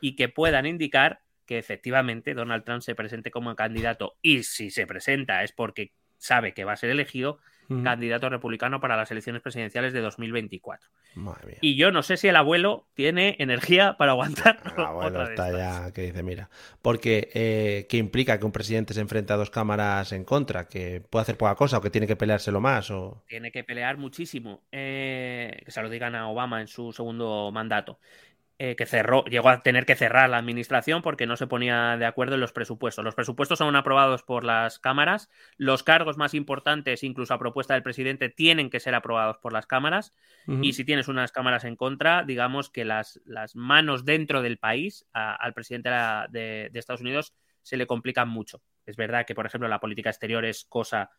[0.01, 4.85] y que puedan indicar que efectivamente Donald Trump se presente como candidato y si se
[4.85, 7.39] presenta es porque sabe que va a ser elegido
[7.84, 10.89] candidato republicano para las elecciones presidenciales de 2024.
[11.61, 14.59] Y yo no sé si el abuelo tiene energía para aguantar.
[14.77, 16.49] El abuelo está ya que dice, mira,
[16.81, 20.67] porque eh, ¿qué implica que un presidente se enfrente a dos cámaras en contra?
[20.67, 22.89] ¿Que puede hacer poca cosa o que tiene que peleárselo más?
[22.91, 23.23] O...
[23.27, 24.63] Tiene que pelear muchísimo.
[24.71, 27.99] Eh, que se lo digan a Obama en su segundo mandato.
[28.61, 32.06] Eh, que cerró, llegó a tener que cerrar la administración porque no se ponía de
[32.06, 33.06] acuerdo en los presupuestos.
[33.06, 37.84] Los presupuestos son aprobados por las cámaras, los cargos más importantes, incluso a propuesta del
[37.84, 40.14] presidente, tienen que ser aprobados por las cámaras
[40.61, 45.06] y si tienes unas cámaras en contra, digamos que las, las manos dentro del país
[45.14, 45.90] al presidente
[46.30, 48.61] de, Estados Unidos se le complican mucho.
[48.86, 51.11] Es verdad que, por ejemplo, la política exterior es cosa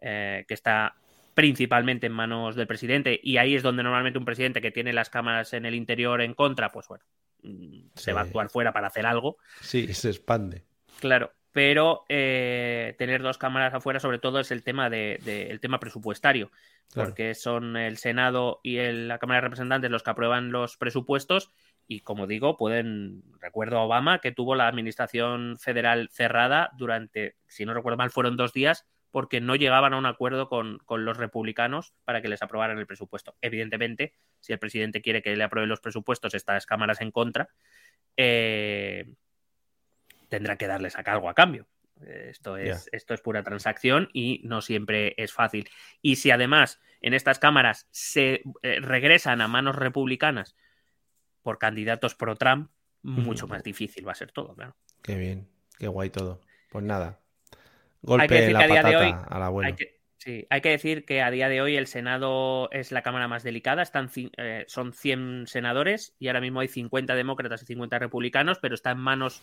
[0.00, 0.96] eh, que está
[1.38, 5.08] principalmente en manos del presidente y ahí es donde normalmente un presidente que tiene las
[5.08, 7.04] cámaras en el interior en contra, pues bueno,
[7.44, 9.36] mm, se va a actuar fuera para hacer algo.
[9.60, 10.64] Sí, se expande.
[10.98, 15.78] Claro, pero eh, tener dos cámaras afuera sobre todo es el tema de, el tema
[15.78, 16.50] presupuestario,
[16.92, 21.52] porque son el Senado y la Cámara de Representantes los que aprueban los presupuestos
[21.86, 27.64] y como digo, pueden, recuerdo a Obama que tuvo la administración federal cerrada durante, si
[27.64, 31.94] no recuerdo mal, fueron dos días porque no llegaban a un acuerdo con, los republicanos
[32.04, 33.36] para que les aprobaran el presupuesto.
[33.40, 37.48] Evidentemente, si el presidente quiere que le aprueben los presupuestos, estas cámaras en contra,
[38.16, 39.14] eh,
[40.28, 41.66] tendrá que darles a algo a cambio.
[42.06, 45.68] Esto es, esto es pura transacción y no siempre es fácil.
[46.00, 50.54] Y si además en estas cámaras se eh, regresan a manos republicanas
[51.42, 52.70] por candidatos pro Trump,
[53.02, 54.76] mucho más difícil va a ser todo, claro.
[55.02, 55.48] Qué bien,
[55.78, 56.40] qué guay todo.
[56.68, 57.20] Pues nada,
[58.02, 59.14] Golpe hay que la patata de hoy,
[59.64, 63.02] Hay que, sí, hay que decir que a día de hoy el Senado es la
[63.02, 63.82] Cámara más delicada.
[63.82, 68.74] Están, eh, son 100 senadores y ahora mismo hay 50 demócratas y 50 republicanos, pero
[68.74, 69.42] está en manos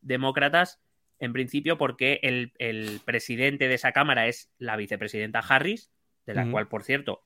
[0.00, 0.80] demócratas
[1.18, 5.90] en principio porque el, presidente de esa Cámara es la vicepresidenta Harris,
[6.26, 7.22] de la cual, por cierto,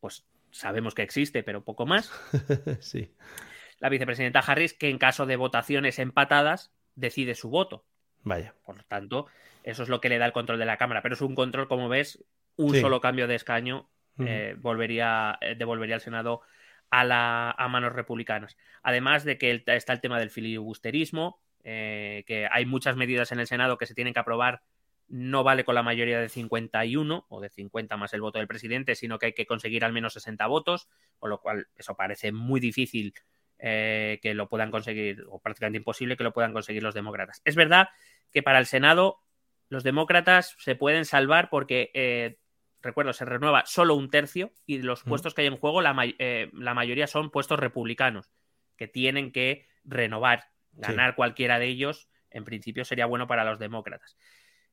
[0.00, 2.10] pues sabemos que existe, pero poco más.
[2.80, 3.14] sí.
[3.78, 7.84] La vicepresidenta Harris, que en caso de votaciones empatadas, decide su voto.
[8.22, 8.54] Vaya.
[8.64, 9.26] Por lo tanto,
[9.62, 11.02] eso es lo que le da el control de la cámara.
[11.02, 12.24] Pero es un control, como ves,
[12.56, 13.88] un solo cambio de escaño
[14.18, 16.42] eh, volvería, eh, devolvería al Senado
[16.90, 18.56] a, la, a manos republicanas.
[18.82, 23.46] Además de que está el tema del filibusterismo, eh, que hay muchas medidas en el
[23.46, 24.62] Senado que se tienen que aprobar.
[25.08, 28.94] No vale con la mayoría de 51 o de 50 más el voto del presidente,
[28.94, 30.88] sino que hay que conseguir al menos 60 votos,
[31.18, 33.14] con lo cual eso parece muy difícil
[33.60, 37.42] que lo puedan conseguir, o prácticamente imposible que lo puedan conseguir los demócratas.
[37.44, 37.90] Es verdad
[38.32, 39.20] que para el Senado
[39.70, 42.38] los demócratas se pueden salvar porque, eh,
[42.82, 46.74] recuerdo, se renueva solo un tercio y los puestos que hay en juego, eh, la,
[46.74, 48.30] mayoría son puestos republicanos,
[48.76, 50.50] que tienen que renovar.
[50.72, 54.16] Ganar cualquiera de ellos, en principio, sería bueno para los demócratas.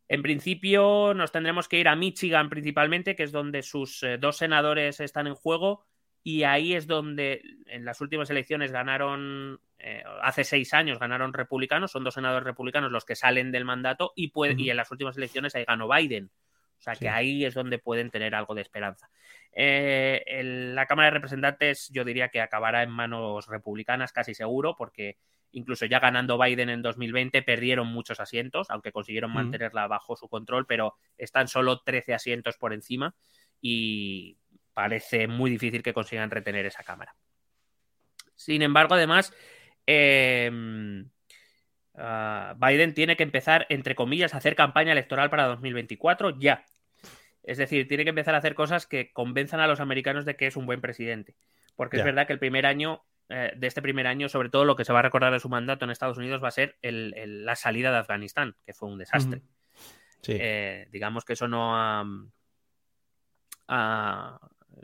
[0.08, 4.38] En principio, nos tendremos que ir a Michigan principalmente, que es donde sus eh, dos
[4.38, 5.86] senadores están en juego
[6.28, 11.90] y ahí es donde en las últimas elecciones ganaron, eh, hace seis años ganaron republicanos,
[11.94, 15.56] son dos senadores republicanos los que salen del mandato y, y en las últimas elecciones
[15.56, 16.26] ahí ganó Biden.
[16.26, 19.10] O sea que ahí es donde pueden tener algo de esperanza.
[19.54, 20.42] Eh,
[20.76, 25.16] la Cámara de Representantes yo diría que acabará en manos republicanas casi seguro porque
[25.54, 30.66] incluso ya ganando Biden en 2020 perdieron muchos asientos, aunque consiguieron mantenerla bajo su control,
[30.66, 33.16] pero están solo 13 asientos por encima
[33.62, 34.38] y
[34.78, 37.16] parece muy difícil que consigan retener esa cámara.
[38.36, 39.34] Sin embargo, además,
[39.88, 41.10] em,
[41.96, 46.64] ah, Biden tiene que empezar, entre comillas, a hacer campaña electoral para 2024 ya.
[47.42, 50.46] Es decir, tiene que empezar a hacer cosas que convenzan a los americanos de que
[50.46, 51.34] es un buen presidente.
[51.76, 54.76] Porque es verdad que el primer año, eh, de este primer año, sobre todo lo
[54.76, 57.56] que se va a recordar de su mandato en Estados Unidos va a ser la
[57.56, 59.42] salida de Afganistán, que fue un desastre.
[60.28, 62.06] Eh, digamos que eso no ha,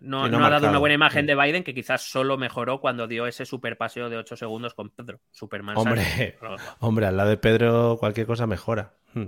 [0.02, 3.46] no, ha dado una buena imagen de Biden que quizás solo mejoró cuando dio ese
[3.46, 5.20] super paseo de 8 segundos con Pedro.
[5.32, 5.78] Superman.
[5.78, 6.38] Hombre,
[6.80, 8.94] hombre, al lado de Pedro cualquier cosa mejora.
[9.14, 9.28] Hmm.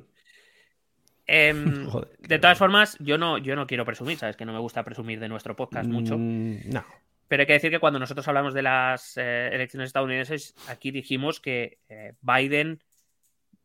[1.27, 1.87] Em,
[2.19, 5.19] de todas formas, yo no, yo no quiero presumir, sabes que no me gusta presumir
[5.19, 6.17] de nuestro podcast mucho.
[6.17, 6.85] Mm, no.
[7.27, 11.39] Pero hay que decir que cuando nosotros hablamos de las eh, elecciones estadounidenses, aquí dijimos
[11.39, 12.83] que eh, Biden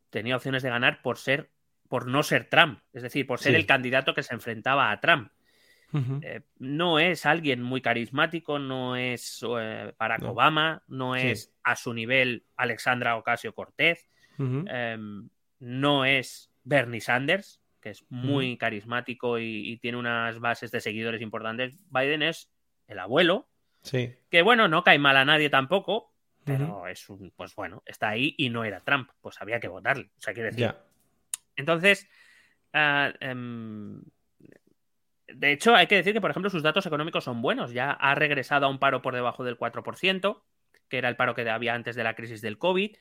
[0.09, 1.51] tenía opciones de ganar por ser,
[1.89, 5.31] por no ser Trump, es decir, por ser el candidato que se enfrentaba a Trump.
[5.93, 9.41] Eh, no es alguien muy carismático, no es
[9.99, 14.09] Barack Obama, no es a su nivel Alexandra Ocasio Cortez,
[14.39, 21.23] em, no es Bernie Sanders, que es muy carismático y, tiene unas bases de seguidores
[21.23, 21.77] importantes.
[21.91, 22.51] Biden es
[22.87, 23.49] el abuelo,
[23.83, 24.15] sí.
[24.31, 26.12] que bueno, no cae mal a nadie tampoco,
[26.45, 30.11] pero es un, pues bueno, está ahí y no era Trump, pues había que votarle.
[30.19, 30.75] O sea, quiere decir.
[31.57, 32.09] Entonces,
[32.73, 34.03] ah, em,
[35.35, 37.73] de hecho, hay que decir que, por ejemplo, sus datos económicos son buenos.
[37.73, 40.43] Ya ha regresado a un paro por debajo del 4%,
[40.89, 42.97] que era el paro que había antes de la crisis del COVID.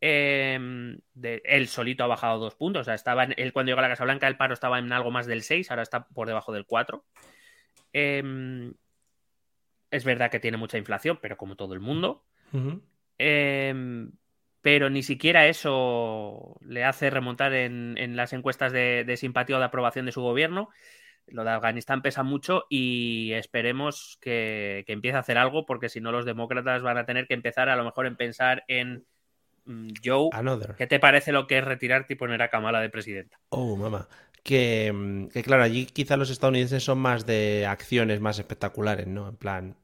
[0.00, 2.82] Em, él solito ha bajado dos puntos.
[2.82, 5.10] O sea, estaba él cuando llegó a la Casa Blanca, el paro estaba en algo
[5.10, 7.04] más del 6, ahora está por debajo del 4.
[7.92, 8.74] Em,
[9.90, 12.24] es verdad que tiene mucha inflación, pero como todo el mundo.
[13.18, 14.10] Em,
[14.60, 20.06] pero ni siquiera eso le hace remontar en, las encuestas de, simpatía o de aprobación
[20.06, 20.70] de su gobierno.
[21.26, 26.00] Lo de Afganistán pesa mucho y esperemos que, que empiece a hacer algo, porque si
[26.00, 29.06] no, los demócratas van a tener que empezar a lo mejor en pensar en
[29.64, 30.30] Mm, Joe,
[30.76, 33.38] ¿qué te parece lo que es retirarte y poner a Kamala de presidenta?
[33.50, 34.08] Oh, mamá.
[34.42, 39.28] Que, mm, que, claro, allí quizás los estadounidenses son más de acciones más espectaculares, ¿no?
[39.28, 39.76] En plan,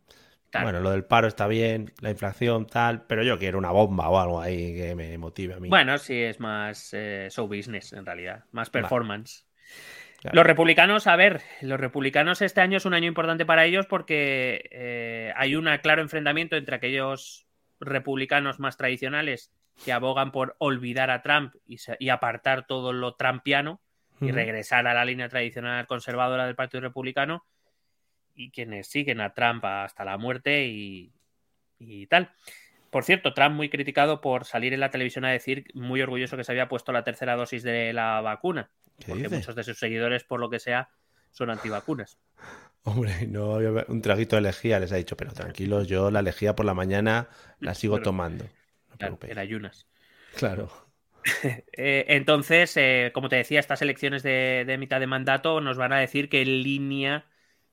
[0.52, 4.18] bueno, lo del paro está bien, la inflación tal, pero yo quiero una bomba o
[4.18, 5.68] algo ahí que me motive a mí.
[5.68, 9.46] Bueno, sí, es más eh, show business en realidad, más performance.
[10.32, 14.68] Los republicanos, a ver, los republicanos este año es un año importante para ellos porque
[14.72, 17.46] eh, hay un claro enfrentamiento entre aquellos
[17.78, 19.52] republicanos más tradicionales
[19.84, 23.80] que abogan por olvidar a Trump y, apartar todo lo trumpiano
[24.20, 27.46] y regresar a la línea tradicional conservadora del Partido Republicano
[28.34, 31.12] y quienes siguen a Trump hasta la muerte y,
[32.08, 32.32] tal.
[32.90, 36.44] Por cierto, Trump muy criticado por salir en la televisión a decir, muy orgulloso que
[36.44, 38.70] se había puesto la tercera dosis de la vacuna,
[39.06, 40.90] porque muchos de sus seguidores, por lo que sea,
[41.30, 42.18] son antivacunas.
[42.84, 46.56] Hombre, no había un traguito de lejía, les ha dicho, pero tranquilos, yo la lejía
[46.56, 47.28] por la mañana
[47.60, 48.46] la sigo tomando
[48.98, 49.86] en ayunas.
[50.36, 50.70] Claro.
[51.72, 55.98] Eh, entonces, eh, como te decía, estas elecciones de, mitad de mandato nos van a
[55.98, 57.26] decir que línea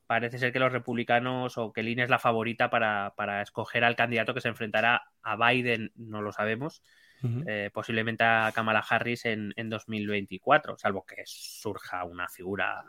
[0.08, 4.34] parece ser que los republicanos o que línea es la favorita para, escoger al candidato
[4.34, 6.82] que se enfrentará a Biden, no lo sabemos,
[7.48, 12.84] eh, posiblemente a Kamala Harris en, 2024, salvo que surja una figura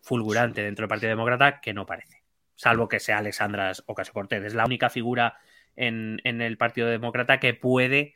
[0.00, 2.22] fulgurante dentro del Partido Demócrata que no parece,
[2.54, 4.44] salvo que sea Alexandra Ocasio-Cortez.
[4.44, 5.36] Es la única figura
[5.76, 8.14] en, el Partido Demócrata que puede,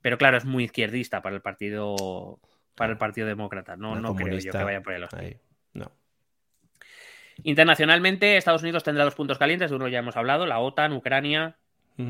[0.00, 2.40] pero claro, es muy izquierdista para el Partido
[2.74, 3.76] para el Partido Demócrata.
[3.76, 5.06] No, no creo yo que vaya por el
[5.74, 5.92] No.
[7.42, 11.56] Internacionalmente, Estados Unidos tendrá dos puntos calientes, de uno ya hemos hablado, la OTAN, Ucrania,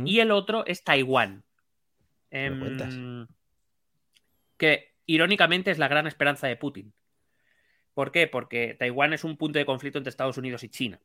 [0.04, 1.42] y el otro es Taiwán.
[2.30, 3.26] Em,
[4.56, 6.92] que irónicamente es la gran esperanza de Putin.
[7.92, 8.28] ¿Por qué?
[8.28, 11.00] Porque Taiwán es un punto de conflicto entre Estados Unidos y China.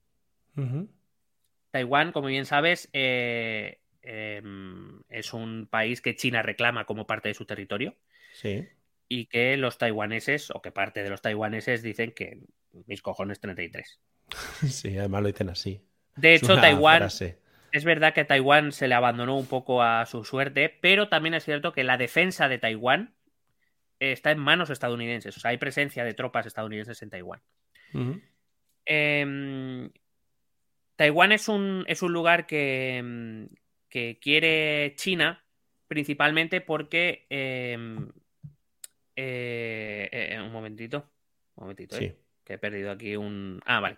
[1.72, 7.34] Taiwán, como bien sabes, eh, Em, es un país que China reclama como parte de
[7.34, 7.96] su territorio.
[8.34, 8.68] Sí.
[9.08, 12.40] Y que los taiwaneses, o que parte de los taiwaneses, dicen que
[12.88, 14.00] mis cojones 33.
[14.68, 15.82] Sí, además lo dicen así.
[16.16, 17.08] De hecho, Taiwán.
[17.72, 21.44] Es verdad que Taiwán se le abandonó un poco a su suerte, pero también es
[21.44, 23.14] cierto que la defensa de Taiwán
[24.00, 25.36] está en manos estadounidenses.
[25.36, 27.42] O sea, hay presencia de tropas estadounidenses en Taiwán.
[28.86, 29.92] Em,
[30.96, 33.50] Taiwán es un, es un lugar que, em,
[33.90, 35.44] que quiere China
[35.88, 37.26] principalmente porque...
[37.30, 38.10] Em,
[39.16, 41.10] eh, eh, un momentito,
[41.56, 42.16] un momentito, ¿eh?
[42.44, 43.62] que he perdido aquí un...
[43.66, 43.98] Ah, vale.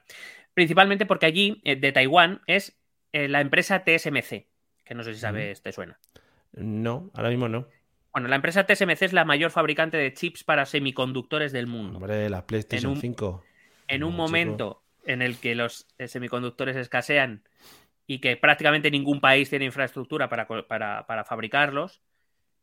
[0.53, 2.79] Principalmente porque allí, de Taiwán, es
[3.11, 4.47] la empresa TSMC,
[4.83, 5.99] que no sé si sabes, te suena.
[6.53, 7.67] No, ahora mismo no.
[8.11, 11.97] Bueno, la empresa TSMC es la mayor fabricante de chips para semiconductores del mundo.
[11.97, 13.43] Hombre, la PlayStation 5.
[13.87, 17.43] En un momento en el que los semiconductores escasean
[18.07, 22.01] y que prácticamente ningún país tiene infraestructura para, fabricarlos,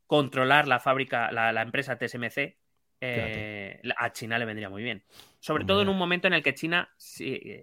[0.07, 2.57] controlar la fábrica, la, empresa TSMC,
[3.01, 5.03] eh, a China le vendría muy bien.
[5.39, 6.89] Sobre todo en un momento en el que China,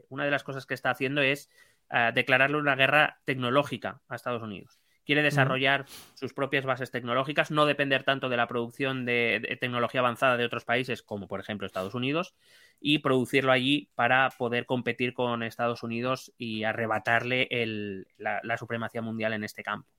[0.09, 1.51] una de las cosas que está haciendo es
[1.91, 4.81] eh, declararle una guerra tecnológica a Estados Unidos.
[5.05, 10.37] Quiere desarrollar sus propias bases tecnológicas, no depender tanto de la producción de tecnología avanzada
[10.37, 12.35] de otros países, como por ejemplo Estados Unidos,
[12.81, 17.49] y producirlo allí para poder competir con Estados Unidos y arrebatarle
[18.17, 19.91] la, supremacía mundial en este campo.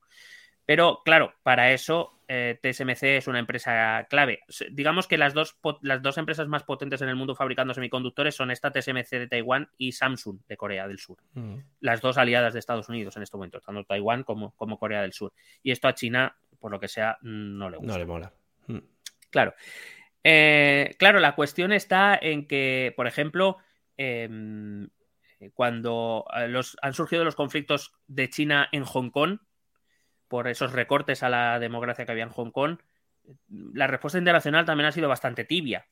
[0.66, 4.40] Pero claro, para eso eh, TSMC es una empresa clave.
[4.70, 8.50] Digamos que las dos, las dos empresas más potentes en el mundo fabricando semiconductores son
[8.50, 11.18] esta TSMC de Taiwán y Samsung de Corea del Sur.
[11.34, 11.56] Mm.
[11.80, 15.12] Las dos aliadas de Estados Unidos en este momento, tanto Taiwán como, como Corea del
[15.12, 15.32] Sur.
[15.62, 17.92] Y esto a China, por lo que sea, no le gusta.
[17.92, 18.32] No le mola.
[18.68, 18.78] Mm.
[19.30, 19.54] Claro.
[20.22, 23.58] Eh, claro, la cuestión está en que, por ejemplo,
[23.98, 24.88] em,
[25.52, 29.38] cuando eh, los, han surgido los conflictos de China en Hong Kong,
[30.34, 32.78] por esos recortes a la democracia que había en Hong Kong,
[33.48, 35.86] la respuesta internacional también ha sido bastante tibia.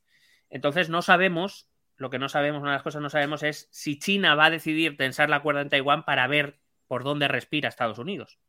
[0.50, 3.68] Entonces no sabemos, lo que no sabemos, una de las cosas que no sabemos es
[3.70, 6.58] si China va a decidir tensar la cuerda en Taiwán para ver
[6.88, 8.40] por dónde respira Estados Unidos.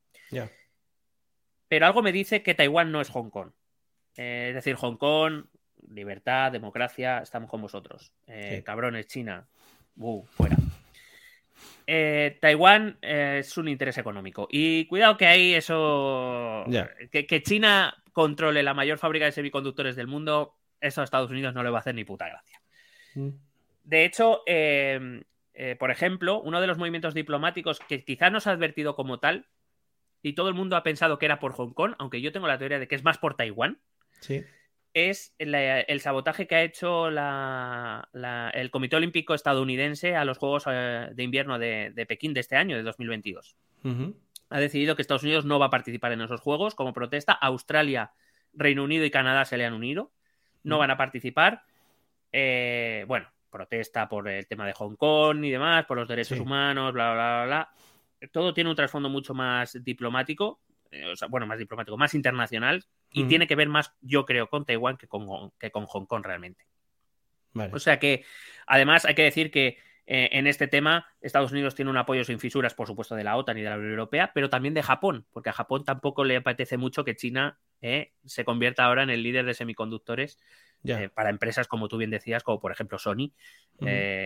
[1.68, 3.52] Pero algo me dice que Taiwán no es Hong Kong.
[4.18, 5.46] Eh, es decir, Hong Kong,
[5.90, 8.12] libertad, democracia, estamos con vosotros.
[8.26, 9.48] Eh, cabrones, China,
[9.98, 10.58] uh, fuera.
[11.88, 14.48] Eh, Taiwán eh, es un interés económico.
[14.50, 16.66] Y cuidado que hay eso.
[17.12, 21.64] Que, China controle la mayor fábrica de semiconductores del mundo, eso a Estados Unidos no
[21.64, 22.62] le va a hacer ni puta gracia.
[23.16, 23.30] Mm.
[23.84, 25.24] De hecho, em,
[25.54, 29.20] eh, por ejemplo, uno de los movimientos diplomáticos que quizá no se ha advertido como
[29.20, 29.48] tal,
[30.22, 32.58] y todo el mundo ha pensado que era por Hong Kong, aunque yo tengo la
[32.58, 33.80] teoría de que es más por Taiwán.
[34.22, 34.44] Sí
[34.94, 41.24] es el, sabotaje que ha hecho el Comité Olímpico estadounidense a los Juegos eh, de
[41.24, 43.56] Invierno de, Pekín de este año, de 2022.
[44.50, 47.34] Ha decidido que Estados Unidos no va a participar en esos Juegos como protesta.
[47.34, 48.14] Australia,
[48.54, 50.12] Reino Unido y Canadá se le han unido.
[50.64, 51.64] No van a participar.
[52.32, 56.94] Eh, bueno, protesta por el tema de Hong Kong y demás, por los derechos humanos,
[56.94, 58.30] bla, bla, bla, bla.
[58.32, 60.62] Todo tiene un trasfondo mucho más diplomático,
[60.94, 64.98] eh, bueno, más diplomático, más internacional, y tiene que ver más, yo creo, con Taiwán
[64.98, 66.66] que con, que con Hong Kong realmente.
[67.72, 68.26] O sea que,
[68.66, 72.40] además, hay que decir que eh, en este tema Estados Unidos tiene un apoyo sin
[72.40, 75.26] fisuras, por supuesto, de la OTAN y de la Unión Europea, pero también de Japón,
[75.32, 79.24] porque a Japón tampoco le apetece mucho que China eh, se convierta ahora en el
[79.24, 80.40] líder de semiconductores
[80.86, 83.32] eh, para empresas, como tú bien decías, como por ejemplo Sony,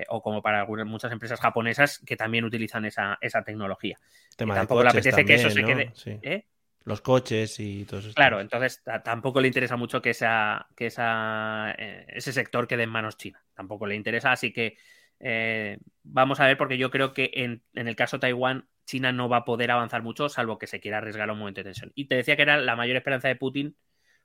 [0.09, 3.99] o como para algunas, muchas empresas japonesas que también utilizan esa, tecnología.
[4.35, 6.47] tampoco le apetece que eso se quede
[6.83, 8.13] los coches y todo eso.
[8.13, 12.89] Claro, entonces tampoco le interesa mucho que, esa, que esa, eh, ese sector quede en
[12.89, 13.43] manos chinas.
[13.53, 14.77] Tampoco le interesa, así que
[15.19, 19.27] eh, vamos a ver, porque yo creo que en, el caso de Taiwán, China no
[19.27, 21.91] va a poder avanzar mucho, salvo que se quiera arriesgar un momento de tensión.
[21.95, 23.75] Y te decía que era la mayor esperanza de Putin,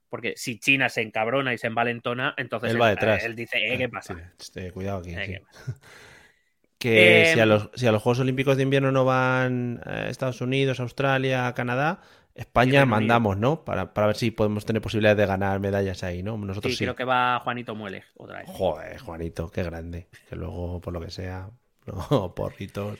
[0.08, 3.24] porque si China se encabrona y se envalentona, entonces él, va detrás.
[3.24, 4.34] él dice, eh, ¿qué pasa?
[4.72, 5.14] cuidado aquí.
[6.78, 10.80] que si, a los, si a los Juegos Olímpicos de Invierno no van Estados Unidos,
[10.80, 12.02] Australia, Canadá,
[12.34, 13.64] España mandamos, ¿no?
[13.64, 16.36] Para, ver si podemos tener posibilidades de ganar medallas ahí, ¿no?
[16.38, 18.48] Nosotros sí, creo que va Juanito Muele otra vez.
[18.48, 20.08] Joder, Juanito, qué grande.
[20.28, 21.50] Que luego, por lo que sea,
[22.10, 22.98] no, porritos.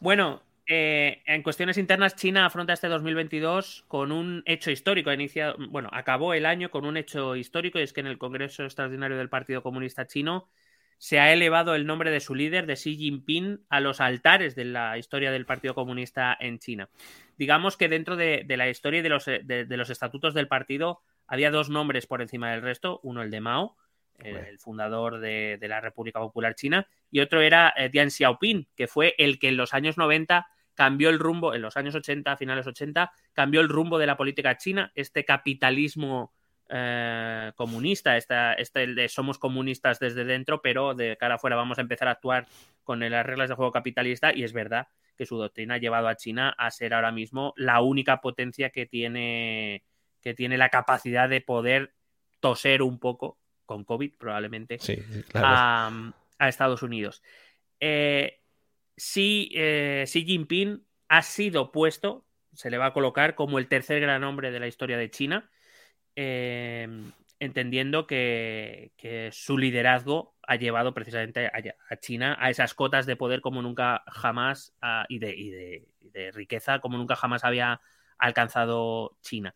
[0.00, 5.12] Bueno, eh, en cuestiones internas, China afronta este 2022 con un hecho histórico.
[5.12, 8.64] Iniciado, bueno, acabó el año con un hecho histórico y es que en el Congreso
[8.64, 10.48] Extraordinario del Partido Comunista Chino
[11.02, 14.66] se ha elevado el nombre de su líder, de Xi Jinping, a los altares de
[14.66, 16.88] la historia del Partido Comunista en China.
[17.36, 21.50] Digamos que dentro de, la historia y de los, de, los, estatutos del partido había
[21.50, 23.76] dos nombres por encima del resto, uno el de Mao,
[24.20, 29.16] el, fundador de, la República Popular China, y otro era eh, Deng Xiaoping, que fue
[29.18, 33.10] el que en los años 90 cambió el rumbo, en los años 80, finales 80,
[33.32, 36.32] cambió el rumbo de la política china, este capitalismo
[36.74, 41.76] eh, comunista, esta, este el de somos comunistas desde dentro, pero de cara afuera vamos
[41.76, 42.46] a empezar a actuar
[42.82, 46.16] con las reglas de juego capitalista y es verdad que su doctrina ha llevado a
[46.16, 49.84] China a ser ahora mismo la única potencia que tiene,
[50.22, 51.92] que tiene la capacidad de poder
[52.40, 54.78] toser un poco, con COVID probablemente,
[55.34, 57.22] a, Estados Unidos.
[57.80, 58.40] Eh,
[59.16, 62.24] eh, Xi Jinping ha sido puesto,
[62.54, 65.50] se le va a colocar como el tercer gran hombre de la historia de China
[66.14, 67.10] Em,
[67.40, 68.92] entendiendo que,
[69.32, 74.74] su liderazgo ha llevado precisamente a, China a esas cotas de poder como nunca jamás
[75.08, 75.86] y, de,
[76.32, 77.80] riqueza como nunca jamás había
[78.18, 79.54] alcanzado China.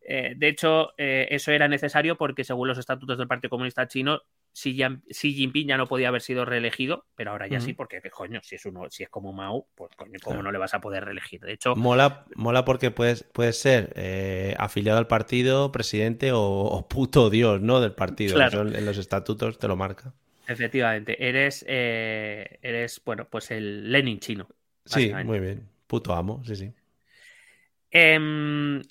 [0.00, 4.22] Eh, de hecho, eh, eso era necesario porque según los estatutos del Partido Comunista Chino,
[4.58, 8.56] Xi, Jinping ya no podía haber sido reelegido, pero ahora ya sí, porque coño, si
[8.56, 11.40] es uno, si es como Mao, pues coño, ¿cómo no le vas a poder reelegir?
[11.40, 11.76] De hecho.
[11.76, 17.80] Mola, mola porque puedes, puedes ser eh, afiliado al partido, presidente o, puto dios, ¿no?
[17.80, 18.40] Del partido.
[18.40, 20.12] en los estatutos te lo marca.
[20.48, 21.28] Efectivamente.
[21.28, 24.48] Eres, eh, eres, bueno, pues el Lenin chino.
[24.84, 25.68] Sí, muy bien.
[25.86, 26.72] Puto amo, sí, sí.
[27.90, 28.82] Eh,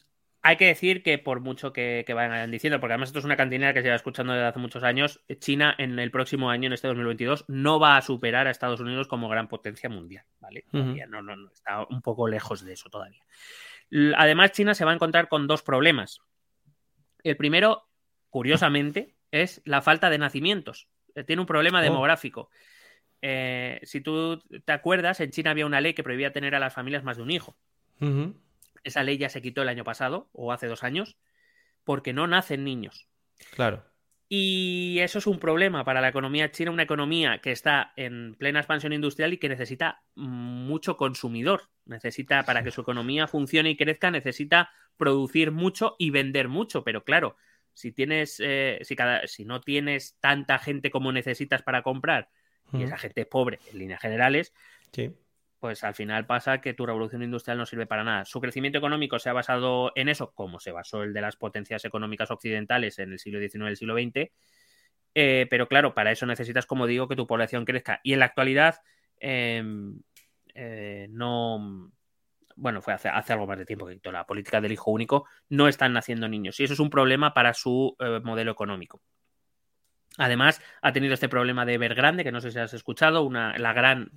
[0.48, 3.74] hay que decir que por mucho que, vayan diciendo, porque además esto es una cantinera
[3.74, 6.88] que se va escuchando desde hace muchos años, China en el próximo año, en este
[6.88, 10.64] 2022, no va a superar a Estados Unidos como gran potencia mundial, ¿vale?
[10.72, 13.22] no, no, no, está un poco lejos de eso todavía.
[14.16, 16.22] Además, China se va a encontrar con dos problemas.
[17.24, 17.90] El primero,
[18.30, 20.88] curiosamente, es la falta de nacimientos.
[21.14, 21.84] Eh, tiene un problema oh.
[21.84, 22.50] demográfico.
[23.22, 26.74] Eh, si tú te acuerdas, en China había una ley que prohibía tener a las
[26.74, 27.58] familias más de un hijo.
[28.88, 31.18] Esa ley ya se quitó el año pasado o hace dos años
[31.84, 33.08] porque no nacen niños.
[33.52, 33.84] Claro.
[34.30, 38.60] Y eso es un problema para la economía china, una economía que está en plena
[38.60, 41.64] expansión industrial y que necesita mucho consumidor.
[41.86, 46.84] Necesita, para que su economía funcione y crezca, necesita producir mucho y vender mucho.
[46.84, 47.36] Pero claro,
[47.74, 52.30] si tienes, eh, si, cada, si no tienes tanta gente como necesitas para comprar,
[52.74, 54.54] y esa gente es pobre en líneas generales,
[54.92, 55.14] sí
[55.60, 58.26] pues al final pasa que tu revolución industrial no sirve para nada.
[58.26, 61.84] Su crecimiento económico se ha basado en eso, como se basó el de las potencias
[61.86, 64.32] económicas occidentales en el siglo XIX y el siglo XX.
[65.16, 68.00] Eh, pero claro, para eso necesitas, como digo, que tu población crezca.
[68.04, 68.82] Y en la actualidad
[69.20, 70.00] em,
[70.54, 71.92] eh, no.
[72.56, 75.26] Bueno, fue hace, algo más de tiempo que la política del hijo único.
[75.50, 76.60] No están naciendo niños.
[76.60, 79.02] Y eso es un problema para su eh, modelo económico.
[80.20, 83.74] Además, ha tenido este problema de Evergrande, que no sé si has escuchado, una, la
[83.74, 84.12] gran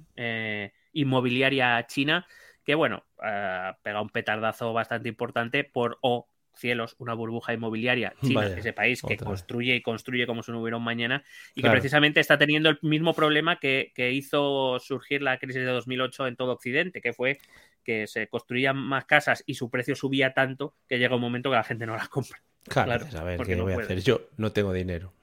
[0.93, 2.27] inmobiliaria china,
[2.65, 8.47] que bueno, uh, pega un petardazo bastante importante por, o cielos, una burbuja inmobiliaria china,
[8.47, 12.21] ese país que construye y construye como si no hubiera un mañana, y que precisamente
[12.21, 17.01] está teniendo el mismo problema que, hizo surgir la crisis de 2008 en todo Occidente,
[17.01, 17.39] que fue
[17.85, 21.57] que se construían más casas y su precio subía tanto que llega un momento que
[21.57, 22.43] la gente no las compra.
[22.69, 24.03] Claro, a ver, ¿qué voy a hacer?
[24.03, 25.15] Yo no tengo dinero.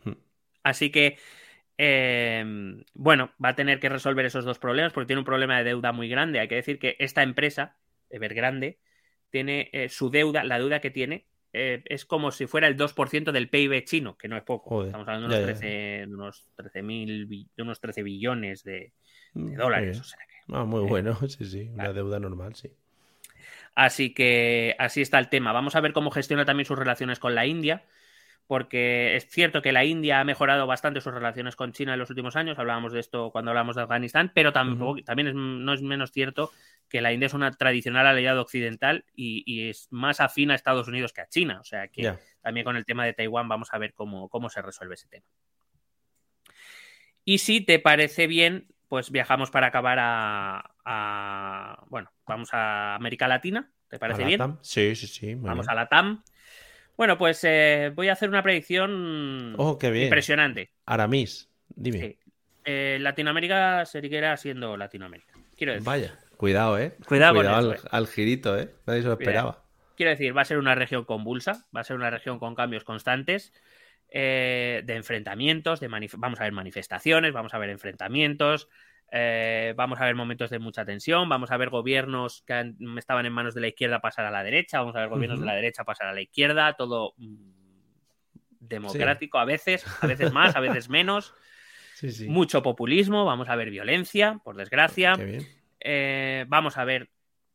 [0.64, 1.18] Así que
[1.78, 5.64] Em, bueno, va a tener que resolver esos dos problemas porque tiene un problema de
[5.64, 6.40] deuda muy grande.
[6.40, 7.76] Hay que decir que esta empresa,
[8.10, 8.80] Evergrande,
[9.30, 13.32] tiene eh, su deuda, la deuda que tiene, eh, es como si fuera el 2%
[13.32, 14.86] del PIB chino, que no es poco.
[14.86, 18.94] Estamos hablando de unos, 13, mil, unos 13 billones de,
[19.34, 20.16] mm, dólares.
[20.50, 22.72] Ah, muy eh, bueno, sí, sí, una deuda normal, sí.
[23.76, 25.52] Así que así está el tema.
[25.52, 27.86] Vamos a ver cómo gestiona también sus relaciones con la India
[28.48, 32.10] porque es cierto que la India ha mejorado bastante sus relaciones con China en los
[32.10, 36.12] últimos años, hablábamos de esto cuando hablamos de Afganistán, pero tampoco, también no es menos
[36.12, 36.52] cierto
[36.88, 41.12] que la India es una tradicional aliada occidental y, es más afín a Estados Unidos
[41.12, 43.94] que a China, o sea que también con el tema de Taiwán vamos a ver
[43.94, 45.26] cómo, cómo se resuelve ese tema.
[47.26, 53.70] Y si te parece bien, pues viajamos para acabar a, bueno, vamos a América Latina,
[53.90, 54.58] ¿te parece bien?
[54.62, 55.36] Sí, sí, sí.
[55.36, 56.24] vamos a la TAM.
[56.98, 60.06] Bueno, pues eh, voy a hacer una predicción oh, qué bien.
[60.06, 60.72] impresionante.
[60.86, 62.18] Aramis, dime.
[62.66, 65.36] Eh, Latinoamérica seguirá siendo Latinoamérica.
[65.56, 65.86] Quiero decir.
[65.86, 66.96] Vaya, cuidado, ¿eh?
[67.08, 67.40] Cuidado,
[67.92, 68.74] al, girito, ¿eh?
[68.88, 69.64] Nadie se lo esperaba.
[69.96, 72.84] Quiero decir, va a ser una región convulsa, va a ser una región con cambios
[72.84, 73.54] constantes,
[74.10, 78.70] eh, de enfrentamientos, de vamos a ver manifestaciones, vamos a ver enfrentamientos,
[79.12, 83.34] eh, vamos a ver momentos de mucha tensión, vamos a ver gobiernos que estaban en
[83.34, 85.84] manos de la izquierda pasar a la derecha, vamos a ver gobiernos de la derecha
[85.84, 87.52] pasar a la izquierda, todo mm,
[88.60, 91.34] democrático a veces, a veces más, a veces menos.
[92.28, 95.16] Mucho populismo, vamos a ver violencia, por desgracia.
[95.80, 97.10] Eh, vamos a ver,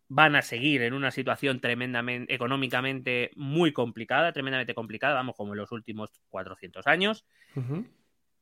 [0.09, 5.59] van a seguir en una situación tremendamente, económicamente muy complicada, tremendamente complicada, vamos, como en
[5.59, 7.25] los últimos 400 años.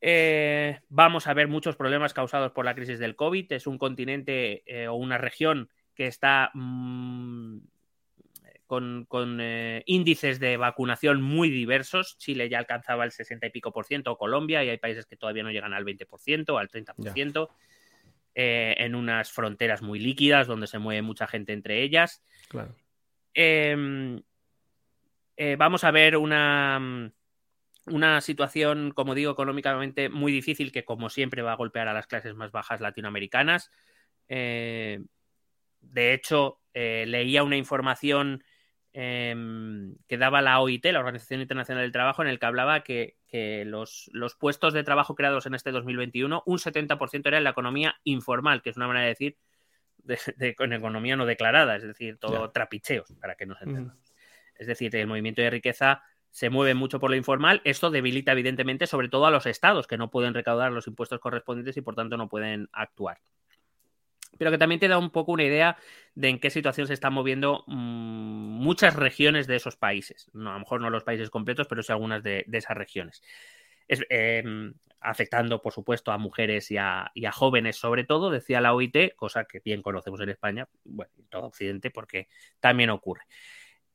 [0.03, 3.53] Eh, vamos a ver muchos problemas causados por la crisis del COVID.
[3.53, 7.59] Es un continente eh, o una región que está mm,
[8.65, 9.05] con,
[9.39, 12.17] eh, índices de vacunación muy diversos.
[12.17, 15.43] Chile ya alcanzaba el 60 y pico por ciento, Colombia, y hay países que todavía
[15.43, 17.49] no llegan al 20 por ciento, al 30 por ciento.
[18.33, 22.23] en unas fronteras muy líquidas donde se mueve mucha gente entre ellas.
[23.33, 24.21] Em,
[25.57, 27.11] vamos a ver una mm,
[27.87, 32.07] una situación, como digo, económicamente muy difícil que, como siempre, va a golpear a las
[32.07, 33.71] clases más bajas latinoamericanas.
[34.27, 35.01] Eh,
[35.81, 38.43] de hecho, eh, leía una información
[38.93, 43.17] em, que daba la OIT, la Organización Internacional del Trabajo, en el que hablaba que,
[43.65, 44.09] los,
[44.39, 48.69] puestos de trabajo creados en este 2021, un 70% era en la economía informal, que
[48.69, 49.37] es una manera de decir
[50.03, 54.13] de, con economía no declarada, es decir, todo trapicheos, para que nos entendamos.
[54.55, 57.61] Es decir, el movimiento de riqueza se mueve mucho por lo informal.
[57.65, 61.77] Esto debilita, evidentemente, sobre todo a los estados que no pueden recaudar los impuestos correspondientes
[61.77, 63.19] y por tanto no pueden actuar.
[64.37, 65.77] Pero que también te da un poco una idea
[66.15, 70.29] de en qué situación se están moviendo mm, muchas regiones de esos países.
[70.33, 73.21] No, a lo mejor no los países completos, pero sí algunas de, esas regiones.
[73.89, 78.73] Em, afectando, por supuesto, a mujeres y a, y a, jóvenes, sobre todo, decía la
[78.73, 82.29] OIT, cosa que bien conocemos en España, bueno, en todo Occidente, porque
[82.61, 83.23] también ocurre.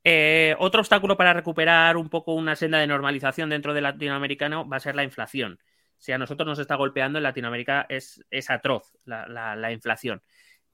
[0.08, 4.76] Eh, otro obstáculo para recuperar un poco una senda de normalización dentro del latinoamericano va
[4.76, 5.58] a ser la inflación.
[5.98, 10.22] Si a nosotros nos está golpeando, en Latinoamérica es, atroz la, inflación.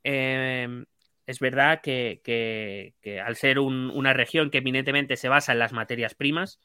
[0.05, 0.85] Eh,
[1.27, 2.93] es verdad que,
[3.25, 6.61] al ser una región que eminentemente se basa en las materias primas,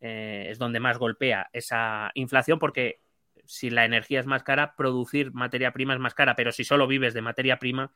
[0.00, 3.00] eh, es donde más golpea esa inflación, porque
[3.44, 6.88] si la energía es más cara, producir materia prima es más cara, pero si solo
[6.88, 7.92] vives de materia prima,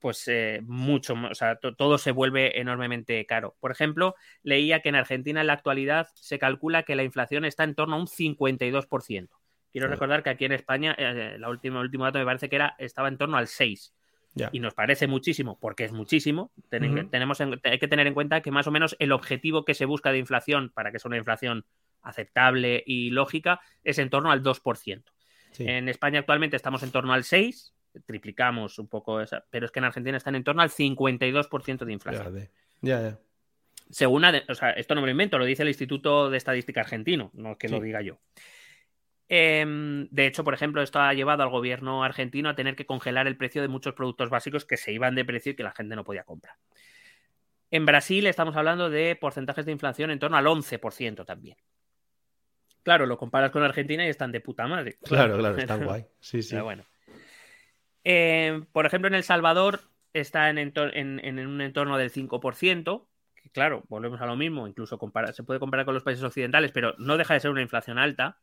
[0.00, 3.56] pues eh, mucho, o sea, todo se vuelve enormemente caro.
[3.60, 7.64] Por ejemplo, leía que en Argentina en la actualidad se calcula que la inflación está
[7.64, 9.28] en torno a un 52%.
[9.70, 12.74] Quiero recordar que aquí en España, eh, la última, último dato me parece que era,
[12.78, 13.92] estaba en torno al 6%.
[14.52, 16.52] Y nos parece muchísimo, porque es muchísimo.
[16.70, 20.12] tenemos hay que tener en cuenta que más o menos el objetivo que se busca
[20.12, 21.64] de inflación, para que sea una inflación
[22.02, 25.02] aceptable y lógica, es en torno al 2%.
[25.58, 27.72] En España actualmente estamos en torno al 6%,
[28.06, 31.92] triplicamos un poco esa, pero es que en Argentina están en torno al 52% de
[31.92, 32.48] inflación.
[32.80, 33.18] Ya, ya.
[33.90, 37.30] Según, o sea, esto no me lo invento, lo dice el Instituto de Estadística Argentino,
[37.34, 38.18] no es que lo diga yo.
[39.30, 43.26] Em, de hecho, por ejemplo, esto ha llevado al gobierno argentino a tener que congelar
[43.26, 45.96] el precio de muchos productos básicos que se iban de precio y que la gente
[45.96, 46.56] no podía comprar.
[47.70, 51.58] En Brasil estamos hablando de porcentajes de inflación en torno al 11% también.
[52.82, 54.96] Claro, lo comparas con Argentina y están de puta madre.
[55.02, 56.06] Claro, claro, están guay.
[56.20, 56.50] Sí, sí.
[56.52, 56.84] Pero bueno.
[58.04, 59.80] Eh, por ejemplo, en El Salvador
[60.12, 64.98] está en, un entorno del 5%, que claro, volvemos a lo mismo, incluso
[65.32, 68.38] se puede comparar con los países occidentales, pero no deja de ser una inflación alta.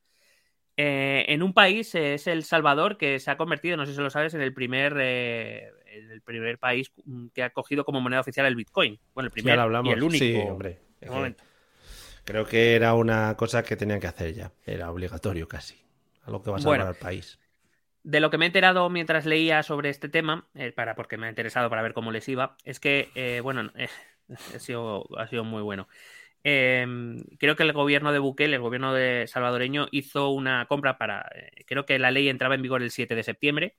[0.77, 4.09] Eh, en un país es El Salvador que se ha convertido, no sé si lo
[4.09, 6.91] sabes, en el primer, eh, el primer país
[7.33, 8.99] que ha cogido como moneda oficial el Bitcoin.
[9.13, 10.17] Bueno, el primer y el único.
[10.17, 10.79] Sí, hombre.
[12.25, 14.51] Creo que era una cosa que tenían que hacer ya.
[14.65, 15.75] Era obligatorio casi.
[16.23, 17.39] A lo que va a salvar al país.
[18.05, 21.25] De lo que me he enterado mientras leía sobre este tema, eh, para, porque me
[21.25, 23.87] ha interesado para ver cómo les iba, es que, eh, bueno, eh,
[24.53, 25.87] ha, sido, ha sido muy bueno.
[26.43, 31.27] Em, creo que el gobierno de Bukele, el gobierno de salvadoreño, hizo una compra para.
[31.65, 33.75] creo que la ley entraba en vigor el 7 de septiembre.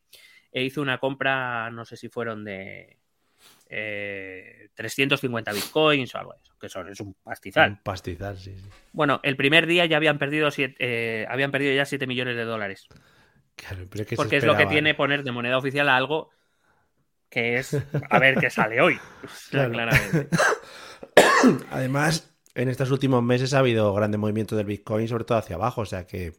[0.51, 2.99] E hizo una compra, no sé si fueron de
[3.69, 7.71] 350 bitcoins o algo de eso, que son, es un pastizal.
[7.71, 8.69] Un pastizal, sí, sí.
[8.93, 10.49] Bueno, el primer día ya habían perdido,
[11.29, 12.89] habían perdido ya 7 millones de dólares.
[14.17, 16.31] Porque es lo que tiene poner de moneda oficial a algo
[17.29, 17.77] que es
[18.11, 18.99] a ver qué sale hoy.
[19.51, 20.29] Claramente.
[21.71, 25.83] Además, en estos últimos meses ha habido grandes movimientos del Bitcoin, sobre todo hacia abajo,
[25.83, 26.33] o sea que,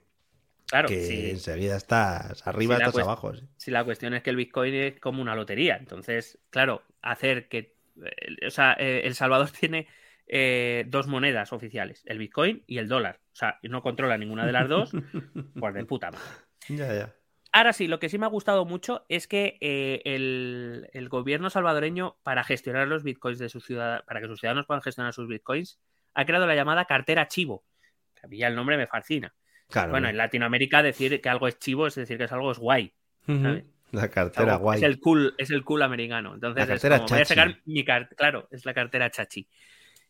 [0.66, 3.34] claro, que enseguida estás arriba, estás abajo.
[3.58, 7.78] Si la cuestión es que el Bitcoin es como una lotería, entonces, claro, hacer que.
[8.04, 9.88] Eh, o sea, eh, El Salvador tiene
[10.28, 13.20] eh, dos monedas oficiales, el Bitcoin y el dólar.
[13.32, 14.92] O sea, no controla ninguna de las dos,
[15.60, 16.47] pues de puta madre.
[16.70, 17.14] Ya, ya.
[17.52, 22.18] Ahora sí, lo que sí me ha gustado mucho es que eh, el, gobierno salvadoreño,
[22.24, 25.80] para gestionar los bitcoins de su ciudad, para que sus ciudadanos puedan gestionar sus bitcoins,
[26.14, 27.64] ha creado la llamada cartera chivo.
[28.22, 29.34] a mí ya el nombre me fascina.
[29.90, 32.94] bueno, en Latinoamérica decir que algo es chivo es decir que es algo es guay.
[33.92, 34.78] La cartera guay.
[34.78, 36.34] Es el cool, es el cool americano.
[36.36, 38.16] Entonces, es como, voy a sacar mi cartera.
[38.18, 39.48] Claro, es la cartera chachi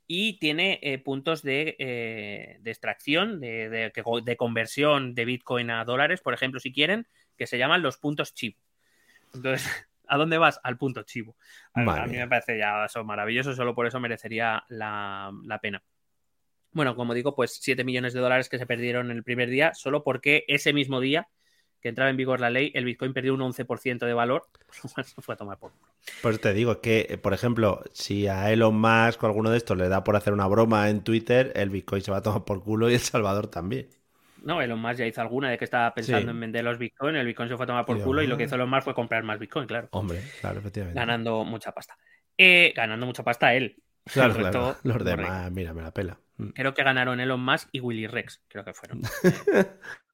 [0.08, 6.62] y tiene eh, puntos de, eh, extracción, de, conversión de Bitcoin a dólares, por ejemplo,
[6.62, 7.08] si quieren,
[7.38, 8.58] que se llaman los puntos chivo.
[9.34, 9.68] Entonces,
[10.08, 10.62] ¿a dónde vas?
[10.64, 11.36] Al punto chivo.
[11.74, 15.84] A, mí me parece ya eso maravilloso, solo por eso merecería la, la, pena.
[16.72, 19.74] Bueno, como digo, pues 7 millones de dólares que se perdieron en el primer día,
[19.74, 21.28] solo porque ese mismo día
[21.88, 24.44] que entraba en vigor la ley, el Bitcoin perdió un 11% de valor,
[24.94, 25.88] pues fue a tomar por culo.
[26.22, 29.88] Pues te digo que, por ejemplo, si a Elon Musk o alguno de estos le
[29.88, 32.90] da por hacer una broma en Twitter, el Bitcoin se va a tomar por culo
[32.90, 33.88] y El Salvador también.
[34.44, 37.26] No, Elon Musk ya hizo alguna de que estaba pensando en vender los Bitcoin, el
[37.26, 39.24] Bitcoin se fue a tomar por culo y lo que hizo Elon Musk fue comprar
[39.24, 39.88] más Bitcoin, claro.
[39.92, 41.00] Hombre, claro, efectivamente.
[41.00, 41.98] Ganando mucha pasta.
[42.38, 43.82] Eh, ganando mucha pasta él.
[44.14, 44.78] Claro, claro.
[44.84, 46.18] Los demás, mira, me la pela.
[46.38, 46.50] Mm.
[46.50, 49.02] Creo que ganaron Elon Musk y Willy Rex, creo que fueron.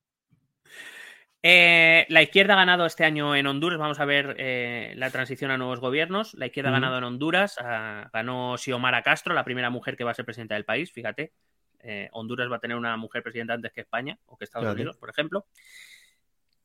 [1.46, 3.78] Eh, la izquierda ha ganado este año en Honduras.
[3.78, 6.34] Vamos a ver eh, la transición a nuevos gobiernos.
[6.36, 7.58] La izquierda ha ganado en Honduras.
[7.60, 10.94] Ah, ganó Xiomara Castro, la primera mujer que va a ser presidenta del país.
[10.94, 11.34] Fíjate,
[11.80, 14.96] eh, Honduras va a tener una mujer presidenta antes que España o que Estados Unidos,
[14.96, 15.46] por ejemplo.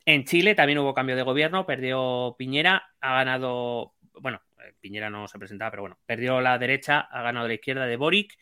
[0.05, 1.67] En Chile también hubo cambio de gobierno.
[1.67, 2.91] Perdió Piñera.
[3.01, 3.95] Ha ganado.
[4.13, 4.41] Bueno,
[4.81, 7.01] Piñera no se presentaba, pero bueno, perdió la derecha.
[7.01, 8.39] Ha ganado la izquierda de Boric.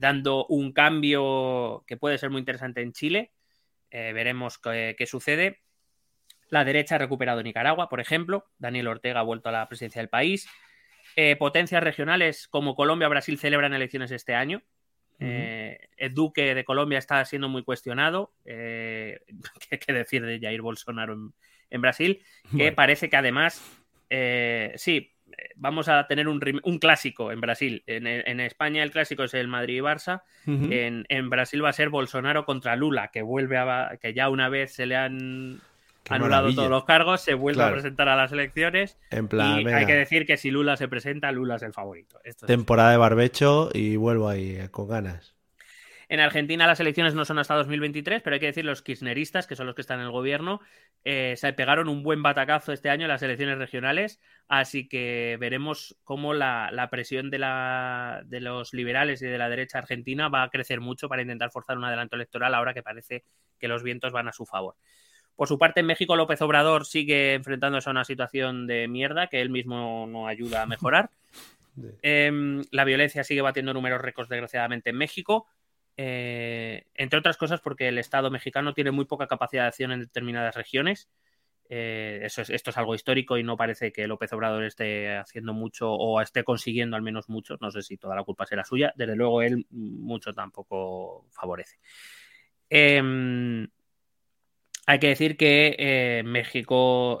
[0.00, 3.32] dando un cambio que puede ser muy interesante en Chile
[3.92, 5.60] eh, veremos qué, sucede.
[6.48, 8.46] La derecha ha recuperado Nicaragua, por ejemplo.
[8.58, 10.48] Daniel Ortega ha vuelto a la presidencia del país.
[11.14, 14.62] Eh, potencias regionales como Colombia o Brasil celebran elecciones este año.
[15.20, 18.32] Eh, el duque de Colombia está siendo muy cuestionado.
[18.44, 21.32] ¿qué, decir de Jair Bolsonaro
[21.70, 22.24] en, Brasil?
[22.56, 23.62] Que parece que además,
[24.76, 25.12] sí,
[25.56, 26.40] vamos a tener un,
[26.78, 27.82] clásico en Brasil.
[27.86, 30.22] En, España el clásico es el Madrid y Barça.
[30.46, 34.74] en, Brasil va a ser Bolsonaro contra Lula, que vuelve a que ya una vez
[34.74, 35.60] se le han
[36.10, 38.98] ha anulado todos los cargos, se vuelve a presentar a las elecciones.
[39.10, 42.20] En plan, y hay que decir que si Lula se presenta, Lula es el favorito.
[42.46, 45.34] Temporada de barbecho y vuelvo ahí eh, con ganas.
[46.12, 49.56] En Argentina las elecciones no son hasta 2023, pero hay que decir los kirchneristas, que
[49.56, 50.60] son los que están en el gobierno,
[51.04, 55.96] eh, se pegaron un buen batacazo este año en las elecciones regionales, así que veremos
[56.04, 60.50] cómo la, presión de, la, de los liberales y de la derecha argentina va a
[60.50, 63.24] crecer mucho para intentar forzar un adelanto electoral ahora que parece
[63.58, 64.74] que los vientos van a su favor.
[65.34, 69.40] Por su parte, en México, López Obrador sigue enfrentándose a una situación de mierda que
[69.40, 71.08] él mismo no ayuda a mejorar.
[72.02, 75.46] Em, la violencia sigue batiendo números récords, desgraciadamente, en México.
[75.96, 80.00] Eh, entre otras cosas porque el Estado mexicano tiene muy poca capacidad de acción en
[80.00, 81.10] determinadas regiones.
[81.68, 85.90] Eh, eso esto es algo histórico y no parece que López Obrador esté haciendo mucho
[85.92, 87.56] o esté consiguiendo al menos mucho.
[87.60, 88.92] No sé si toda la culpa será suya.
[88.96, 91.78] Desde luego, él mucho tampoco favorece.
[92.68, 93.68] Em,
[94.86, 97.20] hay que decir que eh, México,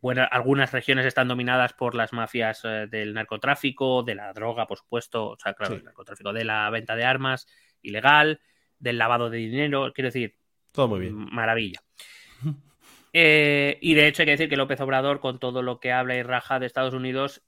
[0.00, 5.30] bueno, algunas regiones están dominadas por las mafias del narcotráfico, de la droga, por supuesto,
[5.30, 7.46] o sea, claro, el narcotráfico, de la venta de armas,
[7.84, 8.40] ilegal,
[8.78, 10.36] del lavado de dinero, quiero decir,
[10.72, 11.14] todo muy bien.
[11.14, 11.80] Maravilla.
[13.16, 16.16] Eh, y de hecho hay que decir que López Obrador, con todo lo que habla
[16.16, 17.44] y raja de Estados Unidos,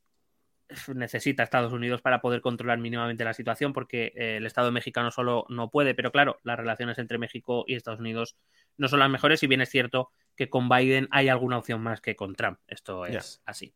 [0.95, 5.45] necesita Estados Unidos para poder controlar mínimamente la situación, porque eh, el Estado mexicano solo
[5.49, 5.95] no puede.
[5.95, 8.37] Pero claro, las relaciones entre México y Estados Unidos
[8.77, 12.01] no son las mejores, y bien es cierto que con Biden hay alguna opción más
[12.01, 12.61] que con Trump.
[12.69, 13.75] Esto es así.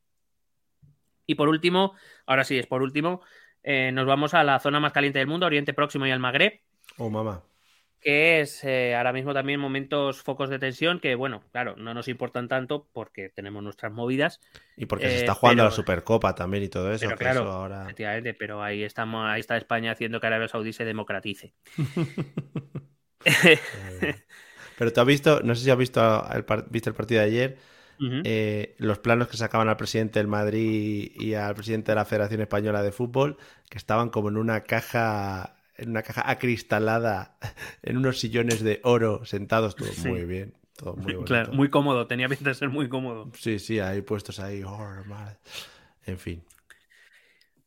[1.27, 1.95] Y por último,
[2.27, 3.23] ahora sí es por último,
[3.63, 6.61] eh, nos vamos a la zona más caliente del mundo, Oriente Próximo y al Magreb.
[6.97, 7.43] Oh, mamá.
[8.01, 12.09] Que es eh, ahora mismo también momentos focos de tensión que, bueno, claro, no nos
[12.09, 14.41] importan tanto porque tenemos nuestras movidas.
[14.77, 17.05] Y porque se está eh, jugando la Supercopa también y todo eso.
[17.07, 21.53] Pero claro, efectivamente, pero ahí, estamos, ahí está España haciendo que Arabia Saudí se democratice.
[24.79, 27.59] pero tú has visto, no sé si has visto el, visto el partido de ayer,
[28.25, 32.41] eh, los planos que sacaban al presidente del Madrid y al presidente de la Federación
[32.41, 33.37] Española de Fútbol,
[33.69, 37.37] que estaban como en una caja, en una caja acristalada,
[37.83, 40.55] en unos sillones de oro, sentados, todo muy bien.
[40.77, 43.31] Todo muy Claro, muy cómodo, tenía pinta de ser muy cómodo.
[43.39, 44.63] Sí, sí, ahí puestos ahí.
[44.65, 44.89] Oh,
[46.07, 46.43] en fin.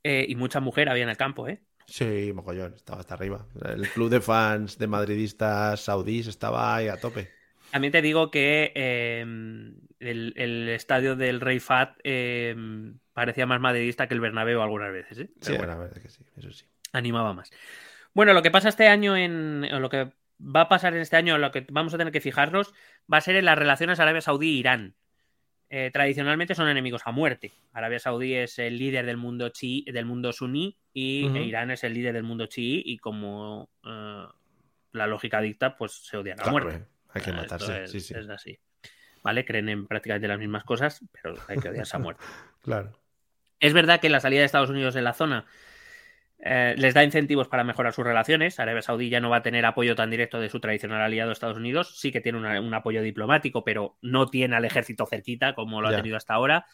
[0.04, 1.62] Eh, y mucha mujer había en el campo, ¿eh?
[1.86, 3.46] Sí, mogollón, estaba hasta arriba.
[3.66, 7.43] El club de fans de madridistas saudíes estaba ahí a tope.
[7.74, 14.14] También te digo que em, el, estadio del Rey Fat em, parecía más madridista que
[14.14, 15.18] el Bernabéu algunas veces.
[15.18, 15.30] ¿eh?
[15.42, 16.68] sí, bueno, verdad que sí, eso sí.
[16.92, 17.50] Animaba más.
[18.14, 19.68] Bueno, lo que pasa este año en.
[19.74, 22.22] O lo que va a pasar en este año, lo que vamos a tener que
[22.22, 22.76] fijarnos,
[23.12, 24.94] va a ser en las relaciones Arabia Saudí-Irán.
[25.72, 27.54] Eh, tradicionalmente son enemigos a muerte.
[27.72, 31.96] Arabia Saudí es el líder del mundo chi, del mundo suní y Irán es el
[31.96, 34.26] líder del mundo chií y como eh,
[34.92, 36.93] la lógica dicta, pues se odian a muerte.
[37.14, 38.14] Hay que matarse, es, sí, sí.
[38.18, 38.60] Es así.
[39.24, 39.46] ¿Vale?
[39.46, 42.24] Creen en prácticamente las mismas cosas, pero hay que odiarse a muerte.
[42.62, 43.00] claro.
[43.60, 45.46] Es verdad que la salida de Estados Unidos de la zona
[46.46, 48.60] eh, les da incentivos para mejorar sus relaciones.
[48.60, 51.56] Arabia Saudí ya no va a tener apoyo tan directo de su tradicional aliado Estados
[51.58, 51.98] Unidos.
[51.98, 55.96] Sí que tiene un apoyo diplomático, pero no tiene al ejército cerquita como lo ha
[55.96, 56.66] tenido hasta ahora.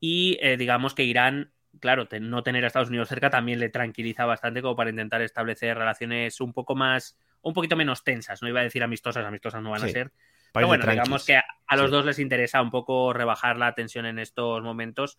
[0.00, 4.24] Y eh, digamos que Irán, claro, no tener a Estados Unidos cerca también le tranquiliza
[4.24, 8.42] bastante como para intentar establecer relaciones un poco más un poquito menos tensas.
[8.42, 10.12] No iba a decir amistosas, amistosas no van a ser.
[10.52, 14.18] Pero bueno, digamos que a, los dos les interesa un poco rebajar la tensión en
[14.18, 15.18] estos momentos.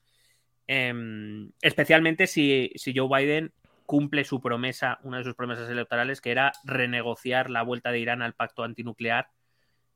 [0.68, 3.54] Em, especialmente si, Joe Biden
[3.86, 8.22] cumple su promesa, una de sus promesas electorales, que era renegociar la vuelta de Irán
[8.22, 9.30] al pacto antinuclear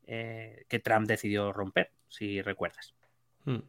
[0.05, 2.93] eh, que Trump decidió romper, si recuerdas.
[3.45, 3.59] Hmm.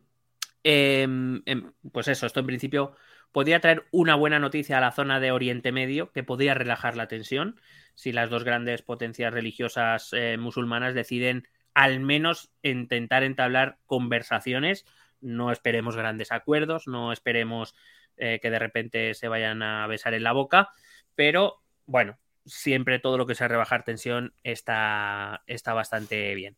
[0.62, 2.94] Em, em, pues eso, esto en principio
[3.32, 7.08] podría traer una buena noticia a la zona de Oriente Medio, que podría relajar la
[7.08, 7.60] tensión
[7.94, 14.86] si las dos grandes potencias religiosas eh, musulmanas deciden al menos intentar entablar conversaciones.
[15.20, 17.74] No esperemos grandes acuerdos, no esperemos
[18.16, 20.70] eh, que de repente se vayan a besar en la boca,
[21.14, 26.56] pero bueno, siempre todo lo que sea rebajar tensión está, está bastante bien.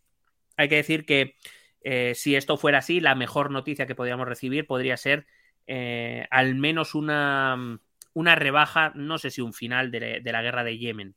[0.56, 1.36] Hay que decir que
[1.82, 5.26] eh, si esto fuera así, la mejor noticia que podríamos recibir podría ser
[5.66, 7.78] al menos una,
[8.14, 11.16] una rebaja, no sé si un final de la guerra de Yemen.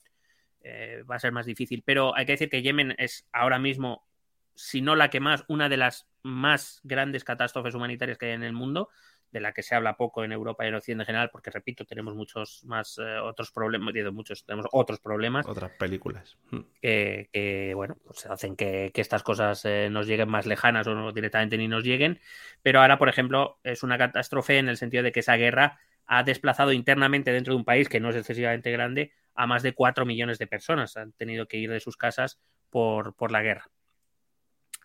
[0.67, 1.83] Eh, va a ser más difícil.
[1.85, 4.07] Pero hay que decir que Yemen es ahora mismo,
[4.55, 8.43] si no la que más, una de las más grandes catástrofes humanitarias que hay en
[8.43, 8.89] el mundo,
[9.35, 11.83] de la que se habla poco en Europa y en Occidente en general, porque repito,
[11.83, 15.45] tenemos muchos más eh, otros problemas, muchos, tenemos otros problemas.
[15.45, 16.37] Otras películas.
[16.51, 16.61] Hmm.
[16.81, 21.57] Que, bueno, pues hacen que, estas cosas eh, nos lleguen más lejanas o no, directamente
[21.57, 22.21] ni nos lleguen.
[22.61, 26.23] Pero ahora, por ejemplo, es una catástrofe en el sentido de que esa guerra ha
[26.23, 30.05] desplazado internamente dentro de un país que no es excesivamente grande a más de 4
[30.05, 30.95] millones de personas.
[30.95, 32.39] Han tenido que ir de sus casas
[32.69, 33.69] por, por la guerra.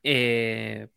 [0.03, 0.89] Eh,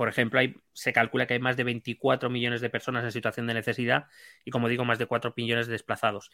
[0.00, 0.40] por ejemplo,
[0.72, 4.06] se calcula que hay más de 24 millones de personas en situación de necesidad
[4.46, 6.30] y, como digo, más de 4 millones de desplazados.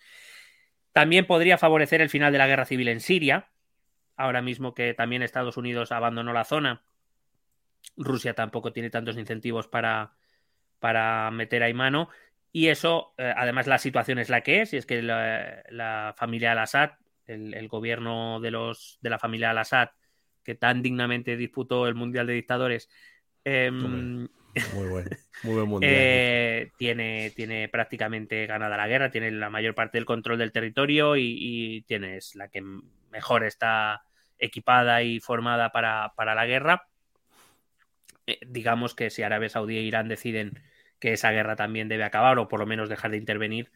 [0.93, 3.49] También podría favorecer el final de la guerra civil en Siria,
[4.15, 6.85] ahora mismo que también Estados Unidos abandonó la zona.
[7.97, 10.13] Rusia tampoco tiene tantos incentivos para,
[10.79, 12.09] para meter ahí mano.
[12.53, 16.53] Y eso, eh, además, la situación es la que es, y es que la, familia
[16.53, 16.91] Al-Assad,
[17.27, 19.89] el, gobierno de, los, de la familia Al-Assad,
[20.45, 22.89] que tan dignamente disputó el Mundial de Dictadores,
[23.47, 24.29] em,
[24.75, 25.11] muy bueno,
[25.43, 25.93] muy buen mundial.
[25.95, 31.17] Eh, tiene, tiene prácticamente ganada la guerra, tiene la mayor parte del control del territorio
[31.17, 32.63] y, tienes la que
[33.11, 34.03] mejor está
[34.39, 36.89] equipada y formada para, la guerra.
[38.27, 40.61] Eh, digamos que si Arabia Saudí e Irán deciden
[40.99, 43.71] que esa guerra también debe acabar o por lo menos dejar de intervenir,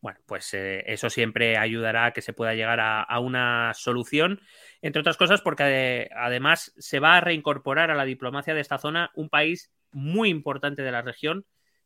[0.00, 4.40] bueno, pues eh, eso siempre ayudará a que se pueda llegar a, una solución,
[4.80, 9.10] entre otras cosas porque además se va a reincorporar a la diplomacia de esta zona
[9.14, 11.44] un país muy importante de la región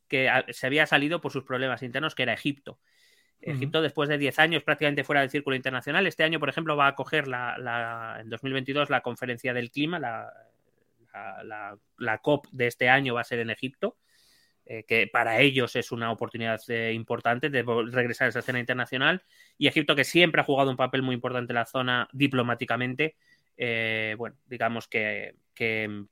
[0.09, 2.79] que se había salido por sus problemas internos, que era Egipto.
[3.41, 6.87] Egipto, después de 10 años prácticamente fuera del círculo internacional, este año, por ejemplo, va
[6.87, 10.33] a acoger la, en 2022 la conferencia del clima, la,
[11.99, 13.99] la, COP de este año va a ser en Egipto,
[14.67, 19.23] eh, que para ellos es una oportunidad eh, importante de regresar a esa escena internacional.
[19.59, 23.17] Y Egipto, que siempre ha jugado un papel muy importante en la zona diplomáticamente,
[23.57, 25.35] eh, bueno, digamos que,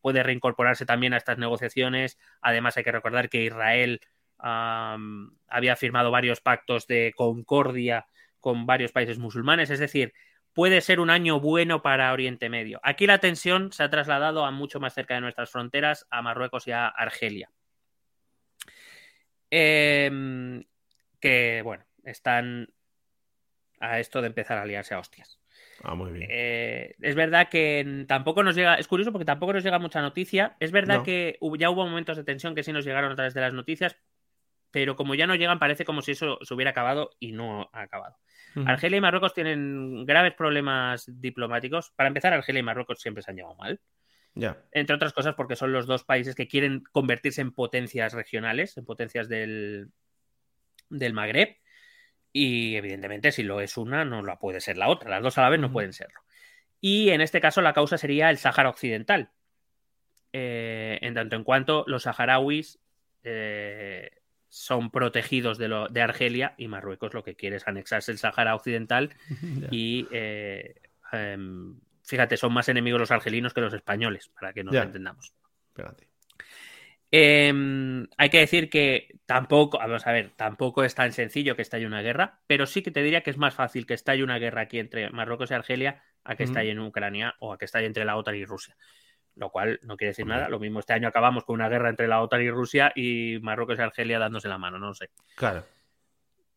[0.00, 2.18] puede reincorporarse también a estas negociaciones.
[2.42, 4.00] Además, hay que recordar que Israel
[4.38, 8.06] había firmado varios pactos de concordia
[8.40, 10.12] con varios países musulmanes, es decir,
[10.52, 12.80] puede ser un año bueno para Oriente Medio.
[12.82, 16.66] Aquí la tensión se ha trasladado a mucho más cerca de nuestras fronteras, a Marruecos
[16.66, 17.50] y a Argelia.
[19.54, 20.64] Em,
[21.20, 22.72] que, bueno, están
[23.80, 25.38] a esto de empezar a aliarse a hostias.
[25.82, 26.26] Ah, muy bien.
[26.30, 30.56] Eh, es verdad que tampoco nos llega, es curioso porque tampoco nos llega mucha noticia.
[30.58, 33.42] Es verdad que ya hubo momentos de tensión que sí nos llegaron a través de
[33.42, 33.98] las noticias,
[34.70, 37.82] pero como ya no llegan, parece como si eso se hubiera acabado y no ha
[37.82, 38.16] acabado.
[38.64, 41.90] Argelia y Marruecos tienen graves problemas diplomáticos.
[41.90, 43.80] Para empezar, Argelia y Marruecos siempre se han llevado mal.
[44.34, 48.84] Entre otras cosas porque son los dos países que quieren convertirse en potencias regionales, en
[48.84, 49.90] potencias del,
[50.88, 51.56] del Magreb.
[52.32, 55.10] Y evidentemente, si lo es una, no la puede ser la otra.
[55.10, 56.20] Las dos a la vez no pueden serlo.
[56.80, 59.30] Y en este caso, la causa sería el Sáhara Occidental.
[60.32, 62.78] Eh, en tanto en cuanto los saharauis
[63.22, 64.10] eh,
[64.48, 68.54] son protegidos de, lo, de, Argelia y Marruecos lo que quiere es anexarse el Sáhara
[68.54, 69.10] Occidental
[69.70, 70.74] y eh,
[71.12, 71.78] em,
[72.12, 75.32] fíjate, son más enemigos los argelinos que los españoles, para que nos entendamos.
[75.68, 76.08] Espérate.
[77.10, 81.86] Em, hay que decir que tampoco, vamos a ver, tampoco es tan sencillo que estalle
[81.86, 84.62] una guerra, pero sí que te diría que es más fácil que estalle una guerra
[84.62, 88.04] aquí entre Marruecos y Argelia a que estalle en Ucrania o a que estalle entre
[88.04, 88.76] la OTAN y Rusia.
[89.36, 90.50] Lo cual no quiere decir nada.
[90.50, 93.78] Lo mismo este año acabamos con una guerra entre la OTAN y Rusia y Marruecos
[93.78, 95.08] y Argelia dándose la mano, no sé.
[95.34, 95.64] Claro.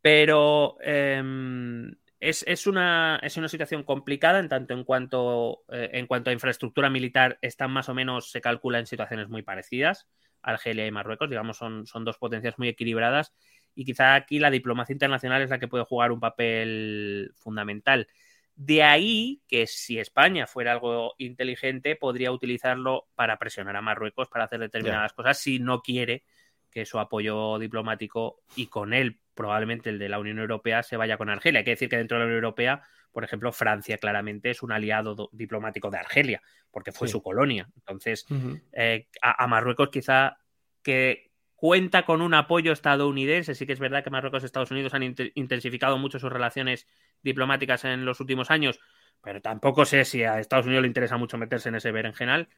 [0.01, 6.29] Pero em, es, una, es, una, situación complicada en tanto en cuanto, eh, en cuanto
[6.29, 10.07] a infraestructura militar están más o menos, se calcula en situaciones muy parecidas.
[10.41, 13.33] Argelia y Marruecos, digamos, son, son dos potencias muy equilibradas
[13.73, 18.07] y quizá aquí la diplomacia internacional es la que puede jugar un papel fundamental.
[18.55, 24.45] De ahí que si España fuera algo inteligente, podría utilizarlo para presionar a Marruecos para
[24.45, 26.23] hacer determinadas cosas si no quiere
[26.71, 31.17] que su apoyo diplomático y con él probablemente el de la Unión Europea se vaya
[31.17, 31.59] con Argelia.
[31.59, 32.81] Hay que decir que dentro de la Unión Europea,
[33.11, 36.41] por ejemplo, Francia claramente es un aliado diplomático de Argelia,
[36.71, 37.69] porque fue su colonia.
[37.75, 38.25] Entonces,
[38.71, 40.37] eh, a, Marruecos quizá
[40.81, 43.55] que cuenta con un apoyo estadounidense.
[43.55, 46.87] Sí que es verdad que Marruecos y Estados Unidos han intensificado mucho sus relaciones
[47.21, 48.79] diplomáticas en los últimos años,
[49.21, 52.49] pero tampoco sé si a Estados Unidos le interesa mucho meterse en ese berenjenal.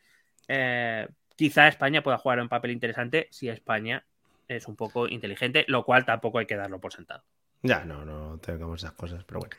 [0.48, 4.06] Eh, quizá España pueda jugar un papel interesante si España
[4.48, 7.24] es un poco inteligente, lo cual tampoco hay que darlo por sentado.
[7.62, 9.56] Ya, no, no tengamos esas cosas, pero bueno.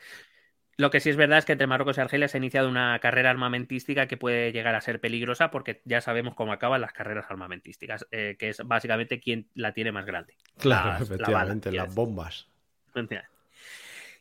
[0.77, 2.97] Lo que sí es verdad es que entre Marruecos y Argelia se ha iniciado una
[2.99, 7.25] carrera armamentística que puede llegar a ser peligrosa porque ya sabemos cómo acaban las carreras
[7.29, 10.37] armamentísticas, eh, que es básicamente quien la tiene más grande.
[10.57, 12.47] Claro, efectivamente, las bombas.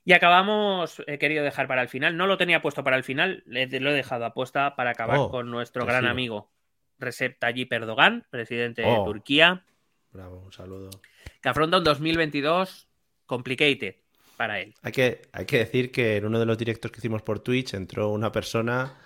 [0.05, 3.45] Y acabamos, he querido dejar para el final, no lo tenía puesto para el final,
[3.47, 6.51] lo he dejado apuesta para acabar oh, con nuestro gran amigo
[6.99, 9.05] Recep Tayyip Erdogan, presidente de oh.
[9.05, 9.65] Turquía.
[10.12, 10.90] Bravo, un saludo.
[11.43, 12.89] Que afronta un 2022
[13.26, 13.97] complicated
[14.36, 14.74] para él.
[14.82, 17.74] Hay que, hay que decir que en uno de los directos que hicimos por Twitch
[17.74, 18.97] entró una persona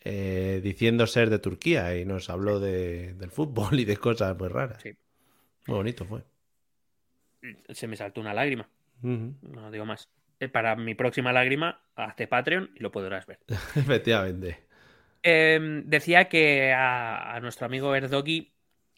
[0.00, 4.48] eh, diciendo ser de Turquía y nos habló de, del fútbol y de cosas muy
[4.48, 4.82] raras.
[4.82, 4.94] Sí.
[5.66, 6.22] Muy bonito fue.
[7.70, 8.68] Se me saltó una lágrima.
[9.02, 10.08] No digo más.
[10.40, 13.38] Eh, para mi próxima lágrima, hazte Patreon y lo podrás ver.
[13.76, 14.64] Efectivamente.
[15.22, 18.53] em, decía que a, nuestro amigo Erdogi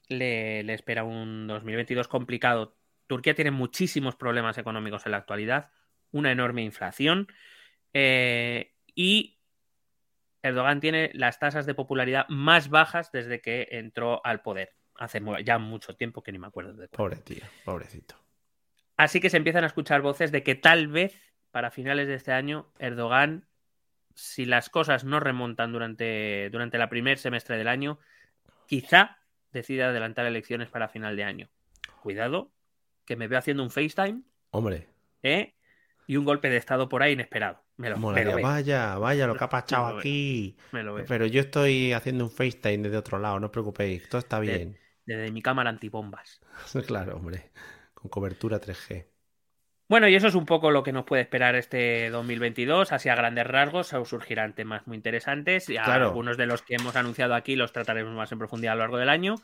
[0.08, 2.76] le, le espera un 2022 complicado.
[3.06, 5.70] Turquía tiene muchísimos problemas económicos en la actualidad,
[6.10, 7.28] una enorme inflación
[7.98, 9.38] eh, y
[10.42, 14.74] Erdogan tiene las tasas de popularidad más bajas desde que entró al poder.
[14.96, 18.16] Hace ya mucho tiempo que ni me acuerdo de Pobre tío, pobrecito.
[18.98, 21.18] Así que se empiezan a escuchar voces de que tal vez
[21.50, 23.48] para finales de este año Erdogan,
[24.14, 27.98] si las cosas no remontan durante, durante la primer semestre del año,
[28.66, 29.18] quizá
[29.56, 31.48] decida adelantar elecciones para final de año.
[32.02, 32.52] Cuidado,
[33.04, 34.22] que me veo haciendo un FaceTime.
[34.50, 34.88] Hombre.
[35.22, 35.54] ¿eh?
[36.06, 37.62] Y un golpe de estado por ahí inesperado.
[37.78, 37.98] Me lo,
[38.40, 40.56] vaya, vaya, lo que ha pasado aquí.
[41.08, 44.78] Pero yo estoy haciendo un FaceTime desde otro lado, no os preocupéis, todo está bien.
[45.04, 46.40] desde mi cámara antibombas.
[46.86, 47.50] claro, hombre.
[47.92, 49.04] Con cobertura 3G.
[49.88, 52.90] Bueno, y eso es un poco lo que nos puede esperar este 2022.
[52.92, 55.68] Así a grandes rasgos surgirán temas muy interesantes.
[55.68, 58.82] Y Algunos de los que hemos anunciado aquí los trataremos más en profundidad a lo
[58.82, 59.36] largo del año.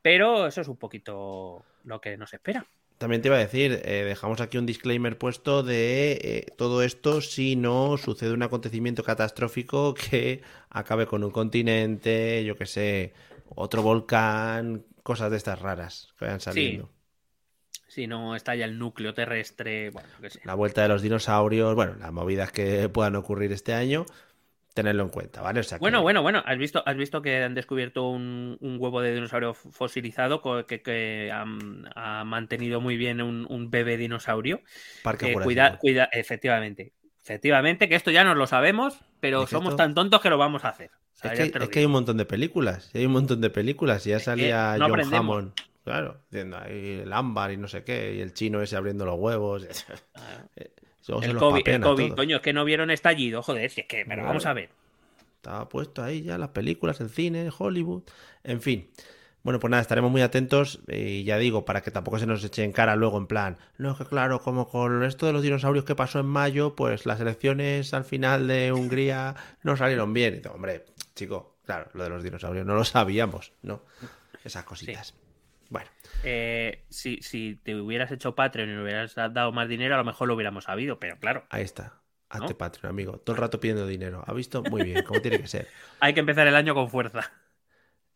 [0.00, 2.64] Pero eso es un poquito lo que nos espera.
[2.98, 7.20] También te iba a decir, eh, dejamos aquí un disclaimer puesto de eh, todo esto
[7.20, 13.12] si no sucede un acontecimiento catastrófico que acabe con un continente, yo que sé,
[13.48, 16.90] otro volcán, cosas de estas raras que vayan saliendo.
[17.92, 20.40] Si no estalla el núcleo terrestre, bueno, que sé.
[20.44, 24.06] La vuelta de los dinosaurios, bueno, las movidas que puedan ocurrir este año,
[24.72, 25.60] tenerlo en cuenta, ¿vale?
[25.78, 30.40] Bueno, bueno, bueno, has visto, has visto que han descubierto un, huevo de dinosaurio fosilizado
[30.66, 34.62] que, ha, mantenido muy bien un, bebé dinosaurio.
[35.02, 36.94] Parque cuida, cuida, efectivamente.
[37.22, 40.70] Efectivamente, que esto ya no lo sabemos, pero somos tan tontos que lo vamos a
[40.70, 40.92] hacer.
[41.24, 44.78] es, que, hay un montón de películas, hay un montón de películas, y ya salía
[44.78, 45.52] John Hammond.
[45.84, 49.18] Claro, diciendo ahí el ámbar y no sé qué, y el chino ese abriendo los
[49.18, 49.66] huevos.
[51.22, 54.46] el COVID, el COVID coño, es que no vieron estallido, joder, es que, pero vamos
[54.46, 54.70] a ver.
[55.36, 58.04] Estaba puesto ahí ya las películas, el cine, Hollywood,
[58.44, 58.90] en fin.
[59.42, 62.62] Bueno, pues nada, estaremos muy atentos y ya digo, para que tampoco se nos eche
[62.62, 65.96] en cara luego en plan, no, que claro, como con esto de los dinosaurios que
[65.96, 69.34] pasó en mayo, pues las elecciones al final de Hungría
[69.64, 70.42] no salieron bien.
[70.54, 70.84] hombre,
[71.16, 73.82] chico, claro, lo de los dinosaurios no lo sabíamos, ¿no?
[74.44, 75.14] Esas cositas.
[75.72, 75.88] Bueno.
[76.22, 80.28] Eh, si, si te hubieras hecho Patreon y hubieras dado más dinero, a lo mejor
[80.28, 81.44] lo hubiéramos sabido, pero claro.
[81.48, 81.94] Ahí está.
[82.28, 83.18] Hazte Patreon, amigo.
[83.18, 84.22] Todo el rato pidiendo dinero.
[84.26, 84.62] ¿Ha visto?
[84.62, 85.68] Muy bien, como tiene que ser.
[86.00, 87.32] Hay que empezar el año con fuerza.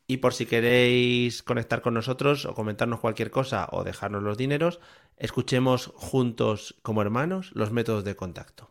[0.07, 4.81] Y por si queréis conectar con nosotros o comentarnos cualquier cosa o dejarnos los dineros,
[5.17, 8.71] escuchemos juntos como hermanos los métodos de contacto.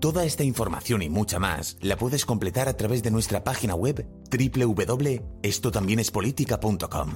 [0.00, 4.06] Toda esta información y mucha más la puedes completar a través de nuestra página web
[4.30, 7.10] www.estotambiénespolitica.com.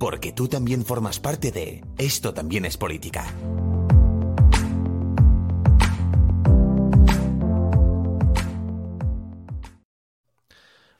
[0.00, 3.32] Porque tú también formas parte de Esto también es política.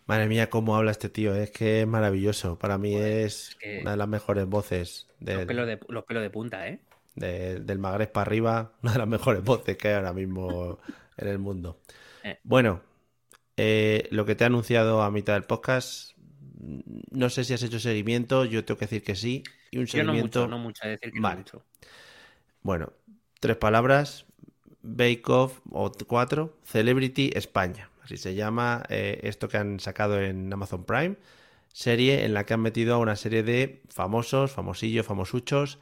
[0.07, 2.61] Madre mía, cómo habla este tío, es que es maravilloso.
[2.61, 5.09] Para mí es, una de las mejores voces.
[5.19, 6.79] Los pelos de, los de punta, ¿eh?
[7.17, 10.79] del Magreb para arriba, una de las mejores voces que hay ahora mismo
[11.17, 11.81] en el mundo.
[12.23, 12.39] Eh.
[12.45, 12.83] Bueno,
[13.57, 16.13] eh, lo que te he anunciado a mitad del podcast,
[17.11, 19.43] no sé si has hecho seguimiento, yo tengo que decir que sí.
[19.71, 20.41] Y un seguimiento.
[20.41, 21.65] Yo no mucho, no mucho, decir que no mucho.
[22.63, 22.93] Bueno,
[23.41, 24.27] tres palabras:
[24.83, 27.91] Bake Off o cuatro, Celebrity España.
[28.03, 31.17] Así se llama eh, esto que han sacado en Amazon Prime.
[31.73, 35.79] Serie en la que han metido a una serie de famosos, famosillos, famosuchos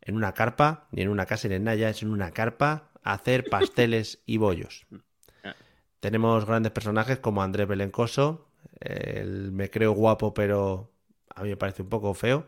[0.00, 3.44] en una carpa, ni en una casa ni en Naya, es en una carpa hacer
[3.44, 4.86] pasteles y bollos.
[5.44, 5.54] Ah.
[6.00, 8.48] Tenemos grandes personajes como Andrés Belencoso,
[8.80, 10.92] el me creo guapo, pero
[11.34, 12.46] a mí me parece un poco feo.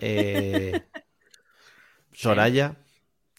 [0.00, 0.80] Eh,
[2.12, 2.76] Soraya,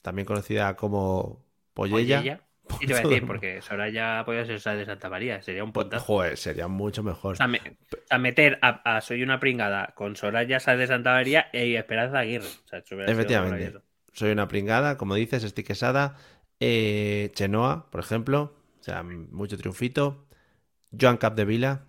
[0.02, 2.42] también conocida como Pollella.
[2.80, 6.04] Y te voy a decir, porque Soraya podría ser de Santa María, sería un pontazo.
[6.04, 7.38] Joder, sería mucho mejor.
[7.40, 12.48] a meter a, Soy una pringada con Soraya Sá de Santa María y Esperanza Aguirre.
[13.08, 13.80] Efectivamente.
[14.14, 16.16] Soy una pringada, como dices, estoy quesada.
[16.60, 20.26] Eh, Chenoa, por ejemplo, o sea, mucho triunfito.
[20.98, 21.86] Joan Capdevila,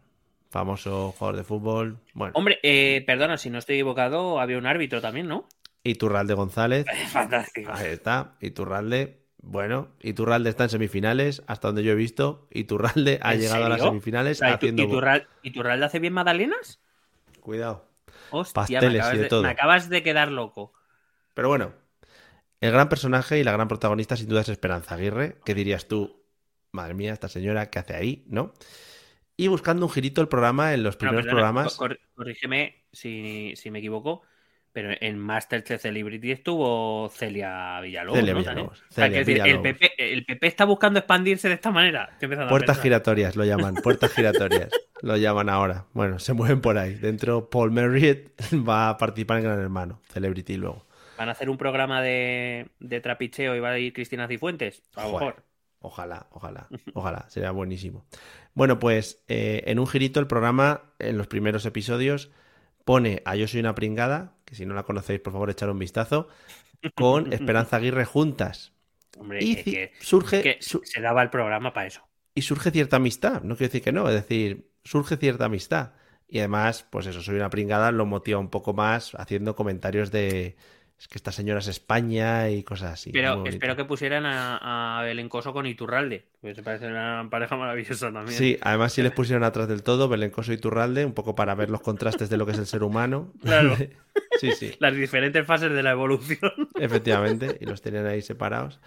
[0.51, 1.99] famoso jugador de fútbol.
[2.15, 2.33] Bueno.
[2.35, 5.47] Hombre, eh, perdona, si no estoy equivocado, había un árbitro también, ¿no?
[5.85, 6.87] Iturralde González.
[7.13, 7.71] Fantástico.
[7.73, 9.23] Ahí está, Iturralde.
[9.39, 12.49] Bueno, Iturralde está en semifinales, hasta donde yo he visto.
[12.51, 14.83] Iturralde ha llegado a las semifinales haciendo.
[14.83, 16.81] Iturralde, ¿Iturralde hace bien magdalenas?
[17.41, 17.89] Cuidado.
[18.53, 19.43] pasteles y de, todo.
[19.43, 20.73] Me acabas de quedar loco.
[21.35, 21.75] Pero bueno,
[22.61, 25.39] el gran personaje y la gran protagonista sin duda es Esperanza Aguirre.
[25.45, 26.25] ¿Qué dirías tú?
[26.73, 28.25] Madre mía, esta señora, ¿qué hace ahí?
[28.29, 28.53] ¿No?
[29.37, 31.79] Y buscando un girito el programa en los primeros programas.
[32.15, 34.23] corrígeme si, si me equivoco
[34.77, 38.19] pero en Masterchef Celebrity estuvo Celia Villalobos.
[38.19, 38.85] Celia Villalobos.
[38.95, 42.11] El, PP, está buscando expandirse de esta manera.
[42.51, 44.69] Puertas giratorias lo llaman, puertas giratorias.
[45.01, 45.87] lo llaman ahora.
[45.95, 46.93] Bueno, se mueven por ahí.
[46.93, 48.29] Dentro Paul Merritt
[48.69, 50.86] va a participar en Gran Hermano, Celebrity luego.
[51.17, 52.71] ¿Van a hacer un programa de,
[53.03, 54.83] trapicheo y va a ir Cristina Cifuentes?
[54.95, 55.45] A lo mejor.
[55.81, 58.07] Ojalá, ojalá, ojalá, sería buenísimo.
[58.55, 62.31] Bueno, pues eh, en un girito el programa, en los primeros episodios,
[62.85, 65.79] pone a Yo soy una pringada, que si no la conocéis, por favor, echar un
[65.79, 66.29] vistazo,
[66.95, 68.73] con Esperanza Aguirre juntas.
[69.19, 70.59] Hombre, y que, surge.
[70.61, 72.03] se daba el programa para eso.
[72.35, 75.93] Y surge cierta amistad, no quiero decir que no, es decir, surge cierta amistad.
[76.29, 80.57] Y además, pues eso, soy una pringada, lo motiva un poco más haciendo comentarios de,
[80.99, 83.13] es que esta señora es España y cosas así.
[83.13, 88.11] Pero espero que pusieran a, a Belencoso con Iturralde, que se parece una pareja maravillosa
[88.11, 88.37] también.
[88.37, 91.69] Sí, además si les pusieron atrás del todo Belencoso y Iturralde, un poco para ver
[91.69, 93.33] los contrastes de lo que es el ser humano.
[93.43, 93.77] Claro.
[94.41, 94.75] sí, sí.
[94.81, 96.53] Las diferentes fases de la evolución.
[96.81, 98.81] Efectivamente, y los tenían ahí separados.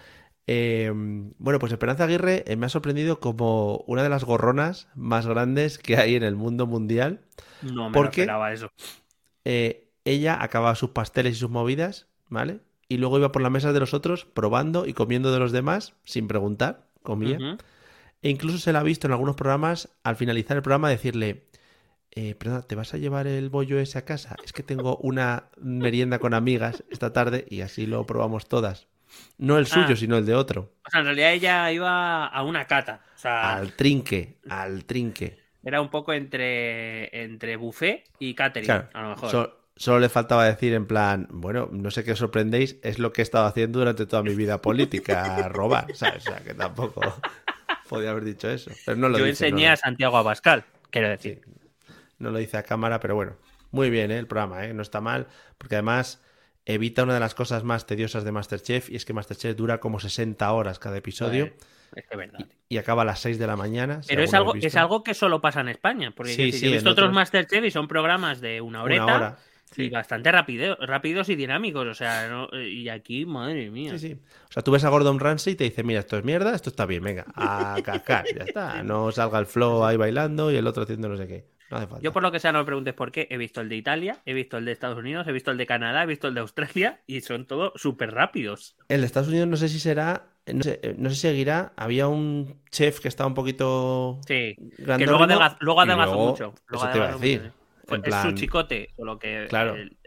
[0.46, 5.26] Eh, bueno, pues Esperanza Aguirre eh, me ha sorprendido como una de las gorronas más
[5.26, 7.20] grandes que hay en el mundo mundial.
[7.62, 8.72] No me porque, esperaba eso.
[9.44, 12.60] Eh, ella acababa sus pasteles y sus movidas, ¿vale?
[12.88, 15.94] Y luego iba por la mesa de los otros probando y comiendo de los demás
[16.04, 17.38] sin preguntar, comía.
[18.22, 21.46] E incluso se la ha visto en algunos programas al finalizar el programa decirle,
[22.10, 24.36] eh, perdona, ¿te vas a llevar el bollo ese a casa?
[24.44, 28.88] Es que tengo una merienda con amigas esta tarde y así lo probamos todas.
[29.38, 29.96] No el suyo, ah.
[29.96, 30.72] sino el de otro.
[30.86, 33.02] O sea, en realidad ella iba a una cata.
[33.22, 35.38] Al trinque, al trinque.
[35.62, 39.59] Era un poco entre, entre buffet y catering, a lo mejor.
[39.80, 43.22] Solo le faltaba decir en plan, bueno, no sé qué os sorprendéis, es lo que
[43.22, 46.26] he estado haciendo durante toda mi vida política, robar, ¿sabes?
[46.26, 47.00] O sea, que tampoco
[47.88, 48.70] podía haber dicho eso.
[48.84, 51.40] Pero no lo Yo enseñé a Santiago Abascal, quiero decir.
[52.18, 53.36] no lo dice a cámara, pero bueno,
[53.70, 54.18] muy bien ¿eh?
[54.18, 54.74] el programa, ¿eh?
[54.74, 56.20] no está mal, porque además
[56.66, 59.98] evita una de las cosas más tediosas de Masterchef y es que Masterchef dura como
[59.98, 61.54] 60 horas cada episodio.
[61.96, 62.44] es que verdad.
[62.68, 64.02] Y, acaba a las 6 de la mañana.
[64.06, 66.12] Pero es algo, es algo que solo pasa en España.
[66.14, 69.04] Porque sí, he visto otros Masterchef y son programas de una horeta.
[69.06, 69.38] Una hora
[69.70, 73.92] Sí, bastante rápido, rápidos y dinámicos, o sea, y aquí, madre mía.
[73.92, 74.18] Sí, sí.
[74.48, 76.70] O sea, tú ves a Gordon Ramsay y te dice, mira, esto es mierda, esto
[76.70, 78.82] está bien, venga, a cacar, ya está.
[78.82, 81.46] No salga el flow ahí bailando y el otro haciendo no sé qué.
[81.70, 82.02] No hace falta.
[82.02, 84.18] Yo por lo que sea no me preguntes por qué, he visto el de Italia,
[84.26, 86.40] he visto el de Estados Unidos, he visto el de Canadá, he visto el de
[86.40, 88.76] Australia y son todos súper rápidos.
[88.88, 92.08] El de Estados Unidos no sé si será, no sé, no sé si seguirá, había
[92.08, 94.18] un chef que estaba un poquito...
[94.26, 95.22] Sí, que luego,
[95.80, 96.54] adelgazó mucho.
[96.72, 97.52] eso te iba a decir.
[97.98, 99.48] Pues es su chicote, lo que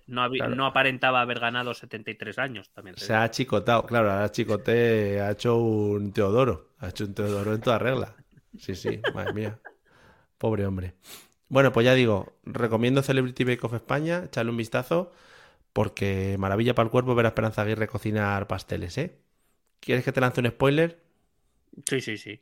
[0.08, 2.72] no, aparentaba haber ganado 73 años.
[2.72, 7.54] También se ha chicotado, claro, ahora Chicote ha hecho un Teodoro, ha hecho un Teodoro
[7.54, 8.16] en toda regla.
[8.58, 9.60] Sí, sí, madre mía.
[10.38, 10.94] Pobre hombre.
[11.50, 15.12] Bueno, pues ya digo, recomiendo Celebrity Bake Off España, echarle un vistazo,
[15.72, 19.20] porque maravilla para el cuerpo ver a Esperanza Aguirre cocinar pasteles, ¿eh?
[19.80, 21.04] ¿Quieres que te lance un spoiler?
[21.86, 22.42] Sí, sí, sí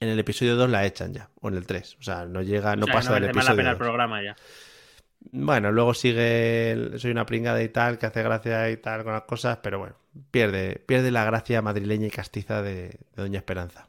[0.00, 1.96] en el episodio 2 la echan ya, o en el 3.
[1.98, 3.50] O sea, no llega, no pasa del episodio.
[3.50, 4.36] la pena el programa ya.
[5.32, 9.22] Bueno, luego sigue Soy una pringada y tal, que hace gracia y tal con las
[9.22, 9.96] cosas, pero bueno,
[10.30, 13.88] pierde, pierde la gracia madrileña y castiza de, Doña Esperanza.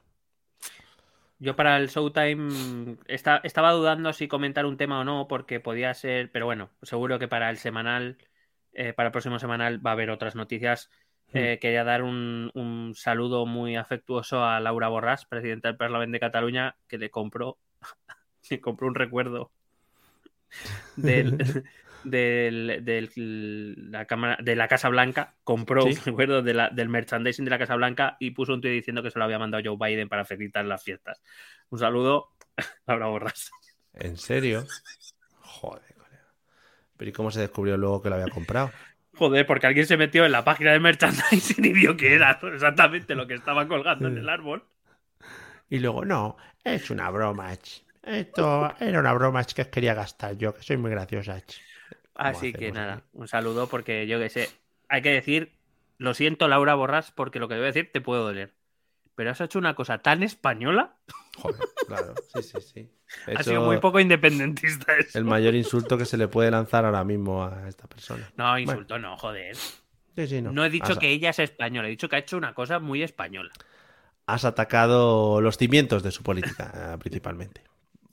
[1.38, 6.32] Yo para el Showtime estaba dudando si comentar un tema o no, porque podía ser,
[6.32, 8.18] pero bueno, seguro que para el semanal,
[8.72, 10.90] eh, para el próximo semanal va a haber otras noticias
[11.36, 16.76] eh, quería dar un, saludo muy afectuoso a Laura Borràs, presidenta del Parlamento de Cataluña,
[16.88, 17.58] que le compró,
[18.50, 19.52] le compró un recuerdo
[20.96, 21.38] del,
[23.92, 28.18] la cámara, de la Casa Blanca, compró un recuerdo del merchandising de la Casa Blanca
[28.20, 30.84] y puso un tuit diciendo que se lo había mandado Joe Biden para felicitar las
[30.84, 31.22] fiestas.
[31.70, 32.32] Un saludo,
[32.88, 33.52] Laura Borràs.
[33.94, 34.66] ¿En serio?
[35.40, 35.96] Joder,
[36.98, 38.72] pero ¿y cómo se descubrió luego que lo había comprado?
[39.18, 43.16] Joder, porque alguien se metió en la página de merchandising y vio que era exactamente
[43.16, 44.64] lo que estaba colgando en el árbol.
[45.70, 47.54] Y luego, no, es una broma.
[48.04, 51.42] Esto era una broma que quería gastar yo, que soy muy graciosa.
[52.16, 54.50] Así que nada, un saludo porque yo que sé,
[54.90, 55.52] hay que decir,
[55.98, 58.55] lo siento Laura Borras porque lo que debo decir te puedo doler.
[59.16, 60.96] Pero has hecho una cosa tan española.
[61.38, 62.90] Joder, claro, sí, sí, sí.
[63.36, 65.18] ha sido muy poco independentista eso.
[65.18, 68.30] El mayor insulto que se le puede lanzar ahora mismo a esta persona.
[68.38, 69.56] No, insulto no, joder.
[70.44, 70.66] no.
[70.66, 73.52] he dicho que ella es española, he dicho que ha hecho una cosa muy española.
[74.28, 77.62] Has atacado los cimientos de su política, eh, principalmente.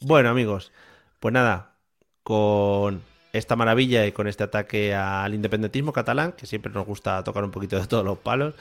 [0.00, 0.72] Bueno, amigos,
[1.20, 1.74] pues nada,
[2.22, 3.02] con
[3.32, 7.50] esta maravilla y con este ataque al independentismo catalán, que siempre nos gusta tocar un
[7.50, 8.54] poquito de todos los palos.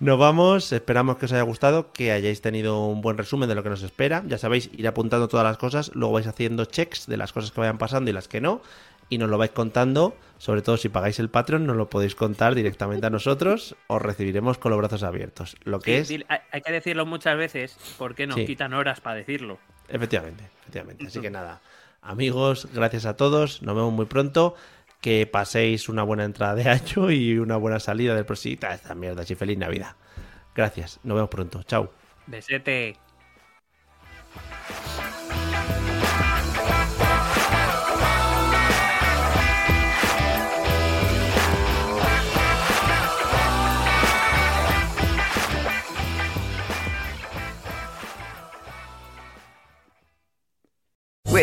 [0.00, 3.62] Nos vamos, esperamos que os haya gustado, que hayáis tenido un buen resumen de lo
[3.62, 4.24] que nos espera.
[4.26, 7.60] Ya sabéis, ir apuntando todas las cosas, luego vais haciendo checks de las cosas que
[7.60, 8.60] vayan pasando y las que no,
[9.08, 12.56] y nos lo vais contando, sobre todo si pagáis el Patreon, nos lo podéis contar
[12.56, 15.56] directamente a nosotros, os recibiremos con los brazos abiertos.
[15.62, 16.10] Lo que es...
[16.10, 19.58] Hay que decirlo muchas veces porque nos quitan horas para decirlo.
[19.88, 21.06] Efectivamente, efectivamente.
[21.06, 21.60] Así que nada,
[22.02, 24.56] amigos, gracias a todos, nos vemos muy pronto
[25.04, 28.56] que paséis una buena entrada de año y una buena salida del próximo.
[28.72, 29.96] Esta mierda, y feliz Navidad.
[30.54, 31.62] Gracias, nos vemos pronto.
[31.62, 31.92] Chao.
[32.26, 33.03] Besete.